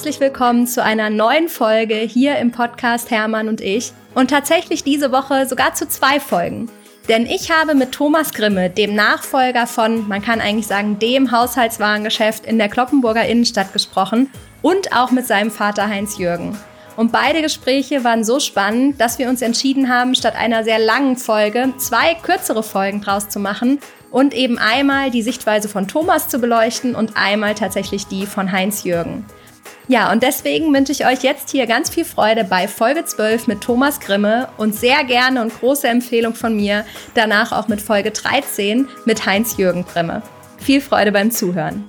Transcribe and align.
herzlich 0.00 0.20
willkommen 0.20 0.66
zu 0.66 0.82
einer 0.82 1.10
neuen 1.10 1.50
Folge 1.50 1.96
hier 1.96 2.38
im 2.38 2.52
Podcast 2.52 3.10
Hermann 3.10 3.48
und 3.48 3.60
ich. 3.60 3.92
Und 4.14 4.30
tatsächlich 4.30 4.82
diese 4.82 5.12
Woche 5.12 5.46
sogar 5.46 5.74
zu 5.74 5.86
zwei 5.86 6.18
Folgen. 6.18 6.70
Denn 7.10 7.26
ich 7.26 7.50
habe 7.50 7.74
mit 7.74 7.92
Thomas 7.92 8.32
Grimme, 8.32 8.70
dem 8.70 8.94
Nachfolger 8.94 9.66
von, 9.66 10.08
man 10.08 10.22
kann 10.22 10.40
eigentlich 10.40 10.66
sagen, 10.66 10.98
dem 10.98 11.32
Haushaltswarengeschäft 11.32 12.46
in 12.46 12.56
der 12.56 12.70
Kloppenburger 12.70 13.26
Innenstadt 13.26 13.74
gesprochen 13.74 14.30
und 14.62 14.96
auch 14.96 15.10
mit 15.10 15.26
seinem 15.26 15.50
Vater 15.50 15.86
Heinz 15.86 16.16
Jürgen. 16.16 16.56
Und 16.96 17.12
beide 17.12 17.42
Gespräche 17.42 18.02
waren 18.02 18.24
so 18.24 18.40
spannend, 18.40 18.98
dass 19.02 19.18
wir 19.18 19.28
uns 19.28 19.42
entschieden 19.42 19.90
haben, 19.90 20.14
statt 20.14 20.34
einer 20.34 20.64
sehr 20.64 20.78
langen 20.78 21.18
Folge 21.18 21.74
zwei 21.76 22.14
kürzere 22.14 22.62
Folgen 22.62 23.02
draus 23.02 23.28
zu 23.28 23.38
machen 23.38 23.80
und 24.10 24.32
eben 24.32 24.56
einmal 24.56 25.10
die 25.10 25.20
Sichtweise 25.20 25.68
von 25.68 25.88
Thomas 25.88 26.28
zu 26.28 26.38
beleuchten 26.38 26.94
und 26.94 27.18
einmal 27.18 27.54
tatsächlich 27.54 28.06
die 28.06 28.24
von 28.24 28.50
Heinz 28.50 28.84
Jürgen. 28.84 29.26
Ja, 29.90 30.12
und 30.12 30.22
deswegen 30.22 30.72
wünsche 30.72 30.92
ich 30.92 31.04
euch 31.04 31.24
jetzt 31.24 31.50
hier 31.50 31.66
ganz 31.66 31.90
viel 31.90 32.04
Freude 32.04 32.44
bei 32.44 32.68
Folge 32.68 33.04
12 33.04 33.48
mit 33.48 33.60
Thomas 33.60 33.98
Grimme 33.98 34.48
und 34.56 34.72
sehr 34.72 35.02
gerne 35.02 35.42
und 35.42 35.52
große 35.52 35.88
Empfehlung 35.88 36.36
von 36.36 36.54
mir, 36.54 36.86
danach 37.16 37.50
auch 37.50 37.66
mit 37.66 37.82
Folge 37.82 38.12
13 38.12 38.86
mit 39.04 39.26
Heinz-Jürgen 39.26 39.84
Grimme. 39.84 40.22
Viel 40.58 40.80
Freude 40.80 41.10
beim 41.10 41.32
Zuhören. 41.32 41.88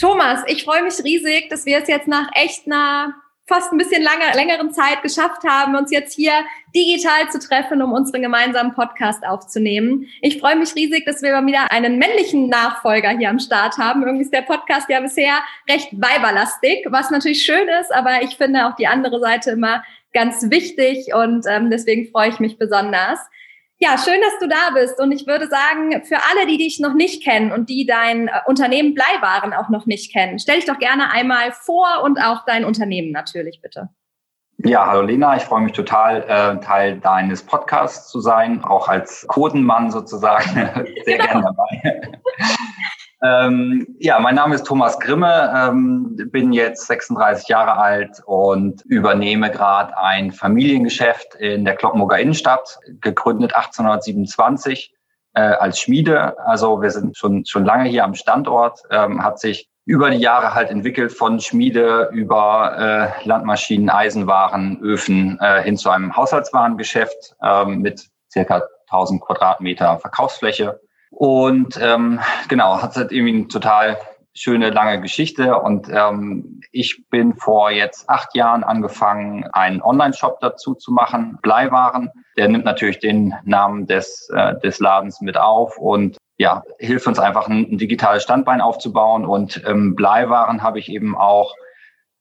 Thomas, 0.00 0.44
ich 0.46 0.62
freue 0.62 0.84
mich 0.84 1.02
riesig, 1.02 1.48
dass 1.50 1.66
wir 1.66 1.78
es 1.78 1.88
jetzt 1.88 2.06
nach 2.06 2.28
echt 2.34 2.66
einer 2.66 3.16
fast 3.46 3.72
ein 3.72 3.78
bisschen 3.78 4.02
lange, 4.02 4.24
längeren 4.34 4.72
Zeit 4.72 5.02
geschafft 5.02 5.44
haben, 5.46 5.76
uns 5.76 5.90
jetzt 5.90 6.14
hier 6.14 6.32
digital 6.74 7.30
zu 7.30 7.38
treffen, 7.38 7.80
um 7.80 7.92
unseren 7.92 8.22
gemeinsamen 8.22 8.74
Podcast 8.74 9.24
aufzunehmen. 9.24 10.08
Ich 10.20 10.40
freue 10.40 10.56
mich 10.56 10.74
riesig, 10.74 11.04
dass 11.06 11.22
wir 11.22 11.30
wieder 11.46 11.70
einen 11.70 11.98
männlichen 11.98 12.48
Nachfolger 12.48 13.10
hier 13.10 13.30
am 13.30 13.38
Start 13.38 13.78
haben. 13.78 14.02
Irgendwie 14.02 14.24
ist 14.24 14.34
der 14.34 14.42
Podcast 14.42 14.88
ja 14.88 15.00
bisher 15.00 15.38
recht 15.68 15.88
weiberlastig, 15.92 16.86
was 16.90 17.10
natürlich 17.10 17.42
schön 17.42 17.68
ist, 17.80 17.94
aber 17.94 18.22
ich 18.22 18.36
finde 18.36 18.66
auch 18.66 18.74
die 18.74 18.88
andere 18.88 19.20
Seite 19.20 19.50
immer 19.52 19.84
ganz 20.12 20.50
wichtig 20.50 21.14
und 21.14 21.46
ähm, 21.48 21.70
deswegen 21.70 22.10
freue 22.10 22.30
ich 22.30 22.40
mich 22.40 22.58
besonders. 22.58 23.18
Ja, 23.78 23.98
schön, 23.98 24.20
dass 24.22 24.38
du 24.40 24.48
da 24.48 24.70
bist. 24.74 24.98
Und 24.98 25.12
ich 25.12 25.26
würde 25.26 25.48
sagen, 25.48 26.02
für 26.04 26.16
alle, 26.16 26.46
die 26.46 26.56
dich 26.56 26.80
noch 26.80 26.94
nicht 26.94 27.22
kennen 27.22 27.52
und 27.52 27.68
die 27.68 27.84
dein 27.84 28.28
äh, 28.28 28.32
Unternehmen 28.46 28.94
Bleiwaren 28.94 29.52
auch 29.52 29.68
noch 29.68 29.84
nicht 29.84 30.12
kennen, 30.12 30.38
stell 30.38 30.56
dich 30.56 30.64
doch 30.64 30.78
gerne 30.78 31.10
einmal 31.10 31.52
vor 31.52 32.02
und 32.02 32.18
auch 32.18 32.44
dein 32.46 32.64
Unternehmen 32.64 33.12
natürlich, 33.12 33.60
bitte. 33.60 33.90
Ja, 34.64 34.86
hallo 34.86 35.02
Lena, 35.02 35.36
ich 35.36 35.42
freue 35.42 35.60
mich 35.60 35.72
total, 35.72 36.22
äh, 36.22 36.64
Teil 36.64 36.98
deines 36.98 37.42
Podcasts 37.42 38.10
zu 38.10 38.20
sein, 38.20 38.64
auch 38.64 38.88
als 38.88 39.26
Codenmann 39.28 39.90
sozusagen. 39.90 40.48
Sehr 41.04 41.18
genau. 41.18 41.26
gern 41.26 41.42
dabei. 41.42 42.12
Ähm, 43.22 43.96
ja, 43.98 44.18
mein 44.20 44.34
Name 44.34 44.54
ist 44.54 44.66
Thomas 44.66 45.00
Grimme, 45.00 45.52
ähm, 45.56 46.16
bin 46.30 46.52
jetzt 46.52 46.86
36 46.86 47.48
Jahre 47.48 47.76
alt 47.76 48.20
und 48.26 48.82
übernehme 48.82 49.50
gerade 49.50 49.96
ein 49.96 50.32
Familiengeschäft 50.32 51.34
in 51.36 51.64
der 51.64 51.76
Kloppenburger 51.76 52.18
Innenstadt, 52.18 52.78
gegründet 53.00 53.54
1827 53.54 54.94
äh, 55.32 55.40
als 55.40 55.80
Schmiede. 55.80 56.38
Also 56.46 56.82
wir 56.82 56.90
sind 56.90 57.16
schon, 57.16 57.46
schon 57.46 57.64
lange 57.64 57.88
hier 57.88 58.04
am 58.04 58.14
Standort, 58.14 58.82
ähm, 58.90 59.24
hat 59.24 59.40
sich 59.40 59.70
über 59.86 60.10
die 60.10 60.18
Jahre 60.18 60.54
halt 60.54 60.68
entwickelt 60.68 61.12
von 61.12 61.40
Schmiede 61.40 62.10
über 62.12 63.14
äh, 63.22 63.26
Landmaschinen, 63.26 63.88
Eisenwaren, 63.88 64.78
Öfen 64.82 65.38
äh, 65.40 65.62
hin 65.62 65.78
zu 65.78 65.88
einem 65.88 66.14
Haushaltswarengeschäft 66.14 67.36
äh, 67.40 67.64
mit 67.64 68.08
circa 68.30 68.62
1000 68.90 69.22
Quadratmeter 69.22 69.98
Verkaufsfläche 69.98 70.80
und 71.10 71.78
ähm, 71.80 72.20
genau, 72.48 72.82
hat 72.82 72.96
halt 72.96 73.12
irgendwie 73.12 73.34
eine 73.34 73.48
total 73.48 73.96
schöne, 74.36 74.70
lange 74.70 75.00
Geschichte. 75.00 75.58
Und 75.58 75.88
ähm, 75.90 76.60
ich 76.70 77.08
bin 77.08 77.34
vor 77.34 77.70
jetzt 77.70 78.08
acht 78.08 78.34
Jahren 78.36 78.64
angefangen, 78.64 79.44
einen 79.52 79.82
Online-Shop 79.82 80.40
dazu 80.40 80.74
zu 80.74 80.92
machen, 80.92 81.38
Bleiwaren. 81.42 82.10
Der 82.36 82.48
nimmt 82.48 82.64
natürlich 82.64 82.98
den 82.98 83.34
Namen 83.44 83.86
des, 83.86 84.28
äh, 84.34 84.58
des 84.60 84.78
Ladens 84.78 85.20
mit 85.20 85.38
auf 85.38 85.78
und 85.78 86.18
ja, 86.38 86.62
hilft 86.78 87.06
uns 87.06 87.18
einfach 87.18 87.48
ein, 87.48 87.66
ein 87.72 87.78
digitales 87.78 88.22
Standbein 88.22 88.60
aufzubauen. 88.60 89.24
Und 89.24 89.62
ähm, 89.66 89.96
Bleiwaren 89.96 90.62
habe 90.62 90.78
ich 90.78 90.90
eben 90.90 91.16
auch 91.16 91.54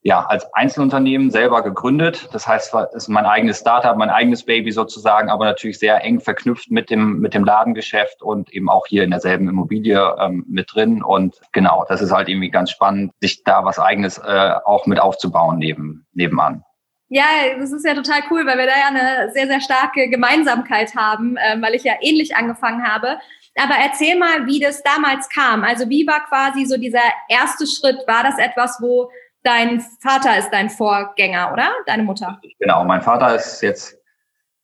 ja, 0.05 0.23
als 0.23 0.45
Einzelunternehmen 0.53 1.31
selber 1.31 1.63
gegründet. 1.63 2.29
Das 2.31 2.47
heißt, 2.47 2.75
es 2.75 2.93
ist 2.93 3.07
mein 3.07 3.25
eigenes 3.25 3.59
Startup, 3.59 3.97
mein 3.97 4.11
eigenes 4.11 4.43
Baby 4.43 4.71
sozusagen, 4.71 5.31
aber 5.31 5.45
natürlich 5.45 5.79
sehr 5.79 6.03
eng 6.03 6.19
verknüpft 6.19 6.69
mit 6.69 6.91
dem, 6.91 7.21
mit 7.21 7.33
dem 7.33 7.43
Ladengeschäft 7.43 8.21
und 8.21 8.53
eben 8.53 8.69
auch 8.69 8.85
hier 8.85 9.03
in 9.03 9.09
derselben 9.09 9.49
Immobilie 9.49 10.15
ähm, 10.19 10.45
mit 10.47 10.75
drin. 10.75 11.01
Und 11.01 11.41
genau, 11.53 11.85
das 11.89 12.03
ist 12.03 12.11
halt 12.11 12.29
irgendwie 12.29 12.51
ganz 12.51 12.69
spannend, 12.69 13.13
sich 13.19 13.43
da 13.43 13.65
was 13.65 13.79
eigenes 13.79 14.19
äh, 14.19 14.51
auch 14.63 14.85
mit 14.85 14.99
aufzubauen 14.99 15.57
neben, 15.57 16.05
nebenan. 16.13 16.63
Ja, 17.07 17.25
das 17.57 17.71
ist 17.71 17.83
ja 17.83 17.95
total 17.95 18.21
cool, 18.29 18.45
weil 18.45 18.59
wir 18.59 18.67
da 18.67 18.73
ja 18.73 18.87
eine 18.89 19.31
sehr, 19.31 19.47
sehr 19.47 19.61
starke 19.61 20.07
Gemeinsamkeit 20.09 20.95
haben, 20.95 21.35
äh, 21.37 21.59
weil 21.59 21.73
ich 21.73 21.83
ja 21.83 21.93
ähnlich 22.01 22.35
angefangen 22.35 22.87
habe. 22.87 23.17
Aber 23.55 23.73
erzähl 23.81 24.19
mal, 24.19 24.45
wie 24.45 24.59
das 24.59 24.83
damals 24.83 25.29
kam. 25.29 25.63
Also 25.63 25.89
wie 25.89 26.05
war 26.05 26.25
quasi 26.27 26.65
so 26.65 26.77
dieser 26.77 26.99
erste 27.27 27.65
Schritt? 27.65 27.97
War 28.05 28.21
das 28.21 28.37
etwas, 28.37 28.77
wo 28.81 29.09
dein 29.45 29.81
Vater 30.01 30.37
ist 30.37 30.49
dein 30.49 30.69
Vorgänger, 30.69 31.51
oder? 31.53 31.69
Deine 31.85 32.03
Mutter? 32.03 32.39
Genau, 32.59 32.83
mein 32.83 33.01
Vater 33.01 33.35
ist 33.35 33.61
jetzt 33.61 33.97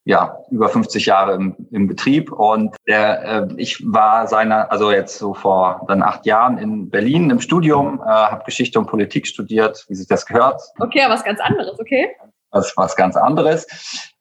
ja 0.03 0.35
über 0.49 0.67
50 0.67 1.05
Jahre 1.05 1.35
im, 1.35 1.55
im 1.71 1.87
Betrieb 1.87 2.31
und 2.31 2.75
der, 2.87 3.23
äh, 3.23 3.47
ich 3.57 3.81
war 3.85 4.27
seiner, 4.27 4.71
also 4.71 4.91
jetzt 4.91 5.17
so 5.17 5.33
vor 5.33 5.85
dann 5.87 6.01
acht 6.01 6.25
Jahren 6.25 6.57
in 6.57 6.89
Berlin 6.89 7.29
im 7.29 7.39
Studium, 7.39 8.01
äh, 8.01 8.09
habe 8.09 8.43
Geschichte 8.43 8.79
und 8.79 8.87
Politik 8.87 9.27
studiert, 9.27 9.85
wie 9.87 9.95
sich 9.95 10.07
das 10.07 10.25
gehört. 10.25 10.61
Okay, 10.79 11.05
was 11.07 11.23
ganz 11.23 11.39
anderes, 11.39 11.79
okay? 11.79 12.09
Was 12.49 12.75
was 12.75 12.95
ganz 12.95 13.15
anderes. 13.15 13.67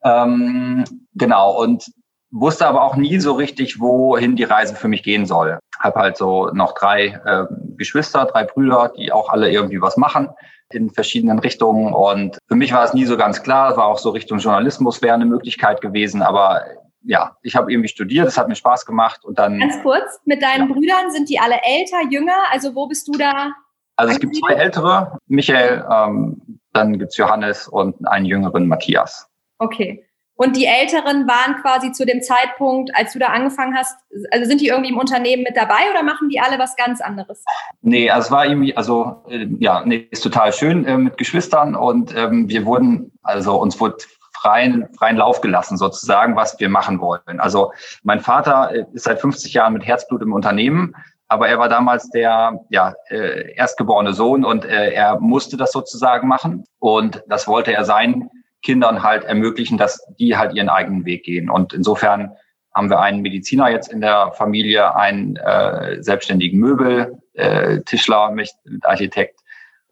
Ähm, 0.04 0.84
genau 1.14 1.60
und 1.62 1.90
wusste 2.30 2.66
aber 2.66 2.82
auch 2.82 2.96
nie 2.96 3.18
so 3.18 3.32
richtig, 3.32 3.80
wohin 3.80 4.36
die 4.36 4.44
Reise 4.44 4.74
für 4.74 4.88
mich 4.88 5.02
gehen 5.02 5.26
soll. 5.26 5.58
Habe 5.78 6.00
halt 6.00 6.16
so 6.16 6.50
noch 6.52 6.74
drei 6.74 7.20
äh, 7.24 7.46
Geschwister, 7.76 8.26
drei 8.26 8.44
Brüder, 8.44 8.92
die 8.96 9.12
auch 9.12 9.28
alle 9.28 9.50
irgendwie 9.50 9.80
was 9.80 9.96
machen 9.96 10.28
in 10.72 10.90
verschiedenen 10.90 11.38
Richtungen. 11.38 11.92
Und 11.92 12.38
für 12.46 12.54
mich 12.54 12.72
war 12.72 12.84
es 12.84 12.94
nie 12.94 13.04
so 13.04 13.16
ganz 13.16 13.42
klar. 13.42 13.72
Es 13.72 13.76
war 13.76 13.86
auch 13.86 13.98
so 13.98 14.10
Richtung 14.10 14.38
Journalismus 14.38 15.02
wäre 15.02 15.14
eine 15.14 15.26
Möglichkeit 15.26 15.80
gewesen. 15.80 16.22
Aber 16.22 16.62
ja, 17.02 17.36
ich 17.42 17.56
habe 17.56 17.72
irgendwie 17.72 17.88
studiert, 17.88 18.28
es 18.28 18.38
hat 18.38 18.48
mir 18.48 18.54
Spaß 18.54 18.86
gemacht 18.86 19.24
und 19.24 19.38
dann. 19.38 19.58
Ganz 19.58 19.82
kurz, 19.82 20.20
mit 20.24 20.42
deinen 20.42 20.68
ja. 20.68 20.74
Brüdern 20.74 21.10
sind 21.10 21.28
die 21.28 21.38
alle 21.38 21.56
älter, 21.64 22.08
jünger? 22.10 22.36
Also 22.50 22.74
wo 22.74 22.86
bist 22.86 23.08
du 23.08 23.12
da? 23.12 23.52
Also 23.96 24.14
es 24.14 24.20
gibt 24.20 24.36
zwei 24.36 24.54
ältere, 24.54 25.18
Michael, 25.26 25.84
ähm, 25.90 26.60
dann 26.72 26.98
gibt's 26.98 27.16
Johannes 27.16 27.68
und 27.68 28.06
einen 28.08 28.24
jüngeren 28.24 28.66
Matthias. 28.66 29.28
Okay. 29.58 30.06
Und 30.42 30.56
die 30.56 30.64
Älteren 30.64 31.28
waren 31.28 31.60
quasi 31.60 31.92
zu 31.92 32.06
dem 32.06 32.22
Zeitpunkt, 32.22 32.90
als 32.94 33.12
du 33.12 33.18
da 33.18 33.26
angefangen 33.26 33.76
hast, 33.76 33.94
also 34.30 34.46
sind 34.46 34.62
die 34.62 34.68
irgendwie 34.68 34.88
im 34.88 34.96
Unternehmen 34.96 35.42
mit 35.42 35.54
dabei 35.54 35.90
oder 35.90 36.02
machen 36.02 36.30
die 36.30 36.40
alle 36.40 36.58
was 36.58 36.76
ganz 36.76 37.02
anderes? 37.02 37.44
Nee, 37.82 38.08
also 38.08 38.24
es 38.24 38.30
war 38.30 38.46
irgendwie, 38.46 38.74
also 38.74 39.22
äh, 39.28 39.48
ja, 39.58 39.84
nee, 39.84 40.08
ist 40.10 40.22
total 40.22 40.54
schön 40.54 40.86
äh, 40.86 40.96
mit 40.96 41.18
Geschwistern 41.18 41.76
und 41.76 42.16
ähm, 42.16 42.48
wir 42.48 42.64
wurden, 42.64 43.12
also 43.22 43.60
uns 43.60 43.78
wurde 43.78 43.98
freien, 44.32 44.88
freien 44.96 45.18
Lauf 45.18 45.42
gelassen 45.42 45.76
sozusagen, 45.76 46.36
was 46.36 46.58
wir 46.58 46.70
machen 46.70 47.02
wollen. 47.02 47.38
Also 47.38 47.72
mein 48.02 48.20
Vater 48.20 48.70
äh, 48.72 48.86
ist 48.94 49.04
seit 49.04 49.20
50 49.20 49.52
Jahren 49.52 49.74
mit 49.74 49.84
Herzblut 49.84 50.22
im 50.22 50.32
Unternehmen, 50.32 50.94
aber 51.28 51.48
er 51.48 51.58
war 51.58 51.68
damals 51.68 52.08
der 52.08 52.64
ja, 52.70 52.94
äh, 53.10 53.52
erstgeborene 53.56 54.14
Sohn 54.14 54.46
und 54.46 54.64
äh, 54.64 54.90
er 54.92 55.20
musste 55.20 55.58
das 55.58 55.70
sozusagen 55.70 56.28
machen 56.28 56.64
und 56.78 57.22
das 57.28 57.46
wollte 57.46 57.74
er 57.74 57.84
sein 57.84 58.30
Kindern 58.62 59.02
halt 59.02 59.24
ermöglichen, 59.24 59.78
dass 59.78 60.04
die 60.18 60.36
halt 60.36 60.54
ihren 60.54 60.68
eigenen 60.68 61.04
Weg 61.04 61.24
gehen. 61.24 61.50
Und 61.50 61.72
insofern 61.72 62.32
haben 62.74 62.90
wir 62.90 63.00
einen 63.00 63.22
Mediziner 63.22 63.68
jetzt 63.68 63.92
in 63.92 64.00
der 64.00 64.32
Familie, 64.32 64.94
einen 64.94 65.36
äh, 65.36 66.02
selbstständigen 66.02 66.58
Möbel, 66.58 67.18
äh, 67.34 67.80
Tischler 67.80 68.30
mit 68.30 68.50
Architekt 68.82 69.40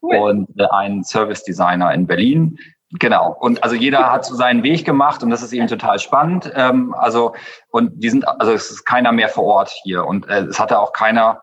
cool. 0.02 0.16
und 0.16 0.60
äh, 0.60 0.66
einen 0.70 1.02
Service 1.02 1.44
Designer 1.44 1.92
in 1.92 2.06
Berlin. 2.06 2.58
Genau. 2.92 3.36
Und 3.38 3.62
also 3.62 3.74
jeder 3.74 4.10
hat 4.10 4.24
so 4.24 4.34
seinen 4.34 4.62
Weg 4.62 4.84
gemacht 4.84 5.22
und 5.22 5.30
das 5.30 5.42
ist 5.42 5.52
eben 5.52 5.66
total 5.66 5.98
spannend. 5.98 6.50
Ähm, 6.54 6.94
also 6.94 7.34
und 7.70 8.02
die 8.02 8.10
sind, 8.10 8.26
also 8.26 8.52
es 8.52 8.70
ist 8.70 8.84
keiner 8.84 9.12
mehr 9.12 9.28
vor 9.28 9.44
Ort 9.44 9.70
hier 9.82 10.06
und 10.06 10.28
äh, 10.28 10.44
es 10.44 10.58
hatte 10.58 10.78
auch 10.78 10.92
keiner 10.92 11.42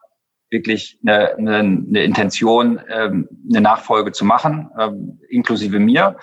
wirklich 0.50 0.98
eine, 1.06 1.36
eine, 1.36 1.58
eine 1.58 2.04
Intention, 2.04 2.80
ähm, 2.90 3.28
eine 3.50 3.62
Nachfolge 3.62 4.12
zu 4.12 4.26
machen, 4.26 4.70
ähm, 4.80 5.20
inklusive 5.30 5.80
mir 5.80 6.18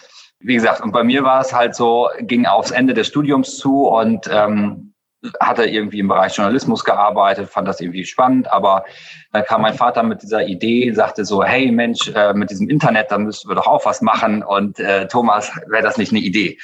wie 0.44 0.54
gesagt, 0.54 0.80
und 0.80 0.92
bei 0.92 1.04
mir 1.04 1.24
war 1.24 1.40
es 1.40 1.52
halt 1.52 1.74
so, 1.74 2.08
ging 2.20 2.46
aufs 2.46 2.70
Ende 2.70 2.94
des 2.94 3.06
Studiums 3.06 3.58
zu 3.58 3.88
und 3.88 4.28
ähm, 4.30 4.94
hatte 5.40 5.64
irgendwie 5.64 6.00
im 6.00 6.08
Bereich 6.08 6.36
Journalismus 6.36 6.84
gearbeitet, 6.84 7.48
fand 7.48 7.68
das 7.68 7.80
irgendwie 7.80 8.04
spannend, 8.04 8.50
aber 8.50 8.84
dann 9.32 9.44
kam 9.44 9.62
mein 9.62 9.74
Vater 9.74 10.02
mit 10.02 10.22
dieser 10.22 10.46
Idee, 10.46 10.92
sagte 10.92 11.24
so, 11.24 11.44
hey 11.44 11.70
Mensch, 11.70 12.08
äh, 12.14 12.34
mit 12.34 12.50
diesem 12.50 12.68
Internet, 12.68 13.10
da 13.10 13.18
müssten 13.18 13.48
wir 13.48 13.54
doch 13.54 13.68
auch 13.68 13.86
was 13.86 14.02
machen 14.02 14.42
und 14.42 14.80
äh, 14.80 15.06
Thomas, 15.06 15.52
wäre 15.68 15.82
das 15.82 15.96
nicht 15.96 16.12
eine 16.12 16.20
Idee? 16.20 16.58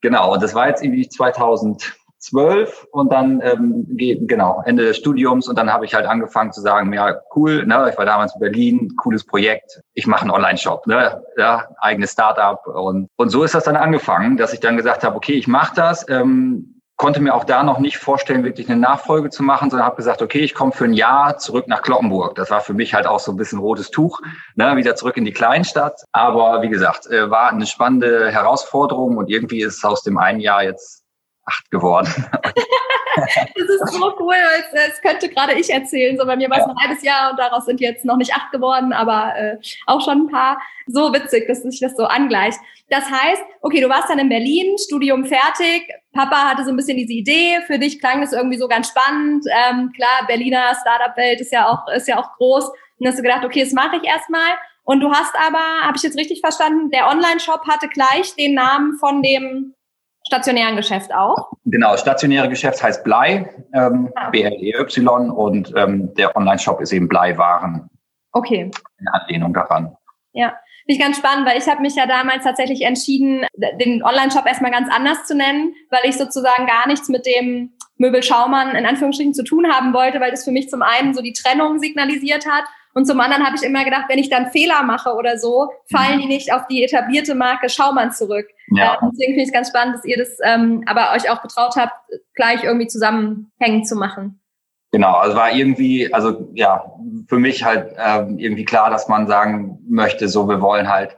Genau, 0.00 0.34
und 0.34 0.42
das 0.42 0.54
war 0.54 0.68
jetzt 0.68 0.84
irgendwie 0.84 1.08
2000 1.08 1.94
zwölf 2.24 2.86
und 2.90 3.12
dann 3.12 3.40
ähm, 3.42 3.86
genau 4.26 4.62
Ende 4.64 4.84
des 4.84 4.96
Studiums 4.96 5.48
und 5.48 5.56
dann 5.58 5.72
habe 5.72 5.84
ich 5.84 5.94
halt 5.94 6.06
angefangen 6.06 6.52
zu 6.52 6.60
sagen, 6.60 6.92
ja 6.92 7.20
cool, 7.34 7.66
ne, 7.66 7.88
ich 7.90 7.98
war 7.98 8.06
damals 8.06 8.34
in 8.34 8.40
Berlin, 8.40 8.94
cooles 8.96 9.24
Projekt, 9.24 9.80
ich 9.94 10.06
mache 10.06 10.22
einen 10.22 10.30
Online-Shop, 10.30 10.86
ne, 10.86 11.22
ja, 11.36 11.68
eigenes 11.78 12.12
Startup 12.12 12.66
und 12.66 13.08
und 13.16 13.28
so 13.30 13.42
ist 13.42 13.54
das 13.54 13.64
dann 13.64 13.76
angefangen, 13.76 14.36
dass 14.36 14.52
ich 14.52 14.60
dann 14.60 14.76
gesagt 14.76 15.04
habe, 15.04 15.16
okay, 15.16 15.34
ich 15.34 15.46
mache 15.46 15.74
das. 15.74 16.08
Ähm, 16.08 16.74
konnte 16.96 17.20
mir 17.20 17.34
auch 17.34 17.44
da 17.44 17.62
noch 17.62 17.78
nicht 17.78 17.98
vorstellen, 17.98 18.44
wirklich 18.44 18.70
eine 18.70 18.80
Nachfolge 18.80 19.30
zu 19.30 19.42
machen, 19.42 19.70
sondern 19.70 19.86
habe 19.86 19.96
gesagt, 19.96 20.22
okay, 20.22 20.40
ich 20.40 20.54
komme 20.54 20.72
für 20.72 20.84
ein 20.84 20.92
Jahr 20.92 21.38
zurück 21.38 21.66
nach 21.66 21.82
Kloppenburg. 21.82 22.36
Das 22.36 22.50
war 22.50 22.60
für 22.60 22.74
mich 22.74 22.94
halt 22.94 23.06
auch 23.06 23.18
so 23.18 23.32
ein 23.32 23.36
bisschen 23.36 23.58
rotes 23.58 23.90
Tuch, 23.90 24.20
ne, 24.54 24.76
wieder 24.76 24.94
zurück 24.94 25.16
in 25.16 25.24
die 25.24 25.32
Kleinstadt. 25.32 26.04
Aber 26.12 26.62
wie 26.62 26.68
gesagt, 26.68 27.06
äh, 27.06 27.30
war 27.30 27.50
eine 27.50 27.66
spannende 27.66 28.30
Herausforderung 28.30 29.16
und 29.16 29.28
irgendwie 29.28 29.62
ist 29.62 29.84
aus 29.84 30.02
dem 30.02 30.18
einen 30.18 30.40
Jahr 30.40 30.62
jetzt 30.62 31.03
acht 31.46 31.70
geworden. 31.70 32.08
das 33.16 33.68
ist 33.68 33.92
so 33.92 34.12
cool, 34.18 34.34
weil 34.34 34.88
es, 34.90 35.00
könnte 35.00 35.28
gerade 35.28 35.54
ich 35.54 35.70
erzählen. 35.70 36.16
So 36.16 36.26
bei 36.26 36.36
mir 36.36 36.50
war 36.50 36.58
es 36.58 36.64
ja. 36.64 36.70
ein 36.70 36.78
halbes 36.78 37.02
Jahr 37.02 37.30
und 37.30 37.38
daraus 37.38 37.64
sind 37.66 37.80
jetzt 37.80 38.04
noch 38.04 38.16
nicht 38.16 38.34
acht 38.34 38.50
geworden, 38.52 38.92
aber 38.92 39.36
äh, 39.36 39.58
auch 39.86 40.04
schon 40.04 40.26
ein 40.26 40.30
paar. 40.30 40.58
So 40.86 41.12
witzig, 41.12 41.46
dass 41.46 41.62
sich 41.62 41.80
das 41.80 41.96
so 41.96 42.04
angleicht. 42.04 42.58
Das 42.90 43.10
heißt, 43.10 43.42
okay, 43.62 43.80
du 43.80 43.88
warst 43.88 44.10
dann 44.10 44.18
in 44.18 44.28
Berlin, 44.28 44.76
Studium 44.78 45.24
fertig. 45.24 45.88
Papa 46.12 46.50
hatte 46.50 46.64
so 46.64 46.70
ein 46.70 46.76
bisschen 46.76 46.98
diese 46.98 47.12
Idee. 47.12 47.58
Für 47.66 47.78
dich 47.78 48.00
klang 48.00 48.20
das 48.20 48.32
irgendwie 48.32 48.58
so 48.58 48.68
ganz 48.68 48.88
spannend. 48.88 49.46
Ähm, 49.50 49.92
klar, 49.96 50.26
Berliner 50.26 50.74
Startup-Welt 50.80 51.40
ist 51.40 51.52
ja 51.52 51.68
auch 51.68 51.88
ist 51.94 52.08
ja 52.08 52.18
auch 52.18 52.36
groß. 52.36 52.68
Und 52.68 52.76
dann 53.00 53.08
hast 53.08 53.18
du 53.18 53.22
gedacht, 53.22 53.44
okay, 53.44 53.64
das 53.64 53.72
mache 53.72 53.96
ich 53.96 54.04
erstmal. 54.04 54.58
Und 54.84 55.00
du 55.00 55.10
hast 55.10 55.34
aber, 55.34 55.82
habe 55.82 55.96
ich 55.96 56.02
jetzt 56.02 56.18
richtig 56.18 56.40
verstanden, 56.40 56.90
der 56.90 57.08
Online-Shop 57.08 57.66
hatte 57.66 57.88
gleich 57.88 58.34
den 58.36 58.54
Namen 58.54 58.98
von 58.98 59.22
dem 59.22 59.74
stationären 60.26 60.76
Geschäft 60.76 61.14
auch? 61.14 61.52
Genau, 61.64 61.96
stationäre 61.96 62.48
Geschäft 62.48 62.82
heißt 62.82 63.04
Blei, 63.04 63.50
ähm, 63.74 64.10
ah. 64.14 64.30
B-L-E-Y 64.30 65.30
und 65.30 65.72
ähm, 65.76 66.14
der 66.14 66.36
Online-Shop 66.36 66.80
ist 66.80 66.92
eben 66.92 67.08
Bleiwaren. 67.08 67.88
Okay. 68.32 68.70
In 68.98 69.08
Anlehnung 69.12 69.54
daran. 69.54 69.96
Ja, 70.32 70.54
finde 70.84 70.94
ich 70.94 70.98
ganz 70.98 71.18
spannend, 71.18 71.46
weil 71.46 71.58
ich 71.58 71.68
habe 71.68 71.82
mich 71.82 71.94
ja 71.94 72.06
damals 72.06 72.44
tatsächlich 72.44 72.82
entschieden, 72.82 73.46
den 73.56 74.02
Online-Shop 74.02 74.46
erstmal 74.46 74.72
ganz 74.72 74.88
anders 74.92 75.24
zu 75.26 75.36
nennen, 75.36 75.74
weil 75.90 76.00
ich 76.04 76.16
sozusagen 76.16 76.66
gar 76.66 76.88
nichts 76.88 77.08
mit 77.08 77.26
dem 77.26 77.72
Möbel 77.96 78.22
Schaumann 78.22 78.74
in 78.74 78.86
Anführungsstrichen 78.86 79.34
zu 79.34 79.44
tun 79.44 79.70
haben 79.70 79.94
wollte, 79.94 80.20
weil 80.20 80.32
das 80.32 80.44
für 80.44 80.50
mich 80.50 80.68
zum 80.68 80.82
einen 80.82 81.14
so 81.14 81.22
die 81.22 81.32
Trennung 81.32 81.78
signalisiert 81.78 82.46
hat 82.46 82.64
und 82.94 83.06
zum 83.06 83.20
anderen 83.20 83.44
habe 83.44 83.56
ich 83.56 83.62
immer 83.62 83.84
gedacht, 83.84 84.04
wenn 84.08 84.18
ich 84.18 84.30
dann 84.30 84.50
Fehler 84.50 84.82
mache 84.84 85.14
oder 85.14 85.36
so, 85.36 85.68
fallen 85.90 86.20
die 86.20 86.26
nicht 86.26 86.52
auf 86.52 86.66
die 86.68 86.84
etablierte 86.84 87.34
Marke 87.34 87.68
Schaumann 87.68 88.12
zurück. 88.12 88.46
Ja. 88.68 88.98
Ähm, 89.02 89.10
deswegen 89.12 89.32
finde 89.32 89.42
ich 89.42 89.48
es 89.48 89.52
ganz 89.52 89.68
spannend, 89.68 89.96
dass 89.96 90.04
ihr 90.04 90.16
das 90.16 90.38
ähm, 90.44 90.84
aber 90.86 91.12
euch 91.14 91.28
auch 91.28 91.42
getraut 91.42 91.74
habt, 91.76 91.94
gleich 92.34 92.62
irgendwie 92.62 92.86
zusammenhängend 92.86 93.88
zu 93.88 93.96
machen. 93.96 94.40
Genau, 94.92 95.14
also 95.14 95.34
war 95.34 95.52
irgendwie, 95.52 96.14
also 96.14 96.48
ja, 96.54 96.84
für 97.28 97.40
mich 97.40 97.64
halt 97.64 97.96
ähm, 97.98 98.38
irgendwie 98.38 98.64
klar, 98.64 98.90
dass 98.90 99.08
man 99.08 99.26
sagen 99.26 99.80
möchte, 99.88 100.28
so 100.28 100.48
wir 100.48 100.60
wollen 100.60 100.88
halt 100.88 101.16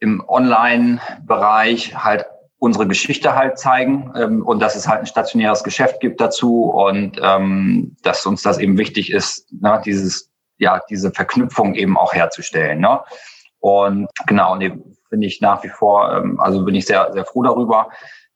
im 0.00 0.24
Online-Bereich 0.26 1.94
halt 2.02 2.24
unsere 2.58 2.86
Geschichte 2.86 3.34
halt 3.34 3.58
zeigen 3.58 4.12
ähm, 4.16 4.42
und 4.42 4.60
dass 4.60 4.76
es 4.76 4.88
halt 4.88 5.00
ein 5.00 5.06
stationäres 5.06 5.62
Geschäft 5.62 6.00
gibt 6.00 6.22
dazu 6.22 6.70
und 6.70 7.20
ähm, 7.22 7.96
dass 8.02 8.24
uns 8.24 8.42
das 8.42 8.56
eben 8.56 8.78
wichtig 8.78 9.12
ist, 9.12 9.52
ne, 9.52 9.82
dieses 9.84 10.30
ja, 10.58 10.80
diese 10.88 11.10
Verknüpfung 11.10 11.74
eben 11.74 11.96
auch 11.96 12.12
herzustellen. 12.12 12.80
Ne? 12.80 13.00
Und 13.60 14.08
genau, 14.26 14.56
nee, 14.56 14.72
finde 15.08 15.26
ich 15.26 15.40
nach 15.40 15.62
wie 15.64 15.68
vor, 15.68 16.12
ähm, 16.12 16.40
also 16.40 16.64
bin 16.64 16.74
ich 16.74 16.86
sehr, 16.86 17.12
sehr 17.12 17.24
froh 17.24 17.42
darüber. 17.42 17.90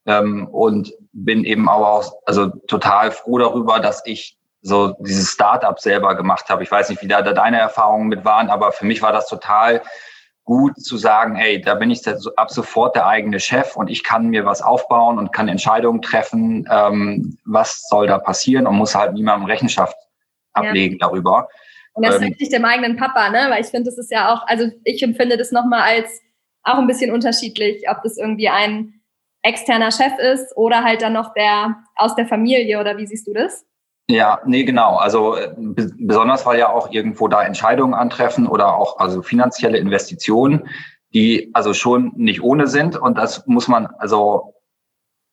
Ähm, 0.07 0.49
und 0.49 0.93
bin 1.13 1.45
eben 1.45 1.69
aber 1.69 1.93
auch, 1.93 2.13
also 2.27 2.47
total 2.47 3.11
froh 3.11 3.39
darüber, 3.39 3.81
dass 3.81 4.03
ich 4.07 4.39
so 4.63 4.95
dieses 5.01 5.31
Startup 5.31 5.79
selber 5.79 6.15
gemacht 6.15 6.49
habe. 6.49 6.63
Ich 6.63 6.71
weiß 6.71 6.89
nicht, 6.91 7.03
wie 7.03 7.09
da, 7.09 7.23
da 7.23 7.33
deine 7.33 7.59
Erfahrungen 7.59 8.09
mit 8.09 8.25
waren, 8.25 8.51
aber 8.51 8.73
für 8.73 8.87
mich 8.87 9.03
war 9.03 9.13
das 9.13 9.29
total 9.29 9.83
gut 10.45 10.79
zu 10.81 10.97
sagen, 10.97 11.37
hey, 11.37 11.61
da 11.61 11.75
bin 11.75 11.91
ich 11.91 12.03
ab 12.37 12.51
sofort 12.51 12.97
der 12.97 13.07
eigene 13.07 13.41
Chef 13.41 13.77
und 13.77 13.89
ich 13.89 14.03
kann 14.03 14.29
mir 14.29 14.45
was 14.45 14.63
aufbauen 14.63 15.19
und 15.19 15.33
kann 15.33 15.49
Entscheidungen 15.49 16.03
treffen, 16.03 16.69
ähm, 16.71 17.39
was 17.45 17.87
soll 17.89 18.07
da 18.07 18.19
passieren 18.19 18.67
und 18.67 18.77
muss 18.77 18.95
halt 18.95 19.13
niemandem 19.13 19.47
Rechenschaft 19.47 19.97
ablegen 20.53 20.99
ja. 20.99 21.07
darüber. 21.07 21.49
Und 22.01 22.07
das 22.07 22.23
ähm, 22.23 22.29
richtig 22.29 22.49
dem 22.49 22.65
eigenen 22.65 22.97
Papa, 22.97 23.29
ne? 23.29 23.47
Weil 23.51 23.61
ich 23.61 23.67
finde, 23.67 23.91
das 23.91 23.99
ist 23.99 24.11
ja 24.11 24.33
auch, 24.33 24.47
also 24.47 24.71
ich 24.85 25.03
empfinde 25.03 25.37
das 25.37 25.53
nochmal 25.53 25.83
als 25.83 26.21
auch 26.63 26.79
ein 26.79 26.87
bisschen 26.87 27.13
unterschiedlich, 27.13 27.85
ob 27.91 28.03
das 28.03 28.17
irgendwie 28.17 28.49
ein 28.49 29.03
externer 29.43 29.91
Chef 29.91 30.19
ist 30.19 30.57
oder 30.57 30.83
halt 30.83 31.03
dann 31.03 31.13
noch 31.13 31.35
der 31.35 31.77
aus 31.97 32.15
der 32.15 32.27
Familie 32.27 32.81
oder 32.81 32.97
wie 32.97 33.07
siehst 33.07 33.27
du 33.27 33.35
das? 33.35 33.67
Ja, 34.09 34.41
nee, 34.47 34.65
genau. 34.65 34.97
Also 34.97 35.37
äh, 35.37 35.53
besonders 35.57 36.47
weil 36.47 36.59
ja 36.59 36.71
auch 36.71 36.91
irgendwo 36.91 37.29
da 37.29 37.43
Entscheidungen 37.43 37.95
antreffen 37.95 38.47
oder 38.47 38.75
auch 38.77 38.99
also 38.99 39.21
finanzielle 39.21 39.79
Investitionen, 39.79 40.69
die 41.13 41.51
also 41.53 41.75
schon 41.75 42.13
nicht 42.17 42.43
ohne 42.43 42.67
sind 42.67 42.97
und 42.97 43.19
das 43.19 43.47
muss 43.47 43.69
man 43.69 43.87
also 43.99 44.55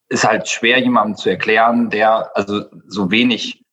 ist 0.10 0.28
halt 0.28 0.48
schwer 0.48 0.80
jemandem 0.80 1.16
zu 1.16 1.30
erklären, 1.30 1.90
der 1.90 2.36
also 2.36 2.66
so 2.88 3.10
wenig 3.10 3.64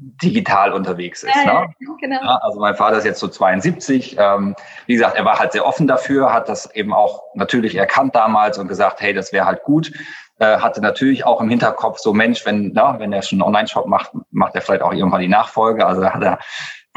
digital 0.00 0.72
unterwegs 0.72 1.22
ist. 1.22 1.34
Ja, 1.34 1.62
ne? 1.62 1.74
genau. 2.00 2.22
Ja, 2.22 2.38
also 2.42 2.58
mein 2.58 2.74
Vater 2.74 2.98
ist 2.98 3.04
jetzt 3.04 3.20
so 3.20 3.28
72. 3.28 4.16
Ähm, 4.18 4.56
wie 4.86 4.94
gesagt, 4.94 5.16
er 5.16 5.24
war 5.24 5.38
halt 5.38 5.52
sehr 5.52 5.66
offen 5.66 5.86
dafür, 5.86 6.32
hat 6.32 6.48
das 6.48 6.74
eben 6.74 6.94
auch 6.94 7.22
natürlich 7.34 7.74
erkannt 7.74 8.14
damals 8.14 8.58
und 8.58 8.68
gesagt, 8.68 9.00
hey, 9.00 9.12
das 9.12 9.32
wäre 9.32 9.44
halt 9.44 9.62
gut. 9.62 9.92
Äh, 10.38 10.58
hatte 10.58 10.80
natürlich 10.80 11.26
auch 11.26 11.40
im 11.42 11.50
Hinterkopf 11.50 11.98
so, 11.98 12.14
Mensch, 12.14 12.46
wenn, 12.46 12.72
na, 12.72 12.98
wenn 12.98 13.12
er 13.12 13.20
schon 13.20 13.36
einen 13.36 13.48
Online-Shop 13.48 13.86
macht, 13.86 14.12
macht 14.30 14.54
er 14.54 14.62
vielleicht 14.62 14.82
auch 14.82 14.92
irgendwann 14.92 15.20
die 15.20 15.28
Nachfolge. 15.28 15.86
Also 15.86 16.04
hat 16.04 16.22
er. 16.22 16.38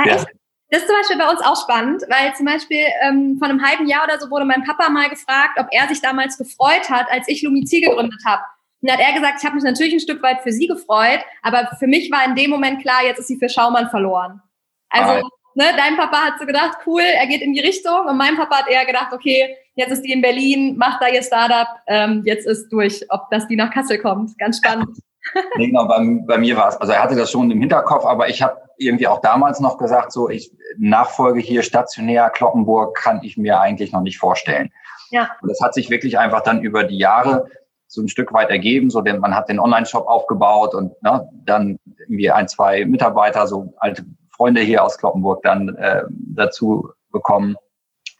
Ja, 0.05 0.15
ich, 0.15 0.25
das 0.73 0.81
ist 0.81 0.87
zum 0.87 0.97
Beispiel 0.97 1.17
bei 1.17 1.29
uns 1.29 1.41
auch 1.41 1.61
spannend, 1.61 2.01
weil 2.09 2.33
zum 2.35 2.47
Beispiel 2.47 2.83
ähm, 3.07 3.35
vor 3.37 3.47
einem 3.47 3.63
halben 3.63 3.85
Jahr 3.85 4.05
oder 4.05 4.17
so 4.17 4.31
wurde 4.31 4.45
mein 4.45 4.63
Papa 4.63 4.89
mal 4.89 5.07
gefragt, 5.07 5.59
ob 5.59 5.67
er 5.69 5.87
sich 5.87 6.01
damals 6.01 6.37
gefreut 6.37 6.89
hat, 6.89 7.05
als 7.11 7.27
ich 7.27 7.43
Lumizil 7.43 7.81
gegründet 7.81 8.21
habe. 8.25 8.41
Und 8.83 8.89
dann 8.89 8.97
hat 8.97 9.05
er 9.07 9.13
gesagt, 9.13 9.39
ich 9.39 9.45
habe 9.45 9.55
mich 9.55 9.63
natürlich 9.63 9.93
ein 9.93 10.01
Stück 10.01 10.21
weit 10.21 10.41
für 10.41 10.51
sie 10.51 10.67
gefreut, 10.67 11.21
aber 11.41 11.69
für 11.79 11.87
mich 11.87 12.11
war 12.11 12.25
in 12.27 12.35
dem 12.35 12.49
Moment 12.49 12.81
klar, 12.81 12.99
jetzt 13.05 13.17
ist 13.17 13.27
sie 13.27 13.39
für 13.39 13.47
Schaumann 13.47 13.89
verloren. 13.89 14.41
Also, 14.89 15.25
ne, 15.55 15.63
dein 15.77 15.95
Papa 15.95 16.17
hat 16.17 16.33
so 16.37 16.45
gedacht, 16.45 16.79
cool, 16.85 17.01
er 17.01 17.25
geht 17.27 17.41
in 17.41 17.53
die 17.53 17.61
Richtung 17.61 18.07
und 18.09 18.17
mein 18.17 18.35
Papa 18.35 18.57
hat 18.57 18.69
eher 18.69 18.85
gedacht, 18.85 19.13
okay, 19.13 19.55
jetzt 19.75 19.91
ist 19.91 20.01
die 20.01 20.11
in 20.11 20.21
Berlin, 20.21 20.75
macht 20.77 21.01
da 21.01 21.07
ihr 21.07 21.23
Startup, 21.23 21.67
ähm, 21.87 22.23
jetzt 22.25 22.45
ist 22.45 22.67
durch, 22.73 23.05
ob 23.07 23.29
das 23.31 23.47
die 23.47 23.55
nach 23.55 23.71
Kassel 23.71 23.99
kommt. 23.99 24.37
Ganz 24.37 24.57
spannend. 24.57 24.89
nee, 25.55 25.67
genau, 25.67 25.87
bei, 25.87 25.99
bei 26.27 26.37
mir 26.37 26.57
war 26.57 26.67
es, 26.67 26.75
also 26.75 26.91
er 26.91 27.01
hatte 27.01 27.15
das 27.15 27.31
schon 27.31 27.49
im 27.49 27.61
Hinterkopf, 27.61 28.05
aber 28.05 28.27
ich 28.27 28.41
habe 28.41 28.57
irgendwie 28.77 29.07
auch 29.07 29.21
damals 29.21 29.61
noch 29.61 29.77
gesagt, 29.77 30.11
so 30.11 30.29
ich 30.29 30.51
Nachfolge 30.77 31.39
hier 31.39 31.63
stationär 31.63 32.29
Kloppenburg 32.29 32.97
kann 32.97 33.21
ich 33.23 33.37
mir 33.37 33.61
eigentlich 33.61 33.93
noch 33.93 34.01
nicht 34.01 34.17
vorstellen. 34.17 34.73
Ja. 35.11 35.29
Und 35.41 35.49
das 35.49 35.61
hat 35.61 35.73
sich 35.73 35.89
wirklich 35.89 36.17
einfach 36.17 36.41
dann 36.41 36.61
über 36.61 36.83
die 36.83 36.97
Jahre 36.97 37.47
so 37.93 38.01
ein 38.01 38.07
Stück 38.07 38.33
weit 38.33 38.49
ergeben, 38.49 38.89
so 38.89 39.01
denn 39.01 39.19
man 39.19 39.35
hat 39.35 39.49
den 39.49 39.59
Online-Shop 39.59 40.07
aufgebaut 40.07 40.73
und 40.73 40.99
ne, 41.03 41.29
dann 41.45 41.77
irgendwie 41.99 42.31
ein, 42.31 42.47
zwei 42.47 42.85
Mitarbeiter, 42.85 43.45
so 43.45 43.73
alte 43.77 44.03
Freunde 44.35 44.61
hier 44.61 44.83
aus 44.83 44.97
Kloppenburg 44.97 45.43
dann 45.43 45.75
äh, 45.75 46.03
dazu 46.09 46.89
bekommen. 47.11 47.55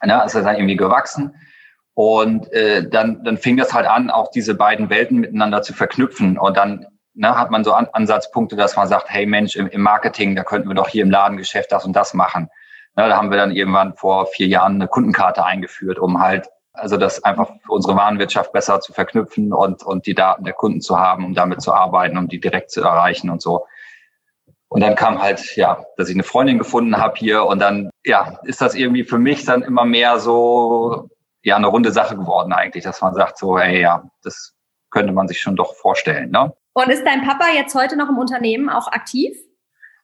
Ne, 0.04 0.22
ist 0.26 0.36
das 0.36 0.44
dann 0.44 0.56
irgendwie 0.56 0.76
gewachsen. 0.76 1.34
Und 1.96 2.52
äh, 2.54 2.88
dann, 2.88 3.24
dann 3.24 3.38
fing 3.38 3.58
das 3.58 3.74
halt 3.74 3.88
an, 3.88 4.12
auch 4.12 4.30
diese 4.30 4.54
beiden 4.54 4.90
Welten 4.90 5.20
miteinander 5.20 5.64
zu 5.64 5.74
verknüpfen. 5.74 6.38
Und 6.38 6.56
dann 6.56 6.86
ne, 7.16 7.36
hat 7.36 7.50
man 7.50 7.64
so 7.64 7.74
an, 7.74 7.88
Ansatzpunkte, 7.92 8.56
dass 8.56 8.76
man 8.76 8.88
sagt, 8.88 9.10
hey 9.10 9.26
Mensch, 9.26 9.56
im, 9.56 9.68
im 9.68 9.82
Marketing, 9.82 10.36
da 10.36 10.44
könnten 10.44 10.68
wir 10.68 10.76
doch 10.76 10.90
hier 10.90 11.04
im 11.04 11.12
Ladengeschäft 11.12 11.72
das 11.72 11.86
und 11.86 11.96
das 11.96 12.14
machen. 12.14 12.50
Ne, 12.96 13.08
da 13.10 13.18
haben 13.18 13.32
wir 13.32 13.38
dann 13.38 13.52
irgendwann 13.52 13.96
vor 13.96 14.28
vier 14.28 14.48
Jahren 14.48 14.76
eine 14.76 14.88
Kundenkarte 14.88 15.44
eingeführt, 15.44 15.98
um 15.98 16.22
halt 16.22 16.48
also 16.74 16.98
das 16.98 17.24
einfach 17.24 17.50
für 17.66 17.72
unsere 17.72 17.96
Warenwirtschaft 17.96 18.52
besser 18.52 18.80
zu 18.80 18.94
verknüpfen 18.94 19.54
und, 19.54 19.84
und 19.84 20.06
die 20.06 20.16
Daten 20.16 20.44
der 20.44 20.54
Kunden 20.54 20.82
zu 20.82 21.00
haben, 21.00 21.26
um 21.26 21.34
damit 21.34 21.62
zu 21.62 21.72
arbeiten, 21.74 22.18
um 22.18 22.28
die 22.28 22.40
direkt 22.40 22.72
zu 22.72 22.82
erreichen 22.82 23.30
und 23.30 23.42
so. 23.42 23.66
Und 24.68 24.82
dann 24.82 24.96
kam 24.96 25.22
halt, 25.22 25.56
ja, 25.56 25.86
dass 25.98 26.10
ich 26.10 26.16
eine 26.16 26.24
Freundin 26.24 26.58
gefunden 26.58 26.98
habe 26.98 27.14
hier 27.18 27.46
und 27.46 27.60
dann, 27.60 27.92
ja, 28.04 28.40
ist 28.44 28.60
das 28.60 28.74
irgendwie 28.74 29.04
für 29.04 29.20
mich 29.20 29.46
dann 29.46 29.62
immer 29.62 29.86
mehr 29.86 30.18
so, 30.18 31.10
ja, 31.44 31.58
eine 31.58 31.68
runde 31.68 31.92
Sache 31.92 32.16
geworden 32.16 32.54
eigentlich, 32.54 32.84
dass 32.84 33.02
man 33.02 33.14
sagt 33.14 33.38
so, 33.38 33.60
hey, 33.60 33.82
ja, 33.82 34.04
das 34.24 34.56
könnte 34.90 35.14
man 35.14 35.28
sich 35.28 35.42
schon 35.42 35.56
doch 35.56 35.76
vorstellen, 35.76 36.32
ne? 36.32 36.54
Und 36.74 36.90
ist 36.90 37.06
dein 37.06 37.22
Papa 37.22 37.50
jetzt 37.54 37.76
heute 37.76 37.96
noch 37.96 38.10
im 38.10 38.18
Unternehmen 38.18 38.68
auch 38.68 38.88
aktiv? 38.88 39.38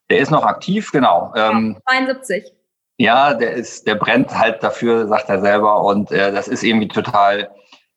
Der 0.08 0.18
ist 0.18 0.30
noch 0.30 0.44
aktiv, 0.44 0.92
genau. 0.92 1.32
Ja, 1.34 1.50
72. 1.50 2.52
Ähm, 3.00 3.04
ja, 3.04 3.34
der 3.34 3.52
ist, 3.52 3.86
der 3.86 3.94
brennt 3.94 4.36
halt 4.36 4.62
dafür, 4.62 5.08
sagt 5.08 5.28
er 5.28 5.40
selber. 5.40 5.82
Und 5.82 6.12
äh, 6.12 6.32
das 6.32 6.48
ist 6.48 6.62
irgendwie 6.62 6.88
total 6.88 7.50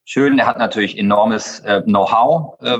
schön. 0.05 0.39
Er 0.39 0.47
hat 0.47 0.57
natürlich 0.57 0.97
enormes 0.97 1.59
äh, 1.61 1.81
Know-how 1.81 2.59
äh, 2.61 2.79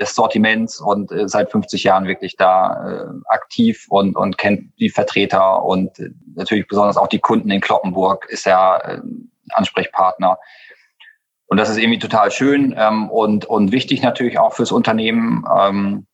des 0.00 0.14
Sortiments 0.14 0.80
und 0.80 1.12
äh, 1.12 1.28
seit 1.28 1.50
50 1.50 1.84
Jahren 1.84 2.06
wirklich 2.06 2.36
da 2.36 2.88
äh, 2.88 3.06
aktiv 3.26 3.86
und, 3.88 4.16
und 4.16 4.38
kennt 4.38 4.72
die 4.78 4.90
Vertreter 4.90 5.64
und 5.64 5.98
äh, 5.98 6.10
natürlich 6.34 6.66
besonders 6.66 6.96
auch 6.96 7.08
die 7.08 7.20
Kunden 7.20 7.50
in 7.50 7.60
Kloppenburg 7.60 8.26
ist 8.28 8.46
er 8.46 8.82
äh, 8.84 9.00
Ansprechpartner. 9.50 10.38
Und 11.46 11.58
das 11.58 11.68
ist 11.68 11.76
irgendwie 11.76 11.98
total 11.98 12.30
schön 12.30 12.74
ähm, 12.78 13.10
und, 13.10 13.44
und 13.44 13.72
wichtig 13.72 14.02
natürlich 14.02 14.38
auch 14.38 14.54
fürs 14.54 14.72
Unternehmen. 14.72 15.44
Ähm, 15.54 16.06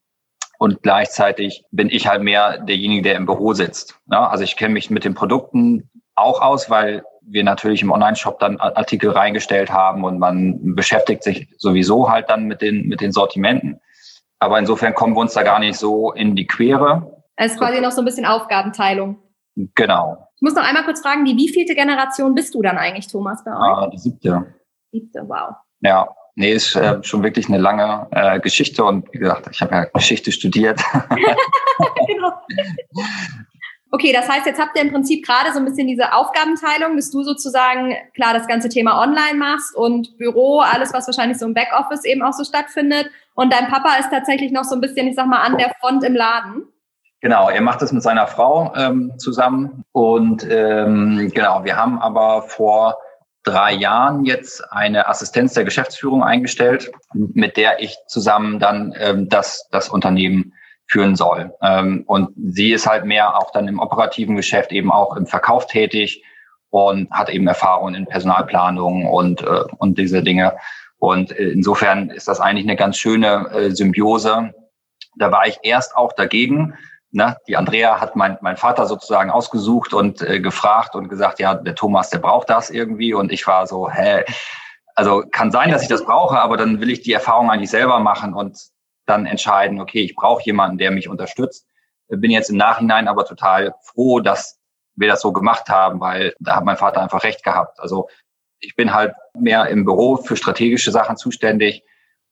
und 0.59 0.83
gleichzeitig 0.83 1.65
bin 1.71 1.88
ich 1.88 2.09
halt 2.09 2.23
mehr 2.23 2.59
derjenige, 2.59 3.03
der 3.03 3.15
im 3.15 3.27
Büro 3.27 3.55
sitzt. 3.55 3.99
Ja, 4.11 4.29
also 4.29 4.45
ich 4.45 4.57
kenne 4.57 4.75
mich 4.75 4.91
mit 4.91 5.05
den 5.05 5.15
Produkten 5.15 5.88
auch 6.17 6.41
aus, 6.41 6.69
weil 6.69 7.05
wir 7.23 7.45
natürlich 7.45 7.83
im 7.83 7.93
Online-Shop 7.93 8.41
dann 8.41 8.59
Artikel 8.59 9.11
reingestellt 9.11 9.71
haben 9.71 10.05
und 10.05 10.19
man 10.19 10.75
beschäftigt 10.75 11.23
sich 11.23 11.49
sowieso 11.59 12.11
halt 12.11 12.29
dann 12.29 12.45
mit 12.45 12.61
den, 12.61 12.88
mit 12.88 13.00
den 13.00 13.12
Sortimenten. 13.12 13.81
Aber 14.41 14.59
insofern 14.59 14.95
kommen 14.95 15.15
wir 15.15 15.21
uns 15.21 15.35
da 15.35 15.43
gar 15.43 15.59
nicht 15.61 15.79
so 15.79 16.12
in 16.12 16.35
die 16.35 16.47
Quere. 16.47 17.23
Es 17.37 17.53
ist 17.53 17.59
quasi 17.59 17.81
noch 17.81 17.93
so 17.93 18.03
ein 18.03 18.05
bisschen 18.05 18.27
Aufgabenteilung. 18.27 19.19
Genau. 19.75 20.29
Ich 20.37 20.43
muss 20.43 20.55
noch 20.55 20.65
einmal 20.65 20.85
kurz 20.85 21.00
fragen, 21.00 21.25
die 21.25 21.37
wievielte 21.37 21.75
Generation 21.75 22.35
bist 22.35 22.55
du 22.55 22.62
dann 22.62 22.79
eigentlich, 22.79 23.09
Thomas, 23.09 23.45
bei 23.45 23.53
euch? 23.53 23.59
Ah, 23.59 23.88
die 23.93 23.99
siebte. 23.99 24.55
Siebte, 24.91 25.23
wow. 25.27 25.57
Ja, 25.81 26.09
nee, 26.38 26.52
ist 26.52 26.75
äh, 26.76 27.02
schon 27.02 27.23
wirklich 27.23 27.49
eine 27.49 27.59
lange 27.59 28.07
äh, 28.12 28.40
Geschichte 28.40 28.85
und 28.85 29.12
wie 29.12 29.18
gesagt, 29.18 29.49
ich 29.50 29.61
habe 29.61 29.75
ja 29.75 29.85
Geschichte 29.85 30.33
studiert. 30.33 30.80
genau. 32.07 32.33
Okay, 33.90 34.12
das 34.12 34.28
heißt, 34.28 34.45
jetzt 34.45 34.61
habt 34.61 34.76
ihr 34.76 34.83
im 34.83 34.92
Prinzip 34.92 35.25
gerade 35.25 35.50
so 35.50 35.59
ein 35.59 35.64
bisschen 35.64 35.88
diese 35.88 36.12
Aufgabenteilung, 36.12 36.97
dass 36.97 37.11
du 37.11 37.23
sozusagen 37.23 37.97
klar 38.14 38.35
das 38.35 38.47
ganze 38.47 38.68
Thema 38.68 39.00
online 39.00 39.38
machst 39.38 39.75
und 39.75 40.18
Büro, 40.18 40.61
alles, 40.61 40.92
was 40.92 41.07
wahrscheinlich 41.07 41.38
so 41.38 41.47
im 41.47 41.54
Backoffice 41.54 42.04
eben 42.04 42.23
auch 42.23 42.35
so 42.35 42.45
stattfindet. 42.45 43.11
Und 43.35 43.50
dein 43.50 43.68
Papa 43.68 43.95
ist 43.99 44.11
tatsächlich 44.11 44.52
noch 44.52 44.64
so 44.64 44.75
ein 44.75 44.83
bisschen, 44.83 45.09
ich 45.09 45.14
sag 45.14 45.26
mal, 45.26 45.40
an 45.40 45.57
der 45.57 45.73
Front 45.80 46.04
im 46.04 46.14
Laden. 46.14 46.64
Genau, 47.23 47.49
er 47.49 47.62
macht 47.62 47.80
das 47.80 47.90
mit 47.92 48.02
seiner 48.02 48.26
Frau 48.26 48.75
ähm, 48.76 49.14
zusammen. 49.16 49.85
Und 49.92 50.47
ähm, 50.50 51.33
genau, 51.35 51.64
wir 51.64 51.75
haben 51.75 51.99
aber 51.99 52.42
vor 52.42 52.99
drei 53.49 53.73
Jahren 53.73 54.25
jetzt 54.25 54.62
eine 54.73 55.09
Assistenz 55.09 55.55
der 55.55 55.64
Geschäftsführung 55.64 56.23
eingestellt, 56.23 56.90
mit 57.12 57.57
der 57.57 57.83
ich 57.83 57.97
zusammen 58.07 58.59
dann 58.59 58.95
ähm, 58.99 59.28
das, 59.28 59.69
das 59.71 59.88
Unternehmen 59.88 60.52
führen 60.87 61.17
soll. 61.17 61.52
Ähm, 61.62 62.05
und 62.07 62.31
sie 62.37 62.73
ist 62.73 62.87
halt 62.87 63.05
mehr 63.05 63.37
auch 63.37 63.50
dann 63.52 63.69
im 63.69 63.81
operativen 63.81 64.37
Geschäft 64.37 64.73
eben 64.73 64.90
auch 64.90 65.17
im 65.17 65.26
Verkauf 65.26 65.67
tätig 65.67 66.25
und 66.71 67.11
hat 67.11 67.31
eben 67.31 67.47
Erfahrung 67.47 67.95
in 67.95 68.07
Personalplanung 68.07 69.07
und, 69.07 69.43
äh, 69.43 69.64
und 69.78 69.99
diese 69.99 70.23
Dinge. 70.23 70.57
Und 70.99 71.33
äh, 71.33 71.50
insofern 71.50 72.11
ist 72.11 72.28
das 72.28 72.40
eigentlich 72.40 72.67
eine 72.67 72.76
ganz 72.76 72.97
schöne 72.99 73.49
äh, 73.52 73.71
Symbiose. 73.71 74.55
Da 75.17 75.31
war 75.31 75.47
ich 75.47 75.59
erst 75.62 75.97
auch 75.97 76.12
dagegen. 76.12 76.75
Ne? 77.11 77.37
Die 77.47 77.57
Andrea 77.57 78.00
hat 78.00 78.17
mein, 78.17 78.37
mein 78.43 78.57
Vater 78.57 78.87
sozusagen 78.87 79.31
ausgesucht 79.31 79.95
und 79.95 80.21
äh, 80.21 80.41
gefragt 80.41 80.95
und 80.95 81.09
gesagt, 81.09 81.41
ja, 81.41 81.55
der 81.55 81.75
Thomas, 81.75 82.11
der 82.11 82.19
braucht 82.19 82.50
das 82.50 82.71
irgendwie. 82.71 83.15
Und 83.15 83.33
ich 83.33 83.47
war 83.47 83.67
so, 83.67 83.91
hä, 83.91 84.25
also 84.95 85.25
kann 85.31 85.50
sein, 85.50 85.71
dass 85.71 85.83
ich 85.83 85.88
das 85.88 86.05
brauche, 86.05 86.38
aber 86.38 86.57
dann 86.57 86.81
will 86.81 86.91
ich 86.91 87.03
die 87.03 87.12
Erfahrung 87.12 87.50
eigentlich 87.50 87.71
selber 87.71 87.99
machen 88.00 88.35
und 88.35 88.59
dann 89.07 89.27
entscheiden, 89.27 89.81
okay, 89.81 90.03
ich 90.03 90.15
brauche 90.15 90.43
jemanden, 90.45 90.77
der 90.77 90.91
mich 90.91 91.09
unterstützt. 91.09 91.67
Bin 92.09 92.31
jetzt 92.31 92.50
im 92.50 92.57
Nachhinein 92.57 93.09
aber 93.09 93.25
total 93.25 93.75
froh, 93.83 94.21
dass 94.21 94.59
wir 94.97 95.09
das 95.09 95.21
so 95.21 95.33
gemacht 95.33 95.69
haben, 95.69 96.00
weil 96.00 96.35
da 96.41 96.57
hat 96.57 96.65
mein 96.65 96.77
Vater 96.77 97.00
einfach 97.00 97.23
recht 97.23 97.43
gehabt. 97.43 97.81
Also 97.81 98.09
ich 98.61 98.75
bin 98.75 98.93
halt 98.93 99.15
mehr 99.35 99.69
im 99.69 99.85
Büro 99.85 100.17
für 100.17 100.37
strategische 100.37 100.91
Sachen 100.91 101.17
zuständig 101.17 101.85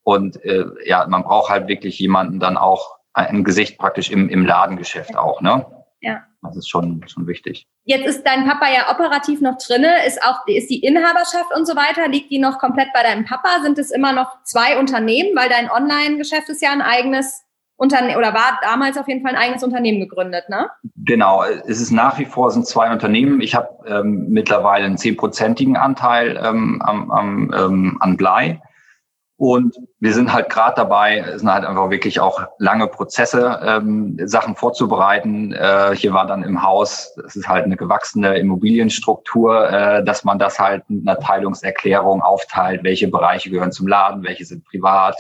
und 0.03 0.43
äh, 0.45 0.65
ja, 0.85 1.07
man 1.07 1.23
braucht 1.23 1.51
halt 1.51 1.69
wirklich 1.69 1.99
jemanden 1.99 2.41
dann 2.41 2.57
auch 2.57 2.97
ein 3.17 3.45
Gesicht 3.45 3.79
praktisch 3.79 4.11
im, 4.11 4.29
im 4.29 4.45
Ladengeschäft 4.45 5.17
auch, 5.17 5.41
ne? 5.41 5.67
Ja. 6.01 6.23
Das 6.43 6.57
ist 6.57 6.69
schon, 6.69 7.03
schon 7.09 7.27
wichtig. 7.27 7.67
Jetzt 7.85 8.07
ist 8.07 8.25
dein 8.25 8.47
Papa 8.47 8.67
ja 8.69 8.91
operativ 8.91 9.41
noch 9.41 9.57
drinne. 9.59 10.07
Ist 10.07 10.23
auch, 10.23 10.47
ist 10.47 10.71
die 10.71 10.81
Inhaberschaft 10.81 11.53
und 11.57 11.67
so 11.67 11.75
weiter, 11.75 12.09
liegt 12.09 12.31
die 12.31 12.39
noch 12.39 12.59
komplett 12.59 12.93
bei 12.93 13.03
deinem 13.03 13.25
Papa? 13.25 13.61
Sind 13.63 13.79
es 13.79 13.91
immer 13.91 14.13
noch 14.13 14.43
zwei 14.45 14.79
Unternehmen? 14.79 15.37
Weil 15.37 15.49
dein 15.49 15.71
Online-Geschäft 15.71 16.49
ist 16.49 16.63
ja 16.63 16.71
ein 16.71 16.83
eigenes 16.83 17.43
Unternehmen 17.77 18.17
oder 18.17 18.33
war 18.33 18.59
damals 18.63 18.97
auf 18.97 19.09
jeden 19.09 19.23
Fall 19.23 19.33
ein 19.35 19.43
eigenes 19.43 19.63
Unternehmen 19.63 20.01
gegründet, 20.01 20.49
ne? 20.49 20.71
Genau, 20.97 21.43
es 21.45 21.81
ist 21.81 21.91
nach 21.91 22.19
wie 22.19 22.25
vor 22.25 22.51
sind 22.51 22.67
zwei 22.67 22.91
Unternehmen. 22.91 23.41
Ich 23.41 23.55
habe 23.55 23.69
ähm, 23.87 24.27
mittlerweile 24.29 24.87
einen 24.87 24.99
zehnprozentigen 24.99 25.77
Anteil 25.77 26.41
ähm, 26.43 26.81
am, 26.83 27.11
am, 27.11 27.53
ähm, 27.55 27.99
an 28.01 28.17
Blei. 28.17 28.61
Und 29.39 29.77
wir 30.01 30.15
sind 30.15 30.33
halt 30.33 30.49
gerade 30.49 30.77
dabei, 30.77 31.19
es 31.19 31.41
sind 31.41 31.53
halt 31.53 31.67
einfach 31.67 31.91
wirklich 31.91 32.21
auch 32.21 32.41
lange 32.59 32.87
Prozesse, 32.87 33.61
ähm, 33.63 34.19
Sachen 34.25 34.57
vorzubereiten. 34.57 35.53
Äh, 35.53 35.95
hier 35.95 36.15
war 36.15 36.27
dann 36.27 36.43
im 36.43 36.63
Haus, 36.63 37.15
es 37.27 37.37
ist 37.37 37.47
halt 37.47 37.67
eine 37.67 37.77
gewachsene 37.77 38.39
Immobilienstruktur, 38.39 39.71
äh, 39.71 40.05
dass 40.05 40.25
man 40.25 40.39
das 40.39 40.59
halt 40.59 40.85
in 40.89 41.07
einer 41.07 41.21
Teilungserklärung 41.21 42.23
aufteilt, 42.23 42.83
welche 42.83 43.09
Bereiche 43.09 43.51
gehören 43.51 43.73
zum 43.73 43.87
Laden, 43.87 44.25
welche 44.25 44.47
sind 44.47 44.65
privat. 44.65 45.17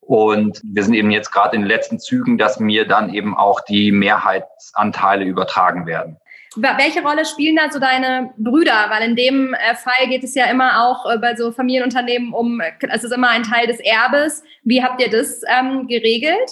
Und 0.00 0.60
wir 0.62 0.84
sind 0.84 0.92
eben 0.92 1.10
jetzt 1.10 1.32
gerade 1.32 1.56
in 1.56 1.62
den 1.62 1.68
letzten 1.68 1.98
Zügen, 1.98 2.36
dass 2.36 2.60
mir 2.60 2.86
dann 2.86 3.12
eben 3.12 3.34
auch 3.34 3.60
die 3.60 3.92
Mehrheitsanteile 3.92 5.24
übertragen 5.24 5.86
werden. 5.86 6.18
Welche 6.56 7.02
Rolle 7.02 7.24
spielen 7.24 7.56
da 7.56 7.70
so 7.70 7.78
deine 7.78 8.32
Brüder? 8.38 8.86
Weil 8.88 9.08
in 9.08 9.16
dem 9.16 9.54
äh, 9.54 9.74
Fall 9.74 10.08
geht 10.08 10.24
es 10.24 10.34
ja 10.34 10.46
immer 10.46 10.84
auch 10.84 11.10
äh, 11.10 11.18
bei 11.18 11.36
so 11.36 11.52
Familienunternehmen 11.52 12.32
um, 12.32 12.60
es 12.80 13.04
ist 13.04 13.12
immer 13.12 13.28
ein 13.28 13.42
Teil 13.42 13.66
des 13.66 13.78
Erbes. 13.80 14.42
Wie 14.64 14.82
habt 14.82 15.00
ihr 15.00 15.10
das 15.10 15.42
ähm, 15.48 15.86
geregelt? 15.86 16.50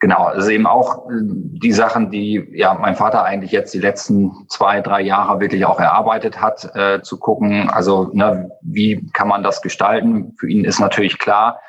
Genau, 0.00 0.24
also 0.24 0.50
eben 0.50 0.66
auch 0.66 1.10
äh, 1.10 1.12
die 1.12 1.72
Sachen, 1.72 2.10
die 2.10 2.48
ja 2.52 2.74
mein 2.74 2.94
Vater 2.94 3.24
eigentlich 3.24 3.50
jetzt 3.50 3.74
die 3.74 3.80
letzten 3.80 4.32
zwei, 4.48 4.80
drei 4.80 5.02
Jahre 5.02 5.40
wirklich 5.40 5.66
auch 5.66 5.80
erarbeitet 5.80 6.40
hat, 6.40 6.74
äh, 6.74 7.02
zu 7.02 7.18
gucken, 7.18 7.68
also 7.68 8.10
ne, 8.12 8.50
wie 8.62 9.10
kann 9.12 9.28
man 9.28 9.42
das 9.42 9.60
gestalten? 9.60 10.34
Für 10.38 10.48
ihn 10.48 10.64
ist 10.64 10.78
natürlich 10.78 11.18
klar, 11.18 11.60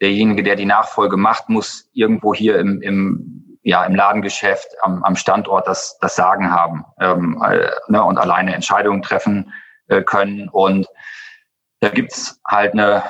derjenige, 0.00 0.42
der 0.42 0.56
die 0.56 0.66
Nachfolge 0.66 1.16
macht, 1.16 1.48
muss 1.48 1.90
irgendwo 1.92 2.32
hier 2.32 2.58
im, 2.58 2.80
im 2.80 3.43
ja 3.64 3.84
im 3.84 3.94
Ladengeschäft 3.94 4.68
am, 4.82 5.02
am 5.02 5.16
Standort 5.16 5.66
das, 5.66 5.98
das 6.00 6.14
Sagen 6.14 6.52
haben 6.52 6.84
ähm, 7.00 7.42
äh, 7.44 7.70
ne, 7.88 8.04
und 8.04 8.18
alleine 8.18 8.54
Entscheidungen 8.54 9.02
treffen 9.02 9.52
äh, 9.88 10.02
können. 10.02 10.48
Und 10.50 10.86
da 11.80 11.88
gibt's 11.88 12.40
halt 12.46 12.74
eine, 12.74 13.02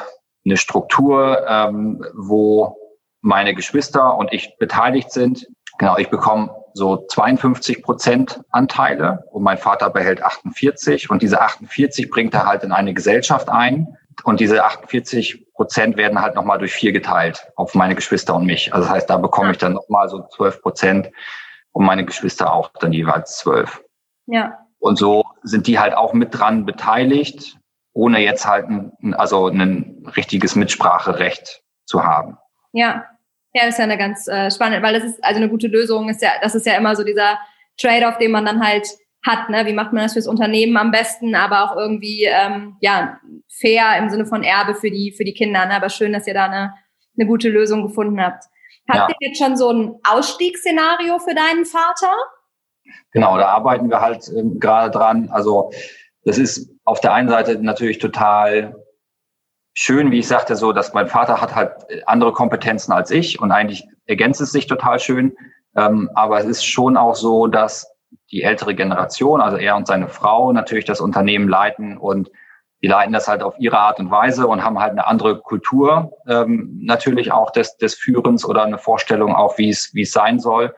eine 0.47 0.57
Struktur, 0.57 1.45
ähm, 1.47 2.05
wo 2.15 2.77
meine 3.21 3.55
Geschwister 3.55 4.17
und 4.17 4.33
ich 4.33 4.57
beteiligt 4.59 5.11
sind. 5.11 5.47
Genau, 5.79 5.99
ich 5.99 6.09
bekomme 6.09 6.55
so 6.73 7.05
52 7.09 7.83
Prozent 7.83 8.41
Anteile 8.51 9.25
und 9.33 9.43
mein 9.43 9.59
Vater 9.59 9.91
behält 9.91 10.23
48 10.23 11.11
und 11.11 11.23
diese 11.23 11.41
48 11.41 12.11
bringt 12.11 12.35
er 12.35 12.47
halt 12.47 12.63
in 12.63 12.73
eine 12.73 12.95
Gesellschaft 12.95 13.49
ein 13.49 13.97
und 14.25 14.41
diese 14.41 14.65
48 14.65 15.53
Prozent 15.55 15.97
werden 15.97 16.21
halt 16.21 16.35
nochmal 16.35 16.59
durch 16.59 16.73
vier 16.73 16.93
geteilt 16.93 17.47
auf 17.57 17.75
meine 17.75 17.95
Geschwister 17.95 18.35
und 18.35 18.47
mich. 18.47 18.73
Also 18.73 18.87
das 18.87 18.95
heißt, 18.95 19.11
da 19.11 19.17
bekomme 19.17 19.53
ich 19.53 19.59
dann 19.59 19.73
nochmal 19.73 20.09
so 20.09 20.27
12 20.29 20.63
Prozent 20.63 21.11
und 21.73 21.85
meine 21.85 22.05
Geschwister 22.05 22.53
auch 22.53 22.71
dann 22.81 22.93
jeweils 22.93 23.39
12. 23.39 23.83
Ja. 24.27 24.59
Und 24.79 24.99
so 24.99 25.25
sind 25.43 25.67
die 25.67 25.79
halt 25.79 25.95
auch 25.95 26.13
mit 26.13 26.39
dran 26.39 26.67
beteiligt, 26.67 27.59
ohne 27.93 28.21
jetzt 28.21 28.47
halt 28.47 28.69
ein, 28.69 29.15
also 29.15 29.49
ein 29.49 30.07
richtiges 30.17 30.57
Mitspracherecht 30.57 31.63
zu 31.85 32.05
haben. 32.05 32.39
Ja. 32.73 33.05
Ja, 33.57 33.67
das 33.67 33.75
ist 33.75 33.79
ja 33.79 33.85
eine 33.85 33.99
ganz 33.99 34.27
äh, 34.27 34.51
spannende, 34.51 34.85
weil 34.85 34.95
das 34.95 35.05
ist 35.05 35.23
also 35.23 35.37
eine 35.37 35.49
gute 35.49 35.69
Lösung, 35.69 36.09
ist 36.09 36.21
ja, 36.21 36.31
das 36.43 36.57
ist 36.57 36.67
ja 36.67 36.75
immer 36.77 36.97
so 36.97 37.05
dieser 37.05 37.39
Trade-off, 37.77 38.19
den 38.19 38.33
man 38.33 38.45
dann 38.45 38.67
halt 38.67 38.89
hat. 39.27 39.49
Ne? 39.51 39.67
Wie 39.67 39.73
macht 39.73 39.93
man 39.93 40.03
das 40.03 40.13
fürs 40.13 40.27
Unternehmen 40.27 40.77
am 40.77 40.91
besten, 40.91 41.35
aber 41.35 41.65
auch 41.65 41.77
irgendwie 41.77 42.25
ähm, 42.25 42.77
ja 42.81 43.19
fair 43.49 43.99
im 43.99 44.11
Sinne 44.11 44.27
von 44.27 44.43
Erbe 44.43 44.75
für 44.75 44.91
die 44.91 45.13
für 45.13 45.25
die 45.25 45.35
Kinder. 45.35 45.67
Ne? 45.67 45.75
Aber 45.75 45.89
schön, 45.89 46.13
dass 46.13 46.27
ihr 46.27 46.35
da 46.35 46.45
eine, 46.45 46.75
eine 47.17 47.27
gute 47.27 47.49
Lösung 47.49 47.83
gefunden 47.83 48.21
habt. 48.21 48.45
Habt 48.89 49.11
ja. 49.11 49.17
ihr 49.19 49.29
jetzt 49.29 49.39
schon 49.39 49.57
so 49.57 49.71
ein 49.71 49.95
Ausstiegsszenario 50.05 51.19
für 51.19 51.35
deinen 51.35 51.65
Vater? 51.65 52.13
Genau, 53.13 53.39
da 53.39 53.47
arbeiten 53.49 53.89
wir 53.89 54.01
halt 54.01 54.29
ähm, 54.37 54.61
gerade 54.61 54.91
dran. 54.91 55.31
Also 55.31 55.71
das 56.25 56.39
ist 56.39 56.71
auf 56.85 57.01
der 57.01 57.15
einen 57.15 57.29
Seite 57.29 57.59
natürlich 57.63 57.99
total 57.99 58.77
schön, 59.75 60.11
wie 60.11 60.19
ich 60.19 60.29
sagte, 60.29 60.55
so, 60.55 60.73
dass 60.73 60.93
mein 60.93 61.09
Vater 61.09 61.41
hat 61.41 61.55
halt 61.55 61.73
andere 62.07 62.33
Kompetenzen 62.33 62.93
als 62.93 63.11
ich 63.11 63.41
und 63.41 63.53
eigentlich 63.53 63.87
ergänzt 64.07 64.41
es 64.41 64.53
sich 64.53 64.67
total 64.67 65.01
schön. 65.01 65.37
Ähm, 65.77 66.11
aber 66.15 66.39
es 66.41 66.47
ist 66.47 66.65
schon 66.65 66.97
auch 66.97 67.15
so, 67.17 67.47
dass 67.47 67.94
die 68.35 68.43
ältere 68.43 68.75
Generation, 68.75 69.41
also 69.41 69.57
er 69.57 69.77
und 69.77 69.87
seine 69.87 70.09
Frau, 70.09 70.53
natürlich 70.53 70.85
das 70.85 71.01
Unternehmen 71.01 71.49
leiten 71.49 71.97
und 71.97 72.31
die 72.83 72.89
leiten 72.89 73.13
das 73.13 73.29
halt 73.29 73.45
auf 73.45 73.55
ihre 73.59 73.79
Art 73.79 74.01
und 74.01 74.11
Weise 74.11 74.49
und 74.49 74.65
haben 74.65 74.81
halt 74.81 74.91
eine 74.91 75.07
andere 75.07 75.39
Kultur 75.39 76.13
ähm, 76.29 76.81
natürlich 76.83 77.31
auch 77.31 77.53
des, 77.53 77.77
des 77.77 77.95
Führens 77.95 78.45
oder 78.45 78.65
eine 78.65 78.77
Vorstellung 78.77 79.35
auch, 79.35 79.57
wie 79.57 79.71
es, 79.71 79.95
wie 79.95 80.03
es 80.03 80.11
sein 80.11 80.41
soll. 80.41 80.75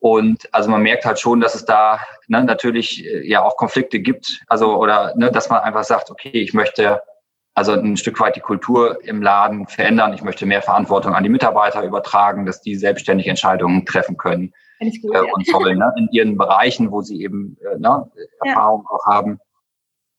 Und 0.00 0.48
also 0.52 0.70
man 0.70 0.82
merkt 0.82 1.06
halt 1.06 1.18
schon, 1.18 1.40
dass 1.40 1.54
es 1.54 1.64
da 1.64 1.98
ne, 2.28 2.44
natürlich 2.44 3.04
äh, 3.06 3.26
ja 3.26 3.42
auch 3.42 3.56
Konflikte 3.56 3.98
gibt. 3.98 4.42
Also 4.46 4.76
oder 4.76 5.14
ne, 5.16 5.30
dass 5.30 5.48
man 5.48 5.60
einfach 5.60 5.84
sagt, 5.84 6.10
okay, 6.10 6.30
ich 6.30 6.52
möchte 6.52 7.02
also 7.54 7.72
ein 7.72 7.96
Stück 7.96 8.20
weit 8.20 8.36
die 8.36 8.40
Kultur 8.40 8.98
im 9.02 9.22
Laden 9.22 9.66
verändern. 9.66 10.12
Ich 10.12 10.22
möchte 10.22 10.46
mehr 10.46 10.62
Verantwortung 10.62 11.14
an 11.14 11.24
die 11.24 11.30
Mitarbeiter 11.30 11.82
übertragen, 11.82 12.46
dass 12.46 12.60
die 12.60 12.76
selbstständig 12.76 13.26
Entscheidungen 13.26 13.84
treffen 13.86 14.16
können 14.16 14.52
gut, 14.80 15.14
äh, 15.14 15.20
und 15.32 15.46
sollen 15.46 15.78
ne, 15.78 15.92
in 15.96 16.08
ihren 16.10 16.36
Bereichen, 16.36 16.90
wo 16.90 17.02
sie 17.02 17.22
eben 17.22 17.56
äh, 17.60 17.78
ne, 17.78 18.10
Erfahrung 18.44 18.86
auch 18.86 19.06
haben. 19.06 19.38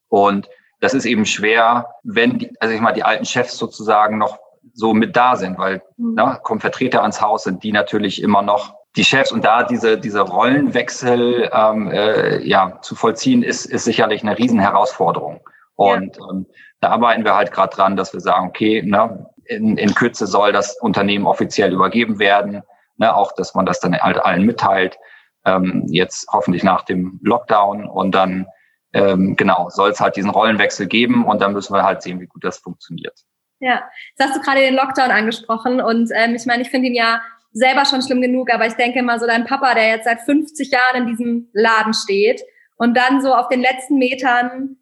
Und 0.07 0.49
das 0.79 0.93
ist 0.93 1.05
eben 1.05 1.25
schwer, 1.25 1.95
wenn 2.03 2.39
die, 2.39 2.51
also 2.59 2.73
ich 2.73 2.81
mal 2.81 2.93
die 2.93 3.03
alten 3.03 3.25
Chefs 3.25 3.57
sozusagen 3.57 4.17
noch 4.17 4.39
so 4.73 4.93
mit 4.93 5.15
da 5.15 5.35
sind, 5.35 5.57
weil 5.57 5.81
mhm. 5.97 6.13
ne, 6.15 6.39
kommen 6.43 6.59
Vertreter 6.59 7.01
ans 7.01 7.21
Haus, 7.21 7.43
sind 7.43 7.63
die 7.63 7.71
natürlich 7.71 8.21
immer 8.21 8.41
noch 8.41 8.75
die 8.97 9.05
Chefs 9.05 9.31
und 9.31 9.45
da 9.45 9.63
diese, 9.63 9.97
diese 9.97 10.21
Rollenwechsel 10.21 11.49
ähm, 11.53 11.91
äh, 11.91 12.45
ja, 12.45 12.79
zu 12.81 12.95
vollziehen, 12.95 13.41
ist, 13.41 13.65
ist 13.65 13.85
sicherlich 13.85 14.21
eine 14.21 14.37
Riesenherausforderung. 14.37 15.39
Und 15.75 16.17
ja. 16.17 16.29
ähm, 16.29 16.45
da 16.81 16.89
arbeiten 16.89 17.23
wir 17.23 17.35
halt 17.35 17.51
gerade 17.51 17.73
dran, 17.73 17.95
dass 17.95 18.13
wir 18.13 18.19
sagen, 18.19 18.47
okay, 18.47 18.81
ne, 18.83 19.27
in, 19.45 19.77
in 19.77 19.93
Kürze 19.93 20.27
soll 20.27 20.51
das 20.51 20.77
Unternehmen 20.81 21.25
offiziell 21.25 21.73
übergeben 21.73 22.19
werden, 22.19 22.63
ne, 23.01 23.13
auch 23.15 23.33
dass 23.33 23.53
man 23.53 23.65
das 23.65 23.81
dann 23.81 23.97
halt 23.97 24.23
allen 24.23 24.45
mitteilt, 24.45 24.97
ähm, 25.45 25.85
jetzt 25.87 26.27
hoffentlich 26.31 26.63
nach 26.63 26.85
dem 26.85 27.19
Lockdown 27.23 27.89
und 27.89 28.15
dann 28.15 28.47
ähm, 28.93 29.35
genau 29.35 29.69
soll 29.69 29.91
es 29.91 29.99
halt 29.99 30.15
diesen 30.15 30.29
Rollenwechsel 30.29 30.87
geben 30.87 31.25
und 31.25 31.41
dann 31.41 31.53
müssen 31.53 31.73
wir 31.73 31.83
halt 31.83 32.01
sehen, 32.01 32.21
wie 32.21 32.27
gut 32.27 32.43
das 32.43 32.59
funktioniert. 32.59 33.17
Ja, 33.59 33.83
jetzt 34.15 34.29
hast 34.29 34.37
du 34.37 34.41
gerade 34.41 34.61
den 34.61 34.75
Lockdown 34.75 35.11
angesprochen 35.11 35.81
und 35.81 36.11
ähm, 36.15 36.35
ich 36.35 36.45
meine, 36.45 36.61
ich 36.61 36.69
finde 36.69 36.87
ihn 36.87 36.95
ja 36.95 37.21
selber 37.51 37.85
schon 37.85 38.01
schlimm 38.01 38.21
genug, 38.21 38.53
aber 38.53 38.65
ich 38.65 38.73
denke 38.73 39.03
mal 39.03 39.19
so 39.19 39.27
dein 39.27 39.45
Papa, 39.45 39.73
der 39.73 39.89
jetzt 39.89 40.05
seit 40.05 40.21
50 40.21 40.71
Jahren 40.71 41.01
in 41.01 41.07
diesem 41.07 41.49
Laden 41.53 41.93
steht 41.93 42.41
und 42.77 42.95
dann 42.95 43.21
so 43.21 43.33
auf 43.33 43.49
den 43.49 43.61
letzten 43.61 43.97
Metern 43.97 44.77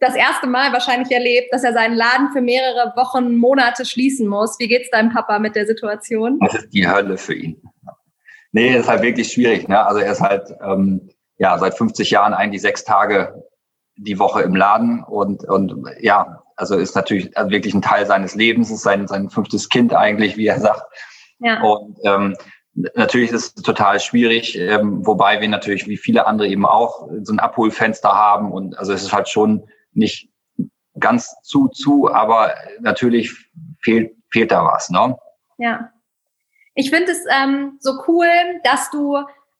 das 0.00 0.14
erste 0.14 0.46
Mal 0.46 0.72
wahrscheinlich 0.72 1.10
erlebt, 1.10 1.52
dass 1.52 1.64
er 1.64 1.72
seinen 1.72 1.94
Laden 1.94 2.30
für 2.32 2.40
mehrere 2.40 2.92
Wochen, 2.96 3.36
Monate 3.36 3.84
schließen 3.84 4.26
muss. 4.26 4.58
Wie 4.58 4.68
geht's 4.68 4.90
deinem 4.90 5.12
Papa 5.12 5.38
mit 5.38 5.56
der 5.56 5.66
Situation? 5.66 6.38
Das 6.40 6.54
ist 6.54 6.70
die 6.70 6.88
Hölle 6.88 7.16
für 7.16 7.34
ihn. 7.34 7.62
Nee, 8.52 8.76
ist 8.76 8.88
halt 8.88 9.02
wirklich 9.02 9.32
schwierig. 9.32 9.68
Ne? 9.68 9.84
Also 9.84 10.00
er 10.00 10.12
ist 10.12 10.20
halt 10.20 10.54
ähm, 10.62 11.10
ja 11.38 11.58
seit 11.58 11.76
50 11.76 12.10
Jahren 12.10 12.34
eigentlich 12.34 12.62
sechs 12.62 12.84
Tage 12.84 13.44
die 13.96 14.18
Woche 14.18 14.42
im 14.42 14.56
Laden 14.56 15.02
und 15.04 15.44
und 15.48 15.88
ja, 16.00 16.42
also 16.56 16.76
ist 16.76 16.96
natürlich 16.96 17.30
wirklich 17.36 17.74
ein 17.74 17.82
Teil 17.82 18.06
seines 18.06 18.34
Lebens, 18.34 18.70
ist 18.70 18.82
sein 18.82 19.06
sein 19.06 19.30
fünftes 19.30 19.68
Kind 19.68 19.94
eigentlich, 19.94 20.36
wie 20.36 20.46
er 20.46 20.60
sagt. 20.60 20.82
Ja. 21.38 21.62
Und 21.62 21.98
ähm, 22.04 22.36
natürlich 22.94 23.30
ist 23.30 23.58
es 23.58 23.62
total 23.62 24.00
schwierig, 24.00 24.58
ähm, 24.58 25.06
wobei 25.06 25.40
wir 25.40 25.48
natürlich 25.48 25.86
wie 25.86 25.96
viele 25.96 26.26
andere 26.26 26.48
eben 26.48 26.66
auch 26.66 27.08
so 27.22 27.32
ein 27.32 27.38
Abholfenster 27.38 28.10
haben 28.10 28.52
und 28.52 28.78
also 28.78 28.92
es 28.92 29.02
ist 29.02 29.12
halt 29.12 29.28
schon 29.28 29.64
nicht 29.94 30.28
ganz 30.98 31.34
zu 31.42 31.68
zu, 31.68 32.12
aber 32.12 32.54
natürlich 32.80 33.32
fehlt 33.80 34.14
fehlt 34.30 34.50
da 34.50 34.64
was, 34.64 34.90
ne? 34.90 35.16
Ja. 35.58 35.90
Ich 36.74 36.90
finde 36.90 37.12
es 37.12 37.20
ähm, 37.30 37.78
so 37.80 37.92
cool, 38.08 38.26
dass 38.64 38.90
du 38.90 39.16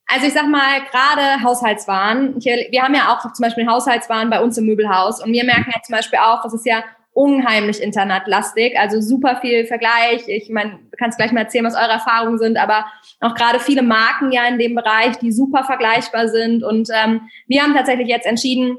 also 0.06 0.26
ich 0.26 0.34
sag 0.34 0.46
mal, 0.48 0.82
gerade 0.90 1.42
Haushaltswaren. 1.42 2.38
Hier, 2.40 2.66
wir 2.70 2.82
haben 2.82 2.94
ja 2.94 3.12
auch 3.12 3.32
zum 3.32 3.42
Beispiel 3.42 3.66
Haushaltswaren 3.66 4.28
bei 4.28 4.40
uns 4.42 4.58
im 4.58 4.66
Möbelhaus 4.66 5.24
und 5.24 5.32
wir 5.32 5.44
merken 5.44 5.72
ja 5.74 5.80
zum 5.82 5.94
Beispiel 5.94 6.18
auch, 6.18 6.42
das 6.42 6.52
ist 6.52 6.66
ja 6.66 6.84
unheimlich 7.14 7.80
internetlastig, 7.80 8.76
also 8.78 9.00
super 9.00 9.36
viel 9.40 9.64
Vergleich. 9.66 10.26
Ich 10.26 10.50
meine, 10.50 10.72
du 10.90 10.96
kannst 10.98 11.16
gleich 11.16 11.32
mal 11.32 11.42
erzählen, 11.42 11.64
was 11.64 11.76
eure 11.76 11.92
Erfahrungen 11.92 12.38
sind, 12.38 12.58
aber 12.58 12.86
auch 13.20 13.34
gerade 13.34 13.60
viele 13.60 13.82
Marken 13.82 14.32
ja 14.32 14.46
in 14.46 14.58
dem 14.58 14.74
Bereich, 14.74 15.16
die 15.18 15.30
super 15.30 15.62
vergleichbar 15.64 16.28
sind. 16.28 16.64
Und 16.64 16.90
ähm, 16.92 17.22
wir 17.46 17.62
haben 17.62 17.74
tatsächlich 17.74 18.08
jetzt 18.08 18.26
entschieden, 18.26 18.76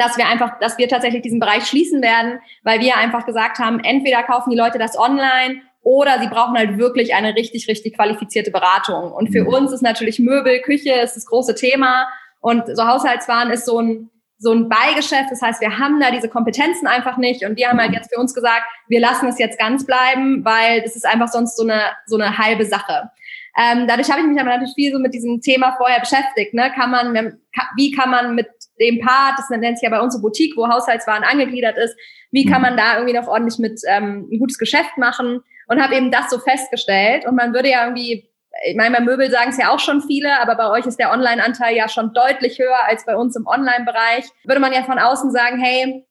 dass 0.00 0.16
wir 0.16 0.26
einfach, 0.26 0.58
dass 0.58 0.78
wir 0.78 0.88
tatsächlich 0.88 1.22
diesen 1.22 1.40
Bereich 1.40 1.66
schließen 1.66 2.02
werden, 2.02 2.40
weil 2.62 2.80
wir 2.80 2.96
einfach 2.96 3.26
gesagt 3.26 3.58
haben, 3.58 3.80
entweder 3.80 4.22
kaufen 4.22 4.50
die 4.50 4.56
Leute 4.56 4.78
das 4.78 4.98
online 4.98 5.62
oder 5.82 6.20
sie 6.20 6.28
brauchen 6.28 6.56
halt 6.56 6.78
wirklich 6.78 7.14
eine 7.14 7.34
richtig, 7.34 7.68
richtig 7.68 7.96
qualifizierte 7.96 8.50
Beratung. 8.50 9.12
Und 9.12 9.28
für 9.32 9.42
mhm. 9.42 9.48
uns 9.48 9.72
ist 9.72 9.82
natürlich 9.82 10.18
Möbel, 10.18 10.60
Küche 10.60 10.92
ist 10.92 11.16
das 11.16 11.26
große 11.26 11.54
Thema 11.54 12.08
und 12.40 12.64
so 12.74 12.86
Haushaltswaren 12.86 13.50
ist 13.50 13.66
so 13.66 13.80
ein 13.80 14.10
so 14.42 14.52
ein 14.52 14.70
Beigeschäft. 14.70 15.30
Das 15.30 15.42
heißt, 15.42 15.60
wir 15.60 15.78
haben 15.78 16.00
da 16.00 16.10
diese 16.10 16.30
Kompetenzen 16.30 16.86
einfach 16.86 17.18
nicht. 17.18 17.44
Und 17.44 17.58
wir 17.58 17.68
haben 17.68 17.78
halt 17.78 17.92
jetzt 17.92 18.10
für 18.12 18.18
uns 18.18 18.34
gesagt, 18.34 18.62
wir 18.88 18.98
lassen 18.98 19.28
es 19.28 19.38
jetzt 19.38 19.58
ganz 19.58 19.84
bleiben, 19.84 20.42
weil 20.46 20.80
das 20.80 20.96
ist 20.96 21.06
einfach 21.06 21.28
sonst 21.28 21.58
so 21.58 21.62
eine, 21.62 21.82
so 22.06 22.16
eine 22.16 22.38
halbe 22.38 22.64
Sache. 22.64 23.10
Ähm, 23.58 23.86
dadurch 23.86 24.10
habe 24.10 24.22
ich 24.22 24.26
mich 24.26 24.40
aber 24.40 24.48
natürlich 24.48 24.74
viel 24.74 24.92
so 24.92 24.98
mit 24.98 25.12
diesem 25.12 25.42
Thema 25.42 25.74
vorher 25.76 26.00
beschäftigt. 26.00 26.54
Ne? 26.54 26.72
Kann 26.74 26.90
man, 26.90 27.38
wie 27.76 27.90
kann 27.90 28.10
man 28.10 28.34
mit 28.34 28.48
dem 28.80 29.00
Part, 29.00 29.38
das 29.38 29.50
nennt 29.50 29.78
sich 29.78 29.82
ja 29.82 29.90
bei 29.90 30.00
uns 30.00 30.14
so 30.14 30.20
Boutique, 30.20 30.56
wo 30.56 30.68
Haushaltswaren 30.68 31.24
angegliedert 31.24 31.76
ist, 31.76 31.96
wie 32.30 32.44
kann 32.44 32.62
man 32.62 32.76
da 32.76 32.94
irgendwie 32.96 33.18
noch 33.18 33.28
ordentlich 33.28 33.58
mit 33.58 33.80
ähm, 33.88 34.28
ein 34.30 34.38
gutes 34.38 34.58
Geschäft 34.58 34.96
machen? 34.96 35.40
Und 35.68 35.80
habe 35.80 35.94
eben 35.94 36.10
das 36.10 36.30
so 36.30 36.38
festgestellt. 36.40 37.24
Und 37.26 37.36
man 37.36 37.54
würde 37.54 37.70
ja 37.70 37.84
irgendwie 37.84 38.30
ich 38.66 38.76
meine, 38.76 38.96
bei 38.96 39.02
Möbel 39.02 39.30
sagen 39.30 39.50
es 39.50 39.58
ja 39.58 39.70
auch 39.70 39.78
schon 39.78 40.02
viele, 40.02 40.40
aber 40.40 40.56
bei 40.56 40.68
euch 40.70 40.84
ist 40.84 40.98
der 40.98 41.12
Online-Anteil 41.12 41.76
ja 41.76 41.88
schon 41.88 42.12
deutlich 42.12 42.58
höher 42.58 42.84
als 42.86 43.06
bei 43.06 43.16
uns 43.16 43.36
im 43.36 43.46
Online-Bereich. 43.46 44.24
Würde 44.44 44.60
man 44.60 44.72
ja 44.72 44.82
von 44.82 44.98
außen 44.98 45.30
sagen, 45.30 45.58
hey, 45.60 46.04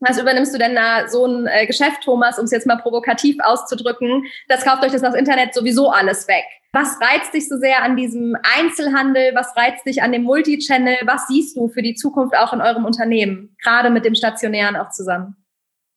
was 0.00 0.18
übernimmst 0.18 0.54
du 0.54 0.58
denn 0.58 0.74
da 0.74 1.08
so 1.08 1.26
ein 1.26 1.46
äh, 1.46 1.66
Geschäft, 1.66 2.02
Thomas, 2.04 2.38
um 2.38 2.44
es 2.44 2.50
jetzt 2.50 2.66
mal 2.66 2.76
provokativ 2.76 3.36
auszudrücken? 3.42 4.24
Das 4.48 4.64
kauft 4.64 4.84
euch 4.84 4.92
das 4.92 5.02
das 5.02 5.14
Internet 5.14 5.54
sowieso 5.54 5.90
alles 5.90 6.28
weg. 6.28 6.44
Was 6.72 6.98
reizt 7.00 7.34
dich 7.34 7.48
so 7.48 7.56
sehr 7.56 7.82
an 7.82 7.96
diesem 7.96 8.36
Einzelhandel? 8.58 9.32
Was 9.34 9.56
reizt 9.56 9.86
dich 9.86 10.02
an 10.02 10.12
dem 10.12 10.22
Multichannel? 10.22 10.96
Was 11.06 11.26
siehst 11.26 11.56
du 11.56 11.68
für 11.68 11.82
die 11.82 11.94
Zukunft 11.94 12.36
auch 12.36 12.52
in 12.52 12.60
eurem 12.60 12.84
Unternehmen? 12.84 13.56
Gerade 13.62 13.90
mit 13.90 14.04
dem 14.04 14.14
Stationären 14.14 14.76
auch 14.76 14.90
zusammen. 14.90 15.36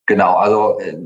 Genau, 0.08 0.36
also 0.36 0.80
äh, 0.80 0.98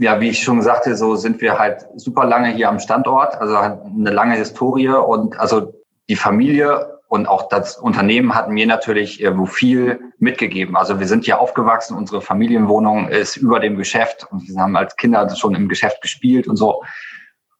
ja, 0.00 0.20
wie 0.20 0.28
ich 0.28 0.42
schon 0.42 0.60
sagte, 0.62 0.96
so 0.96 1.16
sind 1.16 1.40
wir 1.40 1.58
halt 1.58 1.86
super 1.96 2.26
lange 2.26 2.50
hier 2.50 2.68
am 2.68 2.78
Standort, 2.78 3.34
also 3.40 3.56
eine 3.56 4.10
lange 4.10 4.34
Historie 4.34 4.88
und 4.88 5.38
also 5.40 5.72
die 6.08 6.16
Familie 6.16 6.97
und 7.08 7.26
auch 7.26 7.48
das 7.48 7.76
Unternehmen 7.76 8.34
hatten 8.34 8.52
mir 8.52 8.66
natürlich 8.66 9.20
irgendwo 9.20 9.46
viel 9.46 9.98
mitgegeben. 10.18 10.76
Also 10.76 11.00
wir 11.00 11.06
sind 11.06 11.24
hier 11.24 11.40
aufgewachsen, 11.40 11.96
unsere 11.96 12.20
Familienwohnung 12.20 13.08
ist 13.08 13.36
über 13.36 13.60
dem 13.60 13.76
Geschäft 13.76 14.26
und 14.30 14.46
wir 14.46 14.60
haben 14.60 14.76
als 14.76 14.96
Kinder 14.96 15.28
schon 15.34 15.54
im 15.54 15.68
Geschäft 15.68 16.02
gespielt 16.02 16.46
und 16.46 16.56
so. 16.56 16.82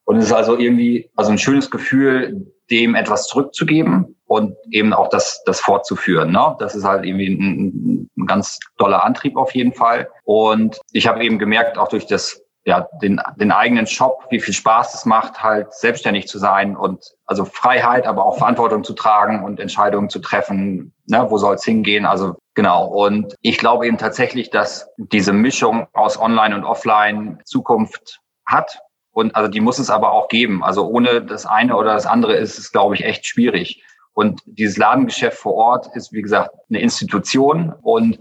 Und 0.04 0.16
es 0.16 0.26
ist 0.26 0.32
also 0.32 0.56
irgendwie 0.56 1.10
also 1.16 1.30
ein 1.30 1.38
schönes 1.38 1.70
Gefühl, 1.70 2.52
dem 2.70 2.94
etwas 2.94 3.24
zurückzugeben 3.24 4.16
und 4.26 4.54
eben 4.70 4.92
auch 4.92 5.08
das, 5.08 5.42
das 5.46 5.60
fortzuführen. 5.60 6.30
Ne? 6.30 6.54
Das 6.58 6.74
ist 6.74 6.84
halt 6.84 7.06
irgendwie 7.06 7.28
ein, 7.28 8.10
ein 8.16 8.26
ganz 8.26 8.58
toller 8.76 9.04
Antrieb 9.04 9.36
auf 9.38 9.54
jeden 9.54 9.72
Fall. 9.72 10.08
Und 10.24 10.78
ich 10.92 11.06
habe 11.06 11.24
eben 11.24 11.38
gemerkt, 11.38 11.78
auch 11.78 11.88
durch 11.88 12.06
das 12.06 12.42
ja, 12.68 12.86
den, 13.00 13.18
den 13.36 13.50
eigenen 13.50 13.86
Shop, 13.86 14.26
wie 14.28 14.40
viel 14.40 14.52
Spaß 14.52 14.92
es 14.94 15.06
macht, 15.06 15.42
halt 15.42 15.72
selbstständig 15.72 16.28
zu 16.28 16.38
sein 16.38 16.76
und 16.76 17.02
also 17.24 17.46
Freiheit, 17.46 18.06
aber 18.06 18.26
auch 18.26 18.36
Verantwortung 18.36 18.84
zu 18.84 18.92
tragen 18.92 19.42
und 19.42 19.58
Entscheidungen 19.58 20.10
zu 20.10 20.18
treffen, 20.18 20.92
ne, 21.06 21.26
wo 21.30 21.38
soll 21.38 21.54
es 21.54 21.64
hingehen, 21.64 22.04
also 22.04 22.36
genau. 22.54 22.86
Und 22.86 23.34
ich 23.40 23.56
glaube 23.56 23.86
eben 23.86 23.96
tatsächlich, 23.96 24.50
dass 24.50 24.90
diese 24.98 25.32
Mischung 25.32 25.86
aus 25.94 26.20
Online 26.20 26.54
und 26.54 26.64
Offline 26.64 27.40
Zukunft 27.46 28.20
hat. 28.44 28.80
Und 29.12 29.34
also 29.34 29.50
die 29.50 29.62
muss 29.62 29.78
es 29.78 29.88
aber 29.88 30.12
auch 30.12 30.28
geben. 30.28 30.62
Also 30.62 30.86
ohne 30.86 31.22
das 31.22 31.46
eine 31.46 31.74
oder 31.74 31.94
das 31.94 32.04
andere 32.04 32.34
ist 32.36 32.58
es, 32.58 32.70
glaube 32.70 32.94
ich, 32.94 33.02
echt 33.02 33.24
schwierig. 33.26 33.82
Und 34.12 34.42
dieses 34.44 34.76
Ladengeschäft 34.76 35.38
vor 35.38 35.54
Ort 35.54 35.96
ist, 35.96 36.12
wie 36.12 36.22
gesagt, 36.22 36.50
eine 36.68 36.80
Institution 36.80 37.72
und 37.80 38.18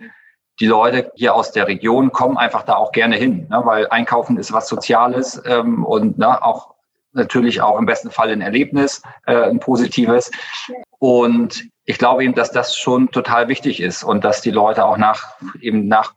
die 0.60 0.66
Leute 0.66 1.12
hier 1.16 1.36
aus 1.36 1.52
der 1.52 1.68
Region 1.68 2.12
kommen 2.12 2.38
einfach 2.38 2.64
da 2.64 2.76
auch 2.76 2.92
gerne 2.92 3.16
hin, 3.16 3.48
ne, 3.50 3.62
weil 3.64 3.88
Einkaufen 3.90 4.38
ist 4.38 4.52
was 4.52 4.68
Soziales 4.68 5.42
ähm, 5.46 5.86
und 5.86 6.18
ne, 6.18 6.44
auch 6.44 6.74
natürlich 7.14 7.62
auch 7.62 7.78
im 7.78 7.86
besten 7.86 8.12
Fall 8.12 8.30
ein 8.30 8.42
Erlebnis, 8.42 9.02
äh, 9.26 9.36
ein 9.36 9.60
positives. 9.60 10.32
Und 11.00 11.70
ich 11.86 11.98
glaube 11.98 12.24
eben, 12.24 12.36
dass 12.36 12.52
das 12.52 12.76
schon 12.76 13.12
total 13.12 13.48
wichtig 13.48 13.82
ist 13.82 14.04
und 14.04 14.24
dass 14.24 14.42
die 14.42 14.52
Leute 14.52 14.86
auch 14.86 14.98
nach 14.98 15.36
eben 15.62 15.88
nach 15.88 16.14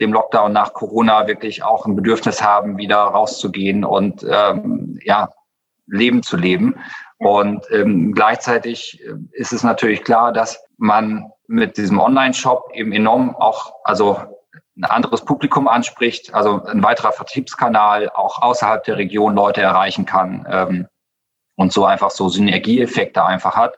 dem 0.00 0.12
Lockdown, 0.12 0.52
nach 0.52 0.72
Corona 0.74 1.26
wirklich 1.26 1.62
auch 1.62 1.86
ein 1.86 1.94
Bedürfnis 1.94 2.42
haben, 2.42 2.78
wieder 2.78 2.98
rauszugehen 2.98 3.84
und 3.84 4.26
ähm, 4.28 4.98
ja 5.02 5.30
Leben 5.86 6.22
zu 6.22 6.36
leben. 6.36 6.76
Und 7.18 7.64
ähm, 7.70 8.12
gleichzeitig 8.12 9.00
äh, 9.04 9.14
ist 9.32 9.52
es 9.52 9.62
natürlich 9.62 10.02
klar, 10.02 10.32
dass 10.32 10.62
man 10.76 11.30
mit 11.46 11.76
diesem 11.76 12.00
Online-Shop 12.00 12.70
eben 12.72 12.92
enorm 12.92 13.36
auch, 13.36 13.74
also 13.84 14.18
ein 14.76 14.84
anderes 14.84 15.24
Publikum 15.24 15.68
anspricht, 15.68 16.34
also 16.34 16.64
ein 16.64 16.82
weiterer 16.82 17.12
Vertriebskanal 17.12 18.10
auch 18.10 18.42
außerhalb 18.42 18.82
der 18.84 18.96
Region 18.96 19.34
Leute 19.34 19.62
erreichen 19.62 20.04
kann 20.04 20.46
ähm, 20.50 20.88
und 21.56 21.72
so 21.72 21.84
einfach 21.84 22.10
so 22.10 22.28
Synergieeffekte 22.28 23.24
einfach 23.24 23.56
hat. 23.56 23.76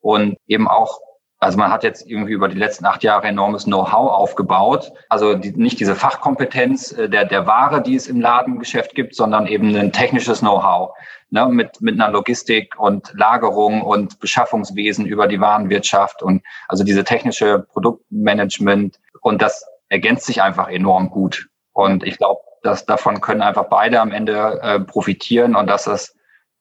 Und 0.00 0.38
eben 0.46 0.66
auch 0.66 1.00
also 1.42 1.56
man 1.56 1.72
hat 1.72 1.82
jetzt 1.84 2.06
irgendwie 2.06 2.34
über 2.34 2.48
die 2.48 2.58
letzten 2.58 2.84
acht 2.84 3.02
Jahre 3.02 3.26
enormes 3.26 3.64
Know-how 3.64 4.12
aufgebaut. 4.12 4.92
Also 5.08 5.34
die, 5.34 5.52
nicht 5.52 5.80
diese 5.80 5.96
Fachkompetenz 5.96 6.92
äh, 6.92 7.08
der, 7.08 7.24
der 7.24 7.46
Ware, 7.46 7.82
die 7.82 7.96
es 7.96 8.08
im 8.08 8.20
Ladengeschäft 8.20 8.94
gibt, 8.94 9.14
sondern 9.14 9.46
eben 9.46 9.74
ein 9.74 9.90
technisches 9.90 10.40
Know-how 10.40 10.90
ne, 11.30 11.46
mit, 11.46 11.80
mit 11.80 11.94
einer 11.94 12.12
Logistik 12.12 12.78
und 12.78 13.14
Lagerung 13.14 13.80
und 13.80 14.20
Beschaffungswesen 14.20 15.06
über 15.06 15.26
die 15.26 15.40
Warenwirtschaft 15.40 16.22
und 16.22 16.42
also 16.68 16.84
diese 16.84 17.04
technische 17.04 17.60
Produktmanagement. 17.72 19.00
Und 19.22 19.40
das 19.40 19.64
ergänzt 19.88 20.26
sich 20.26 20.42
einfach 20.42 20.68
enorm 20.68 21.08
gut. 21.08 21.48
Und 21.72 22.04
ich 22.04 22.18
glaube, 22.18 22.42
dass 22.62 22.84
davon 22.84 23.22
können 23.22 23.40
einfach 23.40 23.70
beide 23.70 24.02
am 24.02 24.12
Ende 24.12 24.60
äh, 24.62 24.80
profitieren 24.80 25.56
und 25.56 25.68
dass 25.68 25.84
das 25.84 26.14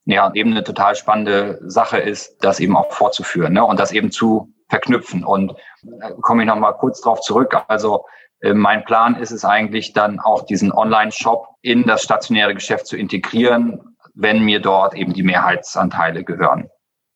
ja 0.05 0.31
eben 0.33 0.51
eine 0.51 0.63
total 0.63 0.95
spannende 0.95 1.59
Sache 1.65 1.97
ist, 1.97 2.37
das 2.39 2.61
eben 2.61 2.77
auch 2.77 2.93
fortzuführen 2.93 3.51
ne? 3.51 3.65
und 3.65 3.77
das 3.77 3.91
eben 3.91 4.09
zu 4.09 4.53
verknüpfen. 4.69 5.23
Und 5.23 5.51
äh, 6.01 6.11
komme 6.21 6.43
ich 6.43 6.47
noch 6.47 6.55
mal 6.55 6.73
kurz 6.73 7.01
drauf 7.01 7.21
zurück. 7.21 7.55
Also 7.67 8.05
äh, 8.41 8.53
mein 8.53 8.85
Plan 8.85 9.15
ist 9.15 9.31
es 9.31 9.43
eigentlich 9.43 9.93
dann 9.93 10.19
auch 10.19 10.45
diesen 10.45 10.71
Online-Shop 10.71 11.47
in 11.61 11.83
das 11.83 12.03
stationäre 12.03 12.53
Geschäft 12.53 12.87
zu 12.87 12.95
integrieren, 12.95 13.97
wenn 14.13 14.43
mir 14.43 14.61
dort 14.61 14.95
eben 14.95 15.13
die 15.13 15.23
Mehrheitsanteile 15.23 16.23
gehören. 16.23 16.69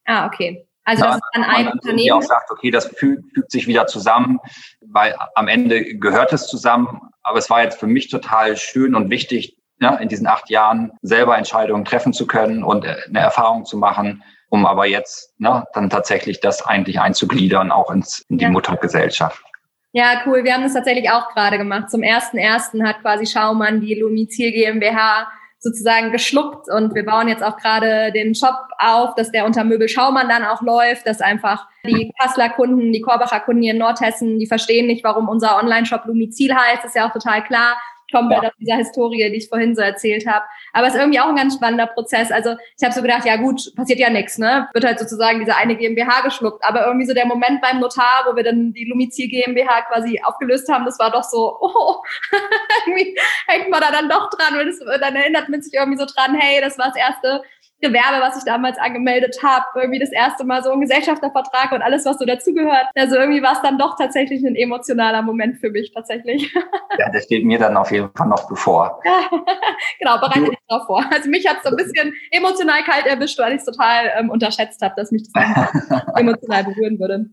Ah, 0.05 0.25
okay. 0.25 0.67
Also 0.85 1.05
das 1.05 1.15
ist 1.15 1.23
dann 1.33 1.43
ein 1.43 1.65
dann 1.65 1.73
Unternehmen. 1.75 2.17
auch 2.17 2.21
sagt, 2.21 2.51
okay, 2.51 2.69
das 2.69 2.87
fügt, 2.87 3.33
fügt 3.33 3.51
sich 3.51 3.67
wieder 3.67 3.87
zusammen, 3.87 4.39
weil 4.81 5.15
am 5.35 5.47
Ende 5.47 5.95
gehört 5.95 6.33
es 6.33 6.47
zusammen. 6.47 6.99
Aber 7.21 7.37
es 7.37 7.49
war 7.49 7.63
jetzt 7.63 7.79
für 7.79 7.87
mich 7.87 8.09
total 8.09 8.57
schön 8.57 8.93
und 8.95 9.09
wichtig, 9.09 9.57
ne, 9.79 9.97
in 10.01 10.09
diesen 10.09 10.27
acht 10.27 10.49
Jahren 10.49 10.91
selber 11.01 11.37
Entscheidungen 11.37 11.85
treffen 11.85 12.11
zu 12.11 12.27
können 12.27 12.63
und 12.63 12.83
äh, 12.83 12.97
eine 13.07 13.19
Erfahrung 13.19 13.63
zu 13.63 13.77
machen, 13.77 14.23
um 14.53 14.67
aber 14.67 14.85
jetzt 14.85 15.33
ne, 15.39 15.65
dann 15.73 15.89
tatsächlich 15.89 16.39
das 16.39 16.63
eigentlich 16.63 16.99
einzugliedern, 16.99 17.71
auch 17.71 17.89
ins, 17.89 18.23
in 18.29 18.37
die 18.37 18.43
ja. 18.43 18.51
Muttergesellschaft. 18.51 19.43
Ja, 19.93 20.21
cool. 20.27 20.43
Wir 20.43 20.53
haben 20.53 20.61
das 20.61 20.75
tatsächlich 20.75 21.09
auch 21.09 21.29
gerade 21.29 21.57
gemacht. 21.57 21.89
Zum 21.89 22.03
ersten 22.03 22.37
ersten 22.37 22.87
hat 22.87 23.01
quasi 23.01 23.25
Schaumann 23.25 23.81
die 23.81 23.95
Lumizil 23.95 24.51
GmbH 24.51 25.27
sozusagen 25.57 26.11
geschluckt 26.11 26.69
und 26.69 26.93
wir 26.93 27.03
bauen 27.03 27.29
jetzt 27.29 27.41
auch 27.41 27.57
gerade 27.57 28.11
den 28.11 28.35
Shop 28.35 28.53
auf, 28.77 29.15
dass 29.15 29.31
der 29.31 29.45
unter 29.45 29.63
Möbel 29.63 29.89
Schaumann 29.89 30.29
dann 30.29 30.43
auch 30.43 30.61
läuft, 30.61 31.07
dass 31.07 31.19
einfach 31.19 31.65
die 31.83 32.11
Kasseler 32.19 32.49
Kunden, 32.49 32.91
die 32.91 33.01
Korbacher 33.01 33.39
Kunden 33.39 33.63
hier 33.63 33.73
in 33.73 33.79
Nordhessen, 33.79 34.37
die 34.37 34.45
verstehen 34.45 34.85
nicht, 34.85 35.03
warum 35.03 35.29
unser 35.29 35.57
Online-Shop 35.57 36.05
Lumizil 36.05 36.53
heißt, 36.53 36.85
ist 36.85 36.95
ja 36.95 37.07
auch 37.07 37.13
total 37.13 37.43
klar 37.43 37.75
komplett 38.13 38.43
ja. 38.43 38.49
aus 38.49 38.55
dieser 38.59 38.75
Historie, 38.77 39.29
die 39.29 39.37
ich 39.37 39.49
vorhin 39.49 39.75
so 39.75 39.81
erzählt 39.81 40.27
habe. 40.27 40.45
Aber 40.71 40.87
es 40.87 40.93
ist 40.93 40.99
irgendwie 40.99 41.19
auch 41.19 41.27
ein 41.27 41.35
ganz 41.35 41.55
spannender 41.55 41.87
Prozess. 41.87 42.31
Also 42.31 42.55
ich 42.77 42.83
habe 42.83 42.93
so 42.93 43.01
gedacht, 43.01 43.25
ja 43.25 43.35
gut, 43.37 43.73
passiert 43.75 43.99
ja 43.99 44.09
nichts, 44.09 44.37
ne? 44.37 44.69
Wird 44.73 44.85
halt 44.85 44.99
sozusagen 44.99 45.39
diese 45.39 45.55
eine 45.55 45.75
GmbH 45.75 46.21
geschluckt. 46.21 46.63
Aber 46.63 46.85
irgendwie 46.85 47.05
so 47.05 47.13
der 47.13 47.25
Moment 47.25 47.61
beim 47.61 47.79
Notar, 47.79 48.25
wo 48.29 48.35
wir 48.35 48.43
dann 48.43 48.73
die 48.73 48.85
Lumizil 48.85 49.27
GmbH 49.27 49.81
quasi 49.81 50.21
aufgelöst 50.23 50.71
haben, 50.71 50.85
das 50.85 50.99
war 50.99 51.11
doch 51.11 51.23
so, 51.23 51.57
oh, 51.61 51.95
irgendwie 52.85 53.17
hängt 53.47 53.69
man 53.69 53.81
da 53.81 53.91
dann 53.91 54.09
doch 54.09 54.29
dran. 54.29 54.59
Und 54.59 55.01
dann 55.01 55.15
erinnert 55.15 55.49
man 55.49 55.61
sich 55.61 55.73
irgendwie 55.73 55.97
so 55.97 56.05
dran, 56.05 56.35
hey, 56.35 56.61
das 56.61 56.77
war 56.77 56.87
das 56.87 56.95
erste 56.95 57.43
Gewerbe, 57.83 58.21
was 58.21 58.37
ich 58.37 58.45
damals 58.45 58.77
angemeldet 58.77 59.37
habe, 59.43 59.65
irgendwie 59.75 59.99
das 59.99 60.11
erste 60.11 60.45
Mal 60.45 60.63
so 60.63 60.71
ein 60.71 60.81
Gesellschaftervertrag 60.81 61.71
und 61.73 61.81
alles, 61.81 62.05
was 62.05 62.17
so 62.17 62.25
dazugehört. 62.25 62.87
Also 62.95 63.17
irgendwie 63.17 63.43
war 63.43 63.53
es 63.53 63.61
dann 63.61 63.77
doch 63.77 63.97
tatsächlich 63.97 64.43
ein 64.43 64.55
emotionaler 64.55 65.21
Moment 65.21 65.57
für 65.57 65.69
mich 65.69 65.93
tatsächlich. 65.93 66.53
Ja, 66.99 67.09
das 67.11 67.23
steht 67.23 67.43
mir 67.43 67.57
dann 67.57 67.75
auf 67.75 67.89
jeden 67.91 68.11
Fall 68.15 68.27
noch 68.27 68.47
bevor. 68.47 69.01
genau, 69.99 70.19
bereite 70.19 70.51
dich 70.51 70.59
darauf 70.67 70.85
vor. 70.85 71.03
Also 71.11 71.27
mich 71.27 71.47
hat 71.47 71.57
es 71.57 71.63
so 71.63 71.69
ein 71.69 71.75
bisschen 71.75 72.13
emotional 72.29 72.83
kalt 72.83 73.07
erwischt, 73.07 73.39
weil 73.39 73.53
ich 73.53 73.59
es 73.61 73.65
total 73.65 74.11
ähm, 74.15 74.29
unterschätzt 74.29 74.79
habe, 74.83 74.93
dass 74.95 75.11
mich 75.11 75.23
das 75.33 76.03
emotional 76.15 76.65
berühren 76.65 76.99
würde. 76.99 77.25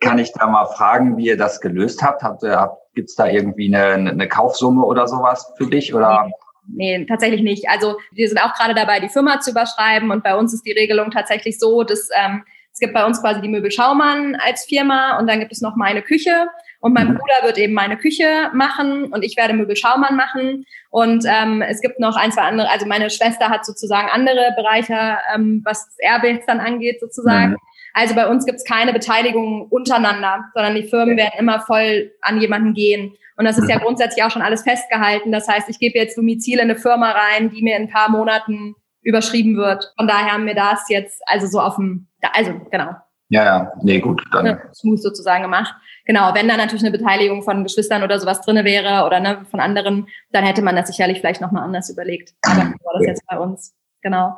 Kann 0.00 0.18
ich 0.18 0.30
da 0.34 0.46
mal 0.46 0.66
fragen, 0.66 1.16
wie 1.16 1.28
ihr 1.28 1.38
das 1.38 1.62
gelöst 1.62 2.02
habt? 2.02 2.22
habt, 2.22 2.42
habt 2.42 2.88
Gibt 2.94 3.10
es 3.10 3.14
da 3.14 3.26
irgendwie 3.28 3.74
eine, 3.74 4.10
eine 4.10 4.28
Kaufsumme 4.28 4.84
oder 4.84 5.06
sowas 5.06 5.52
für 5.56 5.68
dich? 5.68 5.94
Oder? 5.94 6.28
Nee 6.70 7.06
tatsächlich 7.06 7.42
nicht. 7.42 7.68
Also 7.68 7.98
wir 8.12 8.28
sind 8.28 8.38
auch 8.38 8.54
gerade 8.54 8.74
dabei, 8.74 9.00
die 9.00 9.08
Firma 9.08 9.40
zu 9.40 9.50
überschreiben 9.50 10.10
und 10.10 10.22
bei 10.22 10.36
uns 10.36 10.52
ist 10.52 10.66
die 10.66 10.72
Regelung 10.72 11.10
tatsächlich 11.10 11.58
so, 11.58 11.82
dass 11.82 12.08
ähm, 12.14 12.44
es 12.72 12.80
gibt 12.80 12.94
bei 12.94 13.04
uns 13.04 13.20
quasi 13.20 13.40
die 13.40 13.48
Möbel 13.48 13.72
Schaumann 13.72 14.36
als 14.36 14.64
Firma 14.66 15.18
und 15.18 15.26
dann 15.26 15.40
gibt 15.40 15.50
es 15.50 15.60
noch 15.60 15.76
meine 15.76 16.02
Küche 16.02 16.48
und 16.80 16.92
mein 16.92 17.08
mhm. 17.08 17.14
Bruder 17.14 17.46
wird 17.46 17.58
eben 17.58 17.72
meine 17.72 17.96
Küche 17.96 18.50
machen 18.52 19.06
und 19.06 19.24
ich 19.24 19.36
werde 19.36 19.54
Möbel 19.54 19.76
Schaumann 19.76 20.14
machen 20.14 20.64
und 20.90 21.24
ähm, 21.26 21.62
es 21.62 21.80
gibt 21.80 21.98
noch 21.98 22.16
ein, 22.16 22.30
zwei 22.30 22.42
andere, 22.42 22.70
also 22.70 22.86
meine 22.86 23.10
Schwester 23.10 23.48
hat 23.48 23.66
sozusagen 23.66 24.08
andere 24.08 24.52
Bereiche, 24.56 25.18
ähm, 25.34 25.62
was 25.64 25.86
das 25.86 25.98
Erbe 25.98 26.28
jetzt 26.28 26.48
dann 26.48 26.60
angeht 26.60 27.00
sozusagen. 27.00 27.52
Mhm. 27.52 27.56
Also 27.98 28.14
bei 28.14 28.28
uns 28.28 28.46
gibt 28.46 28.58
es 28.58 28.64
keine 28.64 28.92
Beteiligung 28.92 29.66
untereinander, 29.70 30.44
sondern 30.54 30.76
die 30.76 30.84
Firmen 30.84 31.16
werden 31.16 31.36
immer 31.36 31.58
voll 31.58 32.12
an 32.22 32.40
jemanden 32.40 32.72
gehen. 32.72 33.12
Und 33.36 33.44
das 33.44 33.58
ist 33.58 33.68
ja 33.68 33.78
grundsätzlich 33.78 34.24
auch 34.24 34.30
schon 34.30 34.42
alles 34.42 34.62
festgehalten. 34.62 35.32
Das 35.32 35.48
heißt, 35.48 35.68
ich 35.68 35.80
gebe 35.80 35.98
jetzt 35.98 36.16
Domizil 36.16 36.60
in 36.60 36.70
eine 36.70 36.76
Firma 36.76 37.10
rein, 37.10 37.50
die 37.50 37.60
mir 37.60 37.76
in 37.76 37.82
ein 37.82 37.90
paar 37.90 38.08
Monaten 38.08 38.76
überschrieben 39.02 39.56
wird. 39.56 39.92
Von 39.98 40.06
daher 40.06 40.32
haben 40.32 40.46
wir 40.46 40.54
das 40.54 40.88
jetzt 40.88 41.20
also 41.26 41.48
so 41.48 41.60
auf 41.60 41.74
dem, 41.74 42.06
also 42.34 42.52
genau. 42.70 42.92
Ja, 43.30 43.44
ja, 43.44 43.72
nee, 43.82 43.98
gut, 43.98 44.22
dann. 44.30 44.60
Smooth 44.72 45.02
sozusagen 45.02 45.42
gemacht. 45.42 45.74
Genau, 46.06 46.32
wenn 46.34 46.46
da 46.46 46.56
natürlich 46.56 46.84
eine 46.84 46.96
Beteiligung 46.96 47.42
von 47.42 47.64
Geschwistern 47.64 48.04
oder 48.04 48.20
sowas 48.20 48.42
drinne 48.42 48.64
wäre 48.64 49.06
oder 49.06 49.18
ne, 49.18 49.44
von 49.50 49.58
anderen, 49.58 50.06
dann 50.30 50.44
hätte 50.44 50.62
man 50.62 50.76
das 50.76 50.86
sicherlich 50.86 51.18
vielleicht 51.18 51.40
nochmal 51.40 51.64
anders 51.64 51.90
überlegt. 51.90 52.32
Aber 52.42 52.62
so 52.62 52.84
war 52.84 52.98
das 53.00 53.06
jetzt 53.06 53.26
bei 53.26 53.38
uns. 53.40 53.74
Genau. 54.02 54.36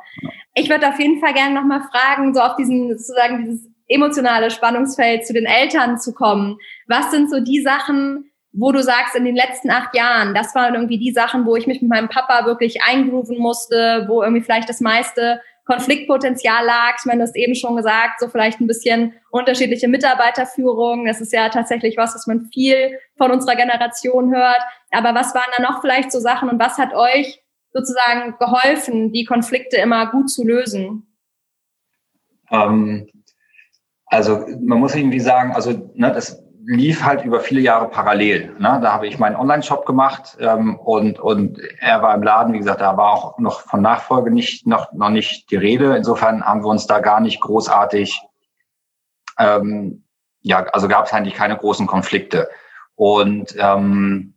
Ich 0.53 0.69
würde 0.69 0.87
auf 0.87 0.99
jeden 0.99 1.19
Fall 1.19 1.33
gerne 1.33 1.53
nochmal 1.53 1.81
fragen, 1.81 2.33
so 2.33 2.41
auf 2.41 2.55
diesen, 2.55 2.97
sozusagen 2.97 3.45
dieses 3.45 3.69
emotionale 3.87 4.49
Spannungsfeld 4.49 5.25
zu 5.25 5.33
den 5.33 5.45
Eltern 5.45 5.99
zu 5.99 6.13
kommen. 6.13 6.57
Was 6.87 7.11
sind 7.11 7.29
so 7.29 7.39
die 7.39 7.61
Sachen, 7.61 8.31
wo 8.53 8.71
du 8.71 8.81
sagst, 8.81 9.15
in 9.15 9.25
den 9.25 9.35
letzten 9.35 9.69
acht 9.69 9.95
Jahren, 9.95 10.33
das 10.33 10.55
waren 10.55 10.73
irgendwie 10.73 10.97
die 10.97 11.11
Sachen, 11.11 11.45
wo 11.45 11.55
ich 11.55 11.67
mich 11.67 11.81
mit 11.81 11.89
meinem 11.89 12.09
Papa 12.09 12.45
wirklich 12.45 12.83
eingrooven 12.83 13.37
musste, 13.37 14.05
wo 14.07 14.23
irgendwie 14.23 14.43
vielleicht 14.43 14.69
das 14.69 14.81
meiste 14.81 15.41
Konfliktpotenzial 15.65 16.65
lag. 16.65 16.95
Ich 16.99 17.05
meine, 17.05 17.19
du 17.19 17.23
hast 17.23 17.35
eben 17.35 17.55
schon 17.55 17.75
gesagt, 17.75 18.19
so 18.19 18.27
vielleicht 18.27 18.59
ein 18.59 18.67
bisschen 18.67 19.13
unterschiedliche 19.29 19.87
Mitarbeiterführung. 19.87 21.05
Das 21.05 21.21
ist 21.21 21.31
ja 21.31 21.49
tatsächlich 21.49 21.97
was, 21.97 22.15
was 22.15 22.27
man 22.27 22.49
viel 22.51 22.99
von 23.17 23.31
unserer 23.31 23.55
Generation 23.55 24.33
hört. 24.33 24.59
Aber 24.91 25.15
was 25.15 25.33
waren 25.35 25.51
da 25.55 25.63
noch 25.63 25.81
vielleicht 25.81 26.11
so 26.11 26.19
Sachen 26.19 26.49
und 26.49 26.59
was 26.59 26.77
hat 26.77 26.93
euch 26.93 27.41
sozusagen 27.73 28.35
geholfen, 28.37 29.11
die 29.11 29.25
Konflikte 29.25 29.77
immer 29.77 30.11
gut 30.11 30.29
zu 30.29 30.45
lösen? 30.45 31.07
Ähm, 32.49 33.07
also 34.05 34.45
man 34.61 34.79
muss 34.79 34.95
irgendwie 34.95 35.19
sagen, 35.19 35.53
also 35.53 35.91
ne, 35.95 36.11
das 36.11 36.43
lief 36.65 37.03
halt 37.03 37.25
über 37.25 37.39
viele 37.39 37.61
Jahre 37.61 37.89
parallel. 37.89 38.55
Ne? 38.59 38.79
Da 38.81 38.93
habe 38.93 39.07
ich 39.07 39.17
meinen 39.17 39.35
Online-Shop 39.35 39.85
gemacht 39.85 40.37
ähm, 40.39 40.77
und, 40.77 41.19
und 41.19 41.59
er 41.79 42.01
war 42.01 42.13
im 42.13 42.23
Laden. 42.23 42.53
Wie 42.53 42.59
gesagt, 42.59 42.81
da 42.81 42.97
war 42.97 43.11
auch 43.11 43.39
noch 43.39 43.61
von 43.61 43.81
Nachfolge 43.81 44.31
nicht, 44.31 44.67
noch, 44.67 44.91
noch 44.93 45.09
nicht 45.09 45.49
die 45.49 45.55
Rede. 45.55 45.95
Insofern 45.95 46.43
haben 46.43 46.63
wir 46.63 46.67
uns 46.67 46.87
da 46.87 46.99
gar 46.99 47.19
nicht 47.19 47.41
großartig, 47.41 48.21
ähm, 49.39 50.03
ja, 50.41 50.65
also 50.71 50.87
gab 50.87 51.05
es 51.05 51.13
eigentlich 51.13 51.33
keine 51.33 51.57
großen 51.57 51.87
Konflikte. 51.87 52.49
Und 52.95 53.55
ähm, 53.57 54.35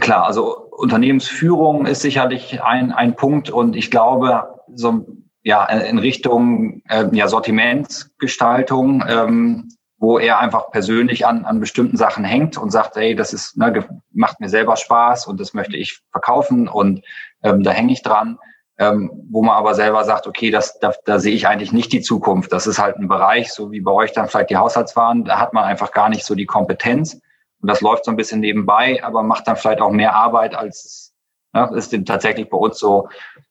klar, 0.00 0.26
also 0.26 0.65
Unternehmensführung 0.76 1.86
ist 1.86 2.02
sicherlich 2.02 2.62
ein, 2.62 2.92
ein 2.92 3.16
Punkt 3.16 3.50
und 3.50 3.76
ich 3.76 3.90
glaube, 3.90 4.60
so 4.74 5.06
ja, 5.42 5.64
in 5.64 5.98
Richtung 5.98 6.82
äh, 6.88 7.06
ja, 7.12 7.28
Sortimentsgestaltung 7.28 9.04
ähm, 9.08 9.68
wo 9.98 10.18
er 10.18 10.38
einfach 10.38 10.70
persönlich 10.70 11.26
an, 11.26 11.44
an 11.44 11.60
bestimmten 11.60 11.96
Sachen 11.96 12.24
hängt 12.24 12.58
und 12.58 12.70
sagt, 12.70 12.96
hey, 12.96 13.14
das 13.14 13.32
ist, 13.32 13.56
ne, 13.56 13.86
macht 14.12 14.40
mir 14.40 14.48
selber 14.48 14.76
Spaß 14.76 15.26
und 15.26 15.40
das 15.40 15.54
möchte 15.54 15.76
ich 15.76 16.00
verkaufen 16.10 16.68
und 16.68 17.02
ähm, 17.42 17.62
da 17.62 17.70
hänge 17.70 17.92
ich 17.92 18.02
dran. 18.02 18.38
Ähm, 18.78 19.10
wo 19.30 19.42
man 19.42 19.54
aber 19.54 19.74
selber 19.74 20.04
sagt, 20.04 20.26
okay, 20.26 20.50
das, 20.50 20.78
da, 20.80 20.92
da 21.06 21.18
sehe 21.18 21.34
ich 21.34 21.46
eigentlich 21.46 21.72
nicht 21.72 21.92
die 21.92 22.02
Zukunft. 22.02 22.52
Das 22.52 22.66
ist 22.66 22.78
halt 22.78 22.96
ein 22.96 23.08
Bereich, 23.08 23.50
so 23.50 23.72
wie 23.72 23.80
bei 23.80 23.90
euch 23.90 24.12
dann 24.12 24.28
vielleicht 24.28 24.50
die 24.50 24.58
Haushaltswaren, 24.58 25.24
da 25.24 25.38
hat 25.38 25.54
man 25.54 25.64
einfach 25.64 25.92
gar 25.92 26.10
nicht 26.10 26.26
so 26.26 26.34
die 26.34 26.44
Kompetenz. 26.44 27.18
Und 27.66 27.70
das 27.70 27.80
läuft 27.80 28.04
so 28.04 28.12
ein 28.12 28.16
bisschen 28.16 28.38
nebenbei, 28.38 29.02
aber 29.02 29.24
macht 29.24 29.48
dann 29.48 29.56
vielleicht 29.56 29.80
auch 29.80 29.90
mehr 29.90 30.14
Arbeit 30.14 30.54
als 30.54 31.12
ne, 31.52 31.68
ist 31.74 31.92
denn 31.92 32.04
tatsächlich 32.04 32.48
bei 32.48 32.56
uns 32.56 32.78
so, 32.78 33.08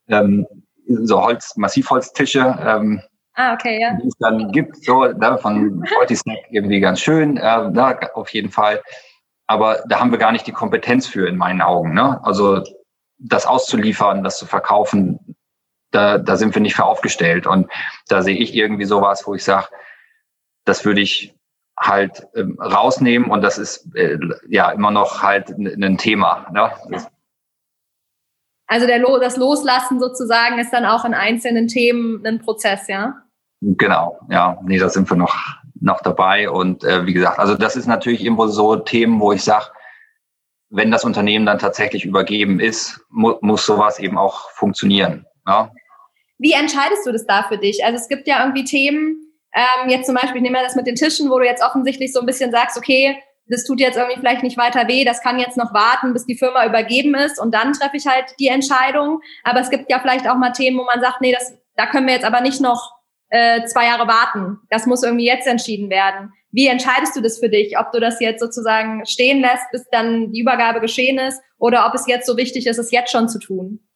ähm, 0.07 0.47
so 0.87 1.21
Holz, 1.21 1.57
Massivholztische. 1.57 2.57
Ähm, 2.65 3.01
Ah, 3.37 3.53
okay, 3.53 3.81
ja. 3.81 3.97
Die 4.01 4.07
es 4.07 4.15
dann 4.19 4.53
gibt, 4.53 4.81
so 4.85 5.03
ne, 5.03 5.37
von 5.37 5.83
Snack 6.09 6.45
irgendwie 6.51 6.79
ganz 6.79 7.01
schön, 7.01 7.35
äh, 7.35 7.69
na, 7.69 7.99
auf 8.13 8.29
jeden 8.29 8.49
Fall. 8.49 8.81
Aber 9.47 9.83
da 9.89 9.99
haben 9.99 10.11
wir 10.11 10.17
gar 10.17 10.31
nicht 10.31 10.47
die 10.47 10.53
Kompetenz 10.53 11.05
für 11.05 11.27
in 11.27 11.35
meinen 11.35 11.61
Augen. 11.61 11.93
Ne? 11.93 12.23
Also 12.23 12.63
das 13.17 13.45
auszuliefern, 13.45 14.23
das 14.23 14.37
zu 14.37 14.45
verkaufen, 14.45 15.35
da, 15.91 16.17
da 16.17 16.37
sind 16.37 16.55
wir 16.55 16.61
nicht 16.61 16.77
für 16.77 16.85
aufgestellt. 16.85 17.45
Und 17.45 17.69
da 18.07 18.21
sehe 18.21 18.37
ich 18.37 18.55
irgendwie 18.55 18.85
sowas, 18.85 19.27
wo 19.27 19.35
ich 19.35 19.43
sage, 19.43 19.67
das 20.63 20.85
würde 20.85 21.01
ich 21.01 21.34
halt 21.77 22.27
ähm, 22.35 22.57
rausnehmen 22.59 23.29
und 23.29 23.41
das 23.41 23.57
ist 23.57 23.95
äh, 23.95 24.17
ja 24.47 24.71
immer 24.71 24.91
noch 24.91 25.21
halt 25.21 25.49
ein 25.49 25.97
Thema. 25.97 26.47
Ne? 26.53 26.71
Das, 26.89 27.07
also 28.67 28.87
der, 28.87 28.99
das 29.19 29.37
Loslassen 29.37 29.99
sozusagen 29.99 30.57
ist 30.59 30.71
dann 30.71 30.85
auch 30.85 31.05
in 31.05 31.13
einzelnen 31.13 31.67
Themen 31.67 32.25
ein 32.25 32.39
Prozess, 32.39 32.87
ja? 32.87 33.13
Genau, 33.61 34.19
ja, 34.29 34.59
nee, 34.63 34.77
da 34.77 34.89
sind 34.89 35.09
wir 35.09 35.17
noch, 35.17 35.35
noch 35.79 36.01
dabei. 36.01 36.49
Und 36.49 36.83
äh, 36.83 37.05
wie 37.05 37.13
gesagt, 37.13 37.39
also 37.39 37.55
das 37.55 37.75
ist 37.75 37.87
natürlich 37.87 38.23
irgendwo 38.23 38.47
so 38.47 38.75
Themen, 38.75 39.19
wo 39.19 39.31
ich 39.31 39.43
sage, 39.43 39.67
wenn 40.69 40.91
das 40.91 41.05
Unternehmen 41.05 41.45
dann 41.45 41.59
tatsächlich 41.59 42.05
übergeben 42.05 42.59
ist, 42.59 42.99
mu 43.09 43.35
muss 43.41 43.65
sowas 43.65 43.99
eben 43.99 44.17
auch 44.17 44.49
funktionieren. 44.51 45.25
Ja? 45.47 45.71
Wie 46.37 46.53
entscheidest 46.53 47.05
du 47.05 47.11
das 47.11 47.25
da 47.25 47.43
für 47.43 47.57
dich? 47.57 47.85
Also 47.85 47.97
es 47.97 48.07
gibt 48.07 48.27
ja 48.27 48.41
irgendwie 48.41 48.65
Themen, 48.65 49.24
ähm, 49.55 49.89
jetzt 49.89 50.05
zum 50.05 50.15
Beispiel, 50.15 50.37
ich 50.37 50.41
nehme 50.41 50.61
das 50.61 50.75
mit 50.75 50.85
den 50.85 50.95
Tischen, 50.95 51.29
wo 51.29 51.39
du 51.39 51.45
jetzt 51.45 51.63
offensichtlich 51.63 52.11
so 52.11 52.19
ein 52.19 52.25
bisschen 52.25 52.51
sagst, 52.51 52.77
okay, 52.77 53.17
das 53.47 53.63
tut 53.63 53.79
jetzt 53.79 53.95
irgendwie 53.95 54.19
vielleicht 54.19 54.43
nicht 54.43 54.57
weiter 54.57 54.87
weh, 54.87 55.05
das 55.05 55.21
kann 55.21 55.39
jetzt 55.39 55.55
noch 55.55 55.73
warten, 55.73 56.13
bis 56.13 56.25
die 56.25 56.37
Firma 56.37 56.65
übergeben 56.65 57.15
ist 57.15 57.39
und 57.39 57.53
dann 57.53 57.73
treffe 57.73 57.95
ich 57.95 58.07
halt 58.07 58.35
die 58.39 58.47
Entscheidung. 58.47 59.21
Aber 59.43 59.59
es 59.59 59.69
gibt 59.69 59.89
ja 59.89 59.99
vielleicht 59.99 60.27
auch 60.27 60.35
mal 60.35 60.51
Themen, 60.51 60.77
wo 60.77 60.83
man 60.83 60.99
sagt, 60.99 61.21
nee, 61.21 61.31
das, 61.31 61.53
da 61.75 61.85
können 61.85 62.07
wir 62.07 62.15
jetzt 62.15 62.25
aber 62.25 62.41
nicht 62.41 62.59
noch 62.59 62.91
äh, 63.29 63.63
zwei 63.65 63.85
Jahre 63.85 64.07
warten. 64.07 64.59
Das 64.69 64.87
muss 64.87 65.03
irgendwie 65.03 65.25
jetzt 65.25 65.47
entschieden 65.47 65.89
werden. 65.89 66.33
Wie 66.51 66.67
entscheidest 66.67 67.15
du 67.15 67.21
das 67.21 67.39
für 67.39 67.49
dich, 67.49 67.77
ob 67.77 67.91
du 67.91 67.99
das 67.99 68.19
jetzt 68.19 68.39
sozusagen 68.39 69.05
stehen 69.05 69.41
lässt, 69.41 69.69
bis 69.71 69.85
dann 69.91 70.31
die 70.31 70.41
Übergabe 70.41 70.79
geschehen 70.79 71.19
ist, 71.19 71.41
oder 71.57 71.85
ob 71.85 71.93
es 71.93 72.07
jetzt 72.07 72.27
so 72.27 72.37
wichtig 72.37 72.67
ist, 72.67 72.77
es 72.77 72.91
jetzt 72.91 73.11
schon 73.11 73.29
zu 73.29 73.39
tun? 73.39 73.87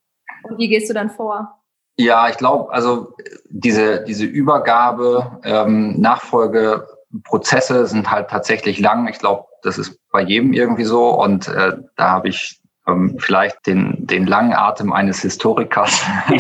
Und 0.44 0.58
wie 0.58 0.68
gehst 0.68 0.90
du 0.90 0.94
dann 0.94 1.10
vor? 1.10 1.59
Ja, 2.00 2.30
ich 2.30 2.38
glaube, 2.38 2.72
also 2.72 3.14
diese, 3.50 4.06
diese 4.06 4.24
Übergabe, 4.24 5.42
ähm, 5.44 6.00
Nachfolgeprozesse 6.00 7.88
sind 7.88 8.10
halt 8.10 8.30
tatsächlich 8.30 8.80
lang. 8.80 9.10
Ich 9.10 9.20
glaube, 9.20 9.48
das 9.64 9.78
ist 9.78 10.00
bei 10.10 10.22
jedem 10.22 10.54
irgendwie 10.54 10.86
so. 10.86 11.10
Und 11.10 11.50
äh, 11.50 11.74
da 11.98 12.10
habe 12.10 12.30
ich 12.30 12.62
ähm, 12.88 13.18
vielleicht 13.20 13.68
den, 13.68 14.08
den 14.08 14.26
langen 14.28 14.54
Atem 14.54 14.94
eines 14.94 15.24
Historikers. 15.24 16.02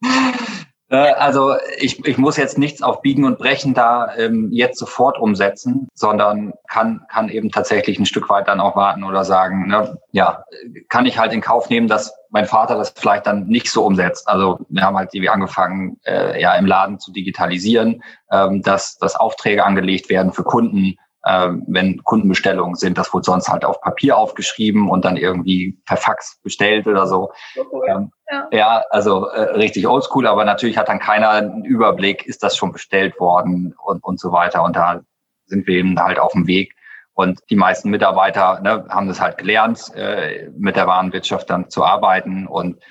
Äh, 0.92 1.14
also 1.14 1.56
ich, 1.78 2.04
ich 2.06 2.18
muss 2.18 2.36
jetzt 2.36 2.58
nichts 2.58 2.82
auf 2.82 3.00
Biegen 3.00 3.24
und 3.24 3.38
Brechen 3.38 3.72
da 3.72 4.14
ähm, 4.16 4.50
jetzt 4.52 4.78
sofort 4.78 5.18
umsetzen, 5.18 5.88
sondern 5.94 6.52
kann, 6.68 7.06
kann 7.10 7.30
eben 7.30 7.50
tatsächlich 7.50 7.98
ein 7.98 8.04
Stück 8.06 8.28
weit 8.28 8.46
dann 8.46 8.60
auch 8.60 8.76
warten 8.76 9.02
oder 9.02 9.24
sagen, 9.24 9.68
ne, 9.68 9.98
ja, 10.12 10.44
kann 10.90 11.06
ich 11.06 11.18
halt 11.18 11.32
in 11.32 11.40
Kauf 11.40 11.70
nehmen, 11.70 11.88
dass 11.88 12.14
mein 12.28 12.44
Vater 12.44 12.76
das 12.76 12.90
vielleicht 12.94 13.26
dann 13.26 13.46
nicht 13.46 13.70
so 13.70 13.84
umsetzt. 13.84 14.28
Also 14.28 14.60
wir 14.68 14.82
haben 14.82 14.96
halt 14.96 15.14
irgendwie 15.14 15.30
angefangen, 15.30 15.98
äh, 16.04 16.40
ja 16.40 16.54
im 16.54 16.66
Laden 16.66 16.98
zu 16.98 17.10
digitalisieren, 17.10 18.02
ähm, 18.30 18.60
dass, 18.60 18.98
dass 18.98 19.16
Aufträge 19.16 19.64
angelegt 19.64 20.10
werden 20.10 20.32
für 20.32 20.44
Kunden, 20.44 20.98
ähm, 21.24 21.64
wenn 21.68 22.02
Kundenbestellungen 22.02 22.74
sind, 22.74 22.98
das 22.98 23.14
wurde 23.14 23.24
sonst 23.24 23.48
halt 23.48 23.64
auf 23.64 23.80
Papier 23.80 24.18
aufgeschrieben 24.18 24.90
und 24.90 25.04
dann 25.04 25.16
irgendwie 25.16 25.78
per 25.86 25.96
Fax 25.96 26.40
bestellt 26.42 26.86
oder 26.86 27.06
so. 27.06 27.30
Okay. 27.56 28.08
Ja. 28.32 28.48
ja. 28.50 28.84
also 28.90 29.26
äh, 29.28 29.52
richtig 29.52 29.86
oldschool, 29.86 30.26
aber 30.26 30.44
natürlich 30.44 30.78
hat 30.78 30.88
dann 30.88 30.98
keiner 30.98 31.30
einen 31.30 31.64
Überblick, 31.64 32.26
ist 32.26 32.42
das 32.42 32.56
schon 32.56 32.72
bestellt 32.72 33.20
worden 33.20 33.74
und, 33.84 34.02
und 34.02 34.18
so 34.18 34.32
weiter. 34.32 34.62
Und 34.64 34.74
da 34.74 35.02
sind 35.46 35.66
wir 35.66 35.76
eben 35.76 35.98
halt 36.00 36.18
auf 36.18 36.32
dem 36.32 36.46
Weg. 36.46 36.74
Und 37.14 37.40
die 37.50 37.56
meisten 37.56 37.90
Mitarbeiter 37.90 38.60
ne, 38.60 38.86
haben 38.88 39.06
das 39.06 39.20
halt 39.20 39.36
gelernt, 39.36 39.94
äh, 39.94 40.48
mit 40.56 40.76
der 40.76 40.86
Warenwirtschaft 40.86 41.50
dann 41.50 41.68
zu 41.68 41.84
arbeiten 41.84 42.46
und 42.46 42.82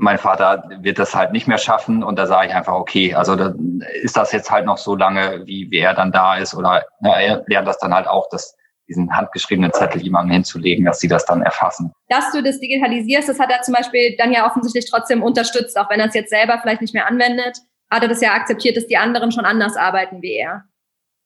mein 0.00 0.18
Vater 0.18 0.62
wird 0.80 1.00
das 1.00 1.16
halt 1.16 1.32
nicht 1.32 1.48
mehr 1.48 1.58
schaffen 1.58 2.04
und 2.04 2.16
da 2.16 2.26
sage 2.26 2.48
ich 2.48 2.54
einfach, 2.54 2.74
okay, 2.74 3.14
also 3.14 3.34
da 3.34 3.52
ist 4.00 4.16
das 4.16 4.30
jetzt 4.30 4.48
halt 4.48 4.64
noch 4.64 4.78
so 4.78 4.94
lange, 4.94 5.44
wie, 5.44 5.68
wie 5.72 5.78
er 5.78 5.92
dann 5.92 6.12
da 6.12 6.36
ist 6.36 6.54
oder 6.54 6.84
na, 7.00 7.20
er 7.20 7.42
lernt 7.48 7.66
das 7.66 7.78
dann 7.78 7.92
halt 7.92 8.06
auch, 8.06 8.28
dass 8.28 8.56
diesen 8.88 9.14
handgeschriebenen 9.14 9.72
Zettel 9.72 10.02
jemandem 10.02 10.34
hinzulegen, 10.34 10.84
dass 10.84 11.00
sie 11.00 11.08
das 11.08 11.24
dann 11.26 11.42
erfassen. 11.42 11.92
Dass 12.08 12.32
du 12.32 12.42
das 12.42 12.58
digitalisierst, 12.58 13.28
das 13.28 13.38
hat 13.38 13.50
er 13.50 13.62
zum 13.62 13.74
Beispiel 13.74 14.16
dann 14.16 14.32
ja 14.32 14.46
offensichtlich 14.46 14.90
trotzdem 14.90 15.22
unterstützt, 15.22 15.78
auch 15.78 15.90
wenn 15.90 16.00
er 16.00 16.06
es 16.06 16.14
jetzt 16.14 16.30
selber 16.30 16.58
vielleicht 16.60 16.80
nicht 16.80 16.94
mehr 16.94 17.06
anwendet, 17.06 17.58
hat 17.90 18.02
er 18.02 18.08
das 18.08 18.20
ja 18.20 18.32
akzeptiert, 18.32 18.76
dass 18.76 18.86
die 18.86 18.96
anderen 18.96 19.32
schon 19.32 19.44
anders 19.44 19.76
arbeiten 19.76 20.22
wie 20.22 20.34
er. 20.34 20.64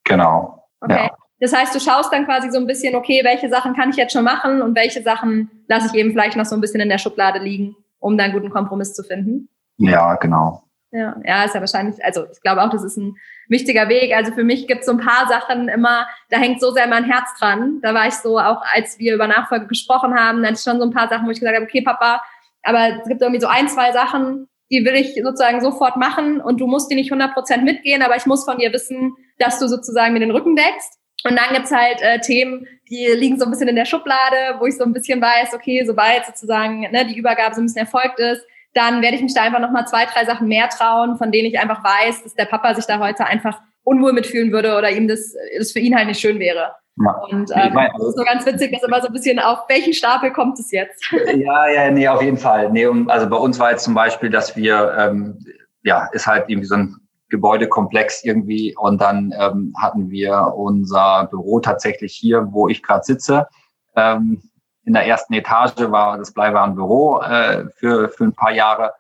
Genau. 0.05 0.69
Okay. 0.81 1.07
Ja. 1.07 1.11
Das 1.41 1.53
heißt, 1.53 1.75
du 1.75 1.81
schaust 1.81 2.13
dann 2.13 2.25
quasi 2.25 2.51
so 2.51 2.59
ein 2.59 2.67
bisschen, 2.67 2.95
okay, 2.95 3.23
welche 3.25 3.49
Sachen 3.49 3.75
kann 3.75 3.91
ich 3.91 3.97
jetzt 3.97 4.13
schon 4.13 4.25
machen 4.25 4.63
und 4.63 4.77
welche 4.77 5.03
Sachen 5.03 5.51
lasse 5.67 5.89
ich 5.89 5.95
eben 5.95 6.13
vielleicht 6.13 6.37
noch 6.37 6.45
so 6.45 6.55
ein 6.55 6.61
bisschen 6.61 6.81
in 6.81 6.89
der 6.89 6.99
Schublade 6.99 7.41
liegen 7.41 7.75
um 8.03 8.19
da 8.19 8.25
einen 8.25 8.35
guten 8.35 8.51
Kompromiss 8.51 8.95
zu 8.95 9.03
finden. 9.03 9.49
Ja, 9.79 10.17
genau. 10.17 10.65
Ja, 10.93 11.17
ja, 11.25 11.45
ist 11.45 11.55
ja 11.55 11.61
wahrscheinlich, 11.61 12.05
also 12.05 12.27
ich 12.31 12.43
glaube 12.43 12.63
auch, 12.63 12.69
das 12.69 12.85
ist 12.85 12.99
ein 12.99 13.17
wichtiger 13.49 13.89
Weg. 13.89 14.15
Also 14.15 14.33
für 14.33 14.45
mich 14.45 14.67
gibt 14.67 14.81
es 14.81 14.87
so 14.87 14.93
ein 14.93 14.99
paar 14.99 15.27
Sachen 15.27 15.69
immer, 15.69 16.07
da 16.29 16.37
hängt 16.37 16.61
so 16.61 16.71
sehr 16.71 16.87
mein 16.87 17.05
Herz 17.05 17.31
dran. 17.39 17.81
Da 17.83 17.95
war 17.95 18.09
ich 18.09 18.15
so, 18.15 18.39
auch 18.39 18.63
als 18.75 18.99
wir 18.99 19.15
über 19.15 19.27
Nachfolge 19.27 19.67
gesprochen 19.67 20.15
haben, 20.15 20.43
da 20.43 20.49
hatte 20.49 20.59
ich 20.59 20.63
schon 20.63 20.79
so 20.79 20.85
ein 20.85 20.93
paar 20.93 21.09
Sachen, 21.09 21.27
wo 21.27 21.31
ich 21.31 21.41
gesagt 21.41 21.57
habe, 21.57 21.65
okay, 21.65 21.81
Papa, 21.81 22.23
aber 22.63 22.99
es 23.01 23.09
gibt 23.09 23.23
irgendwie 23.23 23.41
so 23.41 23.47
ein, 23.47 23.69
zwei 23.69 23.91
Sachen, 23.93 24.49
die 24.71 24.85
will 24.85 24.95
ich 24.95 25.15
sozusagen 25.15 25.63
sofort 25.63 25.97
machen 25.97 26.41
und 26.43 26.61
du 26.61 26.67
musst 26.67 26.91
die 26.91 26.95
nicht 26.95 27.11
100% 27.11 27.63
mitgehen, 27.63 28.03
aber 28.03 28.17
ich 28.17 28.27
muss 28.27 28.45
von 28.45 28.59
dir 28.59 28.73
wissen, 28.73 29.15
dass 29.39 29.59
du 29.59 29.69
sozusagen 29.69 30.13
mir 30.13 30.21
den 30.21 30.31
Rücken 30.31 30.57
deckst. 30.57 30.99
Und 31.25 31.39
dann 31.39 31.55
gibt's 31.55 31.71
halt 31.71 32.03
äh, 32.03 32.21
Themen, 32.21 32.67
die 32.91 33.07
liegen 33.07 33.39
so 33.39 33.45
ein 33.45 33.51
bisschen 33.51 33.69
in 33.69 33.77
der 33.77 33.85
Schublade, 33.85 34.59
wo 34.59 34.67
ich 34.67 34.77
so 34.77 34.85
ein 34.85 34.93
bisschen 34.93 35.21
weiß, 35.23 35.55
okay, 35.55 35.85
sobald 35.87 36.27
sozusagen 36.27 36.81
ne, 36.81 37.07
die 37.07 37.17
Übergabe 37.17 37.55
so 37.55 37.61
ein 37.61 37.67
bisschen 37.67 37.83
erfolgt 37.83 38.19
ist, 38.19 38.43
dann 38.75 39.03
werde 39.03 39.17
ich 39.17 39.23
mich 39.23 39.35
da 39.35 39.43
einfach 39.43 39.61
nochmal 39.61 39.87
zwei, 39.87 40.07
drei 40.07 40.25
Sachen 40.25 40.49
mehr 40.49 40.69
trauen, 40.69 41.17
von 41.19 41.31
denen 41.31 41.49
ich 41.49 41.59
einfach 41.59 41.83
weiß, 41.85 42.23
dass 42.23 42.35
der 42.35 42.47
Papa 42.47 42.75
sich 42.75 42.87
da 42.87 42.99
heute 42.99 43.27
einfach 43.27 43.61
unwohl 43.85 44.13
mitfühlen 44.13 44.53
würde 44.53 44.77
oder 44.77 44.91
ihm 44.91 45.09
das, 45.09 45.35
das 45.59 45.73
für 45.73 45.81
ihn 45.81 45.97
halt 45.97 46.07
nicht 46.07 46.21
schön 46.21 46.39
wäre. 46.39 46.73
Ja. 46.97 47.13
Und 47.31 47.51
ähm, 47.55 47.69
ich 47.69 47.75
mein, 47.75 47.91
also, 47.93 48.09
ist 48.09 48.17
so 48.17 48.25
ganz 48.25 48.47
witzig, 48.47 48.73
dass 48.73 48.83
immer 48.83 49.01
so 49.01 49.07
ein 49.07 49.13
bisschen 49.13 49.39
auf 49.39 49.61
welchen 49.69 49.95
Stapel 49.95 50.31
kommt 50.31 50.59
es 50.59 50.71
jetzt? 50.71 51.03
Ja, 51.35 51.69
ja, 51.69 51.91
nee, 51.91 52.07
auf 52.07 52.23
jeden 52.23 52.37
Fall. 52.37 52.71
Nee, 52.71 52.87
also 53.09 53.29
bei 53.29 53.37
uns 53.37 53.59
war 53.59 53.71
jetzt 53.71 53.85
zum 53.85 53.95
Beispiel, 53.95 54.31
dass 54.31 54.57
wir, 54.57 54.95
ähm, 54.99 55.39
ja, 55.83 56.09
ist 56.13 56.27
halt 56.27 56.49
irgendwie 56.49 56.67
so 56.67 56.75
ein 56.77 56.97
Gebäudekomplex 57.31 58.25
irgendwie. 58.25 58.77
Und 58.77 59.01
dann 59.01 59.35
ähm, 59.39 59.75
hatten 59.81 60.11
wir 60.11 60.53
unser 60.55 61.29
Büro 61.31 61.61
tatsächlich 61.61 62.15
hier, 62.15 62.47
wo 62.51 62.69
ich 62.69 62.83
gerade 62.83 63.05
sitze. 63.05 63.49
Ähm, 63.97 64.43
in 64.85 64.95
der 64.95 65.07
ersten 65.07 65.35
Etage 65.35 65.91
war 65.91 66.19
das 66.19 66.33
Bleiwarenbüro 66.33 67.23
äh, 67.23 67.65
für, 67.77 68.09
für 68.09 68.25
ein 68.25 68.35
paar 68.35 68.53
Jahre. 68.53 68.95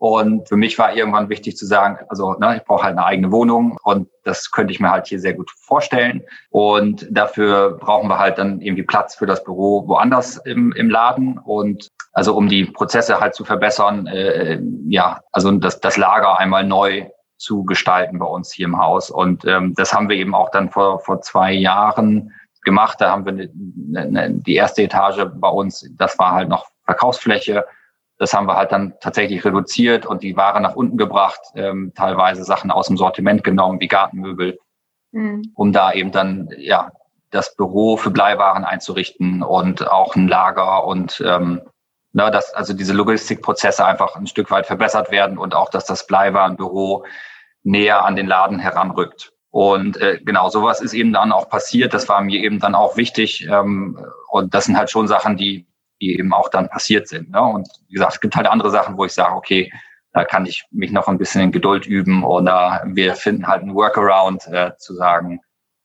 Und 0.00 0.48
für 0.48 0.56
mich 0.56 0.78
war 0.78 0.94
irgendwann 0.94 1.28
wichtig 1.28 1.58
zu 1.58 1.66
sagen, 1.66 1.98
also 2.08 2.32
ne, 2.38 2.56
ich 2.56 2.64
brauche 2.64 2.84
halt 2.84 2.96
eine 2.96 3.04
eigene 3.04 3.30
Wohnung 3.32 3.76
und 3.82 4.08
das 4.24 4.50
könnte 4.50 4.72
ich 4.72 4.80
mir 4.80 4.90
halt 4.90 5.06
hier 5.06 5.20
sehr 5.20 5.34
gut 5.34 5.50
vorstellen. 5.50 6.22
Und 6.48 7.06
dafür 7.10 7.76
brauchen 7.78 8.08
wir 8.08 8.18
halt 8.18 8.38
dann 8.38 8.62
irgendwie 8.62 8.82
Platz 8.82 9.14
für 9.14 9.26
das 9.26 9.44
Büro 9.44 9.86
woanders 9.86 10.38
im, 10.38 10.72
im 10.72 10.88
Laden. 10.88 11.36
Und 11.36 11.88
also 12.12 12.34
um 12.34 12.48
die 12.48 12.64
Prozesse 12.64 13.20
halt 13.20 13.34
zu 13.34 13.44
verbessern, 13.44 14.06
äh, 14.06 14.58
ja, 14.88 15.20
also 15.32 15.50
das, 15.52 15.80
das 15.80 15.98
Lager 15.98 16.38
einmal 16.38 16.64
neu 16.64 17.10
zu 17.36 17.64
gestalten 17.64 18.18
bei 18.18 18.26
uns 18.26 18.52
hier 18.52 18.66
im 18.68 18.78
Haus. 18.78 19.10
Und 19.10 19.44
ähm, 19.44 19.74
das 19.76 19.92
haben 19.92 20.08
wir 20.08 20.16
eben 20.16 20.34
auch 20.34 20.50
dann 20.50 20.70
vor, 20.70 21.00
vor 21.00 21.20
zwei 21.20 21.52
Jahren 21.52 22.32
gemacht. 22.62 23.00
Da 23.00 23.10
haben 23.10 23.24
wir 23.24 23.32
eine, 23.32 24.20
eine, 24.20 24.34
die 24.34 24.54
erste 24.54 24.82
Etage 24.82 25.26
bei 25.34 25.48
uns, 25.48 25.88
das 25.96 26.18
war 26.18 26.32
halt 26.32 26.48
noch 26.48 26.66
Verkaufsfläche. 26.84 27.64
Das 28.18 28.34
haben 28.34 28.46
wir 28.46 28.56
halt 28.56 28.72
dann 28.72 28.94
tatsächlich 29.00 29.44
reduziert 29.44 30.04
und 30.04 30.22
die 30.22 30.36
Ware 30.36 30.60
nach 30.60 30.76
unten 30.76 30.98
gebracht, 30.98 31.40
ähm, 31.54 31.92
teilweise 31.94 32.44
Sachen 32.44 32.70
aus 32.70 32.88
dem 32.88 32.98
Sortiment 32.98 33.44
genommen, 33.44 33.80
wie 33.80 33.88
Gartenmöbel, 33.88 34.58
mhm. 35.12 35.52
um 35.54 35.72
da 35.72 35.92
eben 35.92 36.12
dann 36.12 36.50
ja 36.58 36.92
das 37.30 37.54
Büro 37.56 37.96
für 37.96 38.10
Bleiwaren 38.10 38.64
einzurichten 38.64 39.42
und 39.42 39.88
auch 39.88 40.16
ein 40.16 40.28
Lager 40.28 40.84
und 40.84 41.22
ähm, 41.24 41.62
na, 42.12 42.30
dass 42.30 42.52
also 42.52 42.72
diese 42.72 42.92
Logistikprozesse 42.92 43.84
einfach 43.84 44.16
ein 44.16 44.26
Stück 44.26 44.50
weit 44.50 44.66
verbessert 44.66 45.10
werden 45.10 45.38
und 45.38 45.54
auch, 45.54 45.70
dass 45.70 45.84
das 45.84 46.06
Bleiwarenbüro 46.06 47.04
näher 47.62 48.04
an 48.04 48.16
den 48.16 48.26
Laden 48.26 48.58
heranrückt. 48.58 49.32
Und 49.50 49.96
äh, 49.96 50.20
genau 50.22 50.48
sowas 50.48 50.80
ist 50.80 50.94
eben 50.94 51.12
dann 51.12 51.32
auch 51.32 51.48
passiert. 51.48 51.92
Das 51.92 52.08
war 52.08 52.20
mir 52.20 52.40
eben 52.40 52.60
dann 52.60 52.74
auch 52.74 52.96
wichtig. 52.96 53.46
Ähm, 53.50 53.98
und 54.30 54.54
das 54.54 54.66
sind 54.66 54.76
halt 54.76 54.90
schon 54.90 55.08
Sachen, 55.08 55.36
die, 55.36 55.66
die 56.00 56.18
eben 56.18 56.32
auch 56.32 56.48
dann 56.48 56.68
passiert 56.68 57.08
sind. 57.08 57.30
Ne? 57.30 57.42
Und 57.42 57.68
wie 57.88 57.94
gesagt, 57.94 58.14
es 58.14 58.20
gibt 58.20 58.36
halt 58.36 58.46
andere 58.46 58.70
Sachen, 58.70 58.96
wo 58.96 59.04
ich 59.04 59.12
sage, 59.12 59.34
okay, 59.34 59.72
da 60.12 60.24
kann 60.24 60.46
ich 60.46 60.64
mich 60.70 60.92
noch 60.92 61.08
ein 61.08 61.18
bisschen 61.18 61.42
in 61.42 61.52
Geduld 61.52 61.86
üben 61.86 62.24
oder 62.24 62.82
wir 62.86 63.14
finden 63.14 63.46
halt 63.46 63.62
einen 63.62 63.74
Workaround 63.74 64.46
äh, 64.48 64.76
zu 64.76 64.94
sagen, 64.94 65.40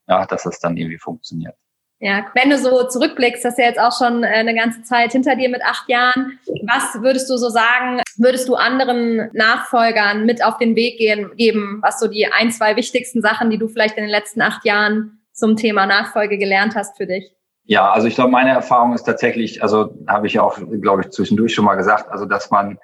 ja, 0.07 0.25
dass 0.25 0.43
das 0.43 0.59
dann 0.59 0.77
irgendwie 0.77 0.99
funktioniert. 0.99 1.55
Ja, 1.99 2.25
wenn 2.33 2.49
du 2.49 2.57
so 2.57 2.87
zurückblickst, 2.87 3.45
das 3.45 3.53
ist 3.53 3.59
ja 3.59 3.65
jetzt 3.65 3.79
auch 3.79 3.97
schon 3.97 4.23
äh, 4.23 4.27
eine 4.27 4.53
ganze 4.53 4.83
Zeit 4.83 5.13
hinter 5.13 5.35
dir 5.35 5.49
mit 5.49 5.63
acht 5.63 5.87
Jahren. 5.87 6.39
Was 6.67 7.01
würdest 7.01 7.29
du 7.29 7.37
so 7.37 7.49
sagen, 7.49 8.01
würdest 8.17 8.49
du 8.49 8.55
anderen 8.55 9.29
Nachfolgern 9.33 10.25
mit 10.25 10.43
auf 10.43 10.57
den 10.57 10.75
Weg 10.75 10.97
gehen, 10.97 11.31
geben, 11.37 11.79
was 11.81 11.99
so 11.99 12.07
die 12.07 12.27
ein, 12.27 12.51
zwei 12.51 12.75
wichtigsten 12.75 13.21
Sachen, 13.21 13.49
die 13.49 13.57
du 13.57 13.69
vielleicht 13.69 13.97
in 13.97 14.03
den 14.03 14.11
letzten 14.11 14.41
acht 14.41 14.65
Jahren 14.65 15.21
zum 15.31 15.55
Thema 15.55 15.85
Nachfolge 15.85 16.37
gelernt 16.37 16.75
hast 16.75 16.97
für 16.97 17.07
dich? 17.07 17.31
Ja, 17.63 17.91
also 17.91 18.07
ich 18.07 18.15
glaube, 18.15 18.31
meine 18.31 18.51
Erfahrung 18.51 18.93
ist 18.93 19.03
tatsächlich, 19.03 19.63
also 19.63 19.97
habe 20.07 20.27
ich 20.27 20.33
ja 20.33 20.43
auch, 20.43 20.59
glaube 20.81 21.01
ich, 21.01 21.09
zwischendurch 21.11 21.53
schon 21.53 21.65
mal 21.65 21.75
gesagt, 21.75 22.11
also 22.11 22.25
dass 22.25 22.51
man 22.51 22.77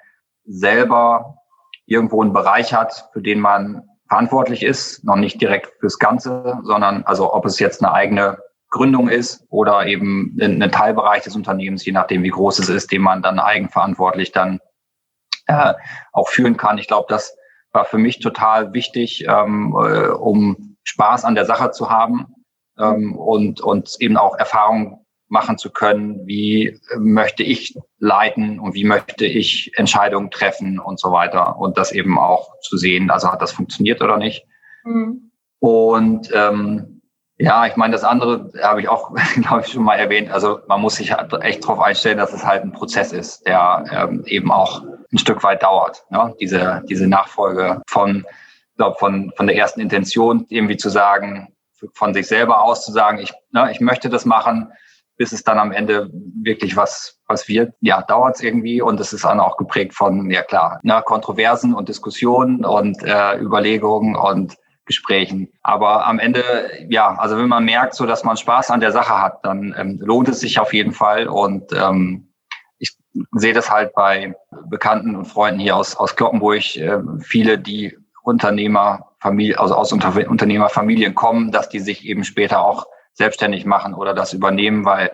selber 0.44 1.36
irgendwo 1.86 2.22
einen 2.22 2.32
Bereich 2.32 2.72
hat, 2.74 3.10
für 3.12 3.22
den 3.22 3.40
man 3.40 3.82
verantwortlich 4.08 4.62
ist, 4.62 5.04
noch 5.04 5.16
nicht 5.16 5.40
direkt 5.40 5.72
fürs 5.80 5.98
Ganze, 5.98 6.58
sondern 6.62 7.04
also 7.04 7.32
ob 7.32 7.46
es 7.46 7.58
jetzt 7.58 7.82
eine 7.82 7.92
eigene 7.92 8.38
Gründung 8.72 9.08
ist 9.08 9.44
oder 9.50 9.86
eben 9.86 10.36
ein, 10.40 10.72
Teilbereich 10.72 11.22
des 11.22 11.36
Unternehmens, 11.36 11.84
je 11.84 11.92
nachdem 11.92 12.22
wie 12.24 12.30
groß 12.30 12.58
es 12.58 12.70
ist, 12.70 12.90
den 12.90 13.02
man 13.02 13.22
dann 13.22 13.38
eigenverantwortlich 13.38 14.32
dann 14.32 14.60
äh, 15.46 15.74
auch 16.12 16.28
führen 16.28 16.56
kann. 16.56 16.78
Ich 16.78 16.88
glaube, 16.88 17.06
das 17.08 17.36
war 17.70 17.84
für 17.84 17.98
mich 17.98 18.18
total 18.18 18.72
wichtig, 18.72 19.26
ähm, 19.28 19.76
äh, 19.78 20.08
um 20.08 20.76
Spaß 20.84 21.24
an 21.24 21.34
der 21.34 21.44
Sache 21.44 21.70
zu 21.70 21.90
haben 21.90 22.26
ähm, 22.78 23.14
und, 23.14 23.60
und 23.60 23.94
eben 24.00 24.16
auch 24.16 24.36
Erfahrungen 24.36 25.04
machen 25.28 25.58
zu 25.58 25.70
können, 25.70 26.26
wie 26.26 26.78
möchte 26.96 27.42
ich 27.42 27.74
leiten 27.98 28.58
und 28.58 28.74
wie 28.74 28.84
möchte 28.84 29.26
ich 29.26 29.72
Entscheidungen 29.76 30.30
treffen 30.30 30.78
und 30.78 30.98
so 30.98 31.12
weiter 31.12 31.58
und 31.58 31.76
das 31.76 31.92
eben 31.92 32.18
auch 32.18 32.58
zu 32.60 32.76
sehen, 32.78 33.10
also 33.10 33.30
hat 33.30 33.42
das 33.42 33.52
funktioniert 33.52 34.02
oder 34.02 34.16
nicht. 34.16 34.46
Mhm. 34.84 35.30
Und 35.58 36.30
ähm, 36.34 36.91
ja, 37.42 37.66
ich 37.66 37.76
meine, 37.76 37.92
das 37.92 38.04
andere 38.04 38.50
habe 38.62 38.80
ich 38.80 38.88
auch, 38.88 39.14
glaube 39.42 39.62
ich, 39.64 39.72
schon 39.72 39.82
mal 39.82 39.96
erwähnt. 39.96 40.30
Also 40.30 40.60
man 40.68 40.80
muss 40.80 40.96
sich 40.96 41.12
halt 41.12 41.32
echt 41.42 41.64
darauf 41.64 41.80
einstellen, 41.80 42.18
dass 42.18 42.32
es 42.32 42.44
halt 42.44 42.62
ein 42.62 42.72
Prozess 42.72 43.12
ist, 43.12 43.46
der 43.46 43.84
ähm, 43.92 44.24
eben 44.26 44.50
auch 44.50 44.82
ein 45.12 45.18
Stück 45.18 45.42
weit 45.42 45.62
dauert. 45.62 46.04
Ne? 46.10 46.34
Diese, 46.40 46.82
diese 46.88 47.06
Nachfolge 47.06 47.82
von 47.86 48.24
glaube, 48.82 48.98
von, 48.98 49.32
von 49.36 49.46
der 49.46 49.56
ersten 49.56 49.80
Intention 49.80 50.46
irgendwie 50.48 50.76
zu 50.76 50.88
sagen, 50.88 51.54
von 51.94 52.14
sich 52.14 52.26
selber 52.26 52.62
aus 52.62 52.84
zu 52.84 52.92
sagen, 52.92 53.18
ich, 53.18 53.32
ne, 53.52 53.70
ich 53.70 53.80
möchte 53.80 54.08
das 54.08 54.24
machen, 54.24 54.72
bis 55.16 55.32
es 55.32 55.44
dann 55.44 55.58
am 55.58 55.72
Ende 55.72 56.10
wirklich 56.42 56.76
was, 56.76 57.20
was 57.28 57.48
wird. 57.48 57.74
Ja, 57.80 58.02
dauert 58.02 58.36
es 58.36 58.42
irgendwie 58.42 58.80
und 58.82 58.98
es 58.98 59.12
ist 59.12 59.24
dann 59.24 59.40
auch 59.40 59.56
geprägt 59.56 59.94
von, 59.94 60.30
ja 60.30 60.42
klar, 60.42 60.80
ne, 60.82 61.02
Kontroversen 61.04 61.74
und 61.74 61.88
Diskussionen 61.88 62.64
und 62.64 63.02
äh, 63.04 63.38
Überlegungen 63.38 64.16
und 64.16 64.56
Gesprächen. 64.84 65.48
Aber 65.62 66.06
am 66.06 66.18
Ende, 66.18 66.42
ja, 66.88 67.14
also 67.14 67.36
wenn 67.38 67.48
man 67.48 67.64
merkt, 67.64 67.94
so 67.94 68.06
dass 68.06 68.24
man 68.24 68.36
Spaß 68.36 68.70
an 68.70 68.80
der 68.80 68.92
Sache 68.92 69.20
hat, 69.20 69.44
dann 69.44 69.74
ähm, 69.78 69.98
lohnt 70.00 70.28
es 70.28 70.40
sich 70.40 70.58
auf 70.58 70.74
jeden 70.74 70.92
Fall. 70.92 71.28
Und 71.28 71.72
ähm, 71.72 72.32
ich 72.78 72.96
sehe 73.32 73.52
das 73.52 73.70
halt 73.70 73.94
bei 73.94 74.34
Bekannten 74.68 75.14
und 75.14 75.26
Freunden 75.26 75.60
hier 75.60 75.76
aus, 75.76 75.96
aus 75.96 76.16
Kloppenburg, 76.16 76.76
äh, 76.76 76.98
viele, 77.20 77.58
die 77.58 77.96
Unternehmerfamilie, 78.22 79.58
also 79.58 79.74
aus 79.74 79.92
Unter 79.92 80.28
Unternehmerfamilien 80.28 81.14
kommen, 81.14 81.52
dass 81.52 81.68
die 81.68 81.80
sich 81.80 82.04
eben 82.04 82.24
später 82.24 82.64
auch 82.64 82.86
selbstständig 83.14 83.64
machen 83.64 83.94
oder 83.94 84.14
das 84.14 84.32
übernehmen, 84.32 84.84
weil 84.84 85.12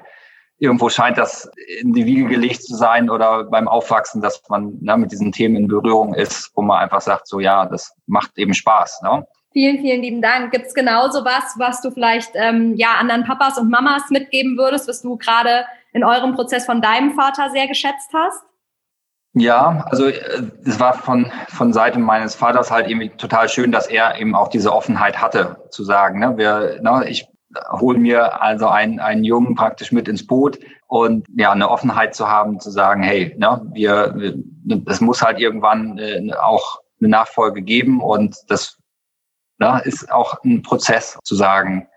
irgendwo 0.59 0.89
scheint 0.89 1.19
das 1.19 1.51
in 1.81 1.93
die 1.93 2.07
Wiege 2.07 2.27
gelegt 2.27 2.63
zu 2.63 2.75
sein 2.75 3.11
oder 3.11 3.45
beim 3.45 3.69
Aufwachsen, 3.69 4.23
dass 4.23 4.43
man 4.49 4.79
ne, 4.81 4.97
mit 4.97 5.13
diesen 5.13 5.33
Themen 5.33 5.57
in 5.57 5.69
Berührung 5.69 6.15
ist, 6.15 6.51
wo 6.55 6.63
man 6.63 6.79
einfach 6.79 7.01
sagt, 7.01 7.29
so 7.29 7.41
ja, 7.41 7.67
das 7.67 7.95
macht 8.07 8.37
eben 8.37 8.55
Spaß. 8.55 9.03
Ne? 9.03 9.27
Vielen, 9.53 9.79
vielen 9.79 10.03
lieben 10.03 10.23
Dank. 10.23 10.53
Gibt 10.53 10.67
es 10.67 10.75
genauso 10.75 11.25
was, 11.25 11.55
was 11.59 11.81
du 11.81 11.91
vielleicht 11.91 12.33
ähm, 12.35 12.75
ja 12.77 12.95
anderen 12.99 13.25
Papas 13.25 13.59
und 13.59 13.71
Mamas 13.71 14.11
mitgeben 14.11 14.59
würdest, 14.59 14.89
was 14.89 15.03
du 15.03 15.17
gerade 15.17 15.65
in 15.93 16.05
eurem 16.05 16.35
Prozess 16.35 16.67
von 16.67 16.83
deinem 16.83 17.13
Vater 17.15 17.51
sehr 17.51 17.67
geschätzt 17.67 18.11
hast? 18.13 18.43
Ja, 19.35 19.85
also 19.91 20.09
äh, 20.09 20.43
es 20.65 20.81
war 20.81 20.95
von, 20.95 21.31
von 21.49 21.73
Seite 21.73 21.99
meines 21.99 22.35
Vaters 22.35 22.71
halt 22.71 22.89
irgendwie 22.89 23.11
total 23.11 23.49
schön, 23.49 23.73
dass 23.73 23.87
er 23.87 24.19
eben 24.21 24.35
auch 24.35 24.49
diese 24.49 24.73
Offenheit 24.73 25.21
hatte, 25.21 25.65
zu 25.71 25.85
sagen, 25.85 26.19
ne, 26.19 26.37
wir, 26.37 26.81
ne, 26.83 27.09
ich 27.09 27.27
hole 27.71 27.99
mir 27.99 28.43
also 28.43 28.69
einen, 28.69 29.01
einen 29.01 29.25
Jungen 29.25 29.55
praktisch 29.55 29.93
mit 29.93 30.09
ins 30.09 30.27
Boot 30.27 30.59
und 30.87 31.27
ja, 31.37 31.53
eine 31.53 31.71
Offenheit 31.71 32.15
zu 32.15 32.29
haben, 32.29 32.61
zu 32.61 32.71
sagen, 32.71 33.03
hey, 33.03 33.35
ne, 33.39 33.63
wir, 33.73 34.15
es 34.87 35.01
muss 35.01 35.23
halt 35.23 35.39
irgendwann 35.39 35.99
äh, 35.99 36.33
auch 36.35 36.81
eine 37.01 37.09
Nachfolge 37.09 37.63
geben 37.63 38.03
und 38.03 38.37
das 38.49 38.78
ne, 39.59 39.81
ist 39.85 40.11
auch 40.11 40.43
ein 40.45 40.63
Prozess 40.63 41.19
zu 41.25 41.35
sagen, 41.35 41.89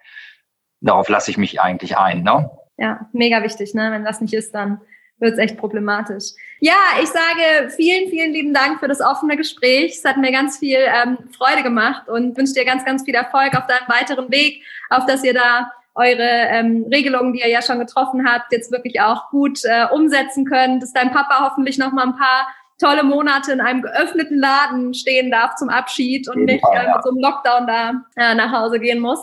darauf 0.82 1.10
lasse 1.10 1.32
ich 1.32 1.38
mich 1.38 1.62
eigentlich 1.62 1.98
ein. 1.98 2.24
Ne? 2.24 2.50
Ja, 2.78 3.08
mega 3.14 3.44
wichtig. 3.44 3.74
Ne? 3.74 3.92
Wenn 3.92 4.04
das 4.04 4.22
nicht 4.22 4.34
ist, 4.34 4.54
dann 4.54 4.82
wird 5.20 5.34
es 5.34 5.40
echt 5.40 5.58
problematisch. 5.58 6.32
Ja, 6.60 6.74
ich 7.02 7.08
sage 7.08 7.70
vielen, 7.70 8.10
vielen 8.10 8.34
lieben 8.34 8.54
Dank 8.54 8.80
für 8.80 8.88
das 8.88 9.02
offene 9.02 9.38
Gespräch. 9.38 9.96
Es 9.98 10.04
hat 10.04 10.18
mir 10.18 10.32
ganz 10.32 10.58
viel 10.58 10.80
ähm, 10.80 11.18
Freude 11.38 11.64
gemacht 11.64 12.10
und 12.10 12.36
wünsche 12.36 12.54
dir 12.54 12.66
ganz, 12.66 12.84
ganz 12.84 13.04
viel 13.04 13.14
Erfolg 13.14 13.56
auf 13.56 13.68
deinem 13.68 13.88
weiteren 13.88 14.32
Weg, 14.32 14.64
auf 14.90 15.06
dass 15.06 15.24
ihr 15.24 15.36
da 15.36 15.72
eure 15.94 16.24
ähm, 16.24 16.88
Regelungen, 16.92 17.34
die 17.34 17.42
ihr 17.42 17.50
ja 17.50 17.62
schon 17.62 17.80
getroffen 17.80 18.28
habt, 18.28 18.52
jetzt 18.52 18.72
wirklich 18.72 19.02
auch 19.02 19.30
gut 19.30 19.60
äh, 19.66 19.86
umsetzen 19.92 20.46
könnt, 20.46 20.82
dass 20.82 20.94
dein 20.94 21.12
Papa 21.12 21.50
hoffentlich 21.50 21.78
noch 21.78 21.92
mal 21.92 22.06
ein 22.06 22.16
paar 22.16 22.48
tolle 22.82 23.04
Monate 23.04 23.52
in 23.52 23.62
einem 23.62 23.82
geöffneten 23.82 24.40
Laden 24.40 24.94
stehen 24.94 25.30
darf 25.30 25.56
zum 25.56 25.70
Abschied 25.70 26.28
und 26.28 26.46
nicht 26.46 26.64
äh, 26.74 26.88
mit 26.88 27.04
so 27.04 27.10
einem 27.12 27.20
Lockdown 27.20 27.68
da 27.68 27.92
äh, 28.16 28.36
nach 28.36 28.52
Hause 28.52 28.80
gehen 28.80 29.00
muss. 29.00 29.20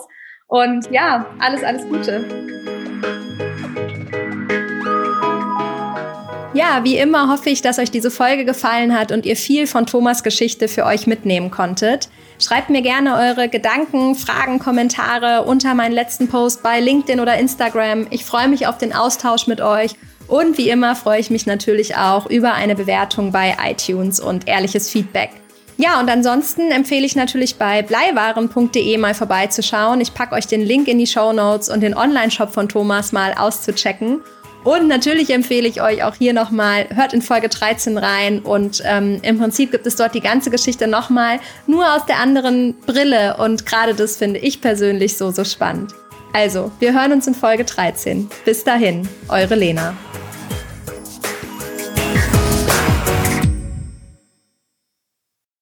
Und 0.47 0.89
ja, 0.91 1.25
alles, 1.39 1.63
alles 1.63 1.87
Gute. 1.87 2.25
Ja, 6.53 6.83
wie 6.83 6.97
immer 6.97 7.29
hoffe 7.29 7.49
ich, 7.49 7.61
dass 7.61 7.77
euch 7.77 7.91
diese 7.91 8.09
Folge 8.09 8.43
gefallen 8.43 8.97
hat 8.97 9.11
und 9.11 9.25
ihr 9.25 9.35
viel 9.35 9.67
von 9.67 9.85
Thomas 9.85 10.23
Geschichte 10.23 10.67
für 10.67 10.85
euch 10.85 11.05
mitnehmen 11.05 11.51
konntet. 11.51 12.09
Schreibt 12.39 12.69
mir 12.69 12.81
gerne 12.81 13.15
eure 13.15 13.49
Gedanken, 13.49 14.15
Fragen, 14.15 14.59
Kommentare 14.59 15.43
unter 15.43 15.75
meinen 15.75 15.91
letzten 15.91 16.27
Post 16.27 16.63
bei 16.63 16.79
LinkedIn 16.79 17.19
oder 17.19 17.37
Instagram. 17.37 18.07
Ich 18.09 18.25
freue 18.25 18.47
mich 18.47 18.65
auf 18.65 18.77
den 18.77 18.93
Austausch 18.93 19.45
mit 19.45 19.61
euch 19.61 19.95
und 20.29 20.57
wie 20.57 20.69
immer 20.69 20.95
freue 20.95 21.19
ich 21.19 21.29
mich 21.29 21.45
natürlich 21.45 21.97
auch 21.97 22.29
über 22.29 22.53
eine 22.53 22.75
Bewertung 22.75 23.31
bei 23.31 23.57
iTunes 23.65 24.19
und 24.19 24.47
ehrliches 24.47 24.89
Feedback. 24.89 25.31
Ja, 25.77 25.99
und 25.99 26.09
ansonsten 26.09 26.71
empfehle 26.71 27.05
ich 27.05 27.15
natürlich 27.15 27.55
bei 27.55 27.81
bleiwaren.de 27.81 28.97
mal 28.97 29.13
vorbeizuschauen. 29.13 30.01
Ich 30.01 30.13
packe 30.13 30.35
euch 30.35 30.45
den 30.45 30.61
Link 30.61 30.89
in 30.89 30.99
die 30.99 31.07
Show 31.07 31.31
Notes 31.31 31.69
und 31.69 31.81
den 31.81 31.95
Online-Shop 31.95 32.53
von 32.53 32.67
Thomas 32.67 33.11
mal 33.11 33.33
auszuchecken. 33.33 34.21
Und 34.65 34.89
natürlich 34.89 35.29
empfehle 35.29 35.67
ich 35.67 35.81
euch 35.81 36.03
auch 36.03 36.15
hier 36.15 36.33
nochmal, 36.33 36.87
hört 36.93 37.13
in 37.13 37.21
Folge 37.21 37.47
13 37.47 37.97
rein 37.97 38.39
und 38.39 38.83
ähm, 38.85 39.19
im 39.23 39.39
Prinzip 39.39 39.71
gibt 39.71 39.87
es 39.87 39.95
dort 39.95 40.13
die 40.13 40.19
ganze 40.19 40.51
Geschichte 40.51 40.85
nochmal, 40.85 41.39
nur 41.65 41.95
aus 41.95 42.05
der 42.05 42.17
anderen 42.17 42.75
Brille 42.85 43.37
und 43.37 43.65
gerade 43.65 43.95
das 43.95 44.17
finde 44.17 44.39
ich 44.39 44.59
persönlich 44.59 45.15
so, 45.15 45.31
so 45.31 45.45
spannend. 45.45 45.93
Also, 46.33 46.71
wir 46.79 46.93
hören 46.93 47.11
uns 47.11 47.27
in 47.27 47.33
Folge 47.33 47.63
13. 47.63 48.29
Bis 48.45 48.63
dahin, 48.63 49.07
eure 49.29 49.55
Lena. 49.55 49.95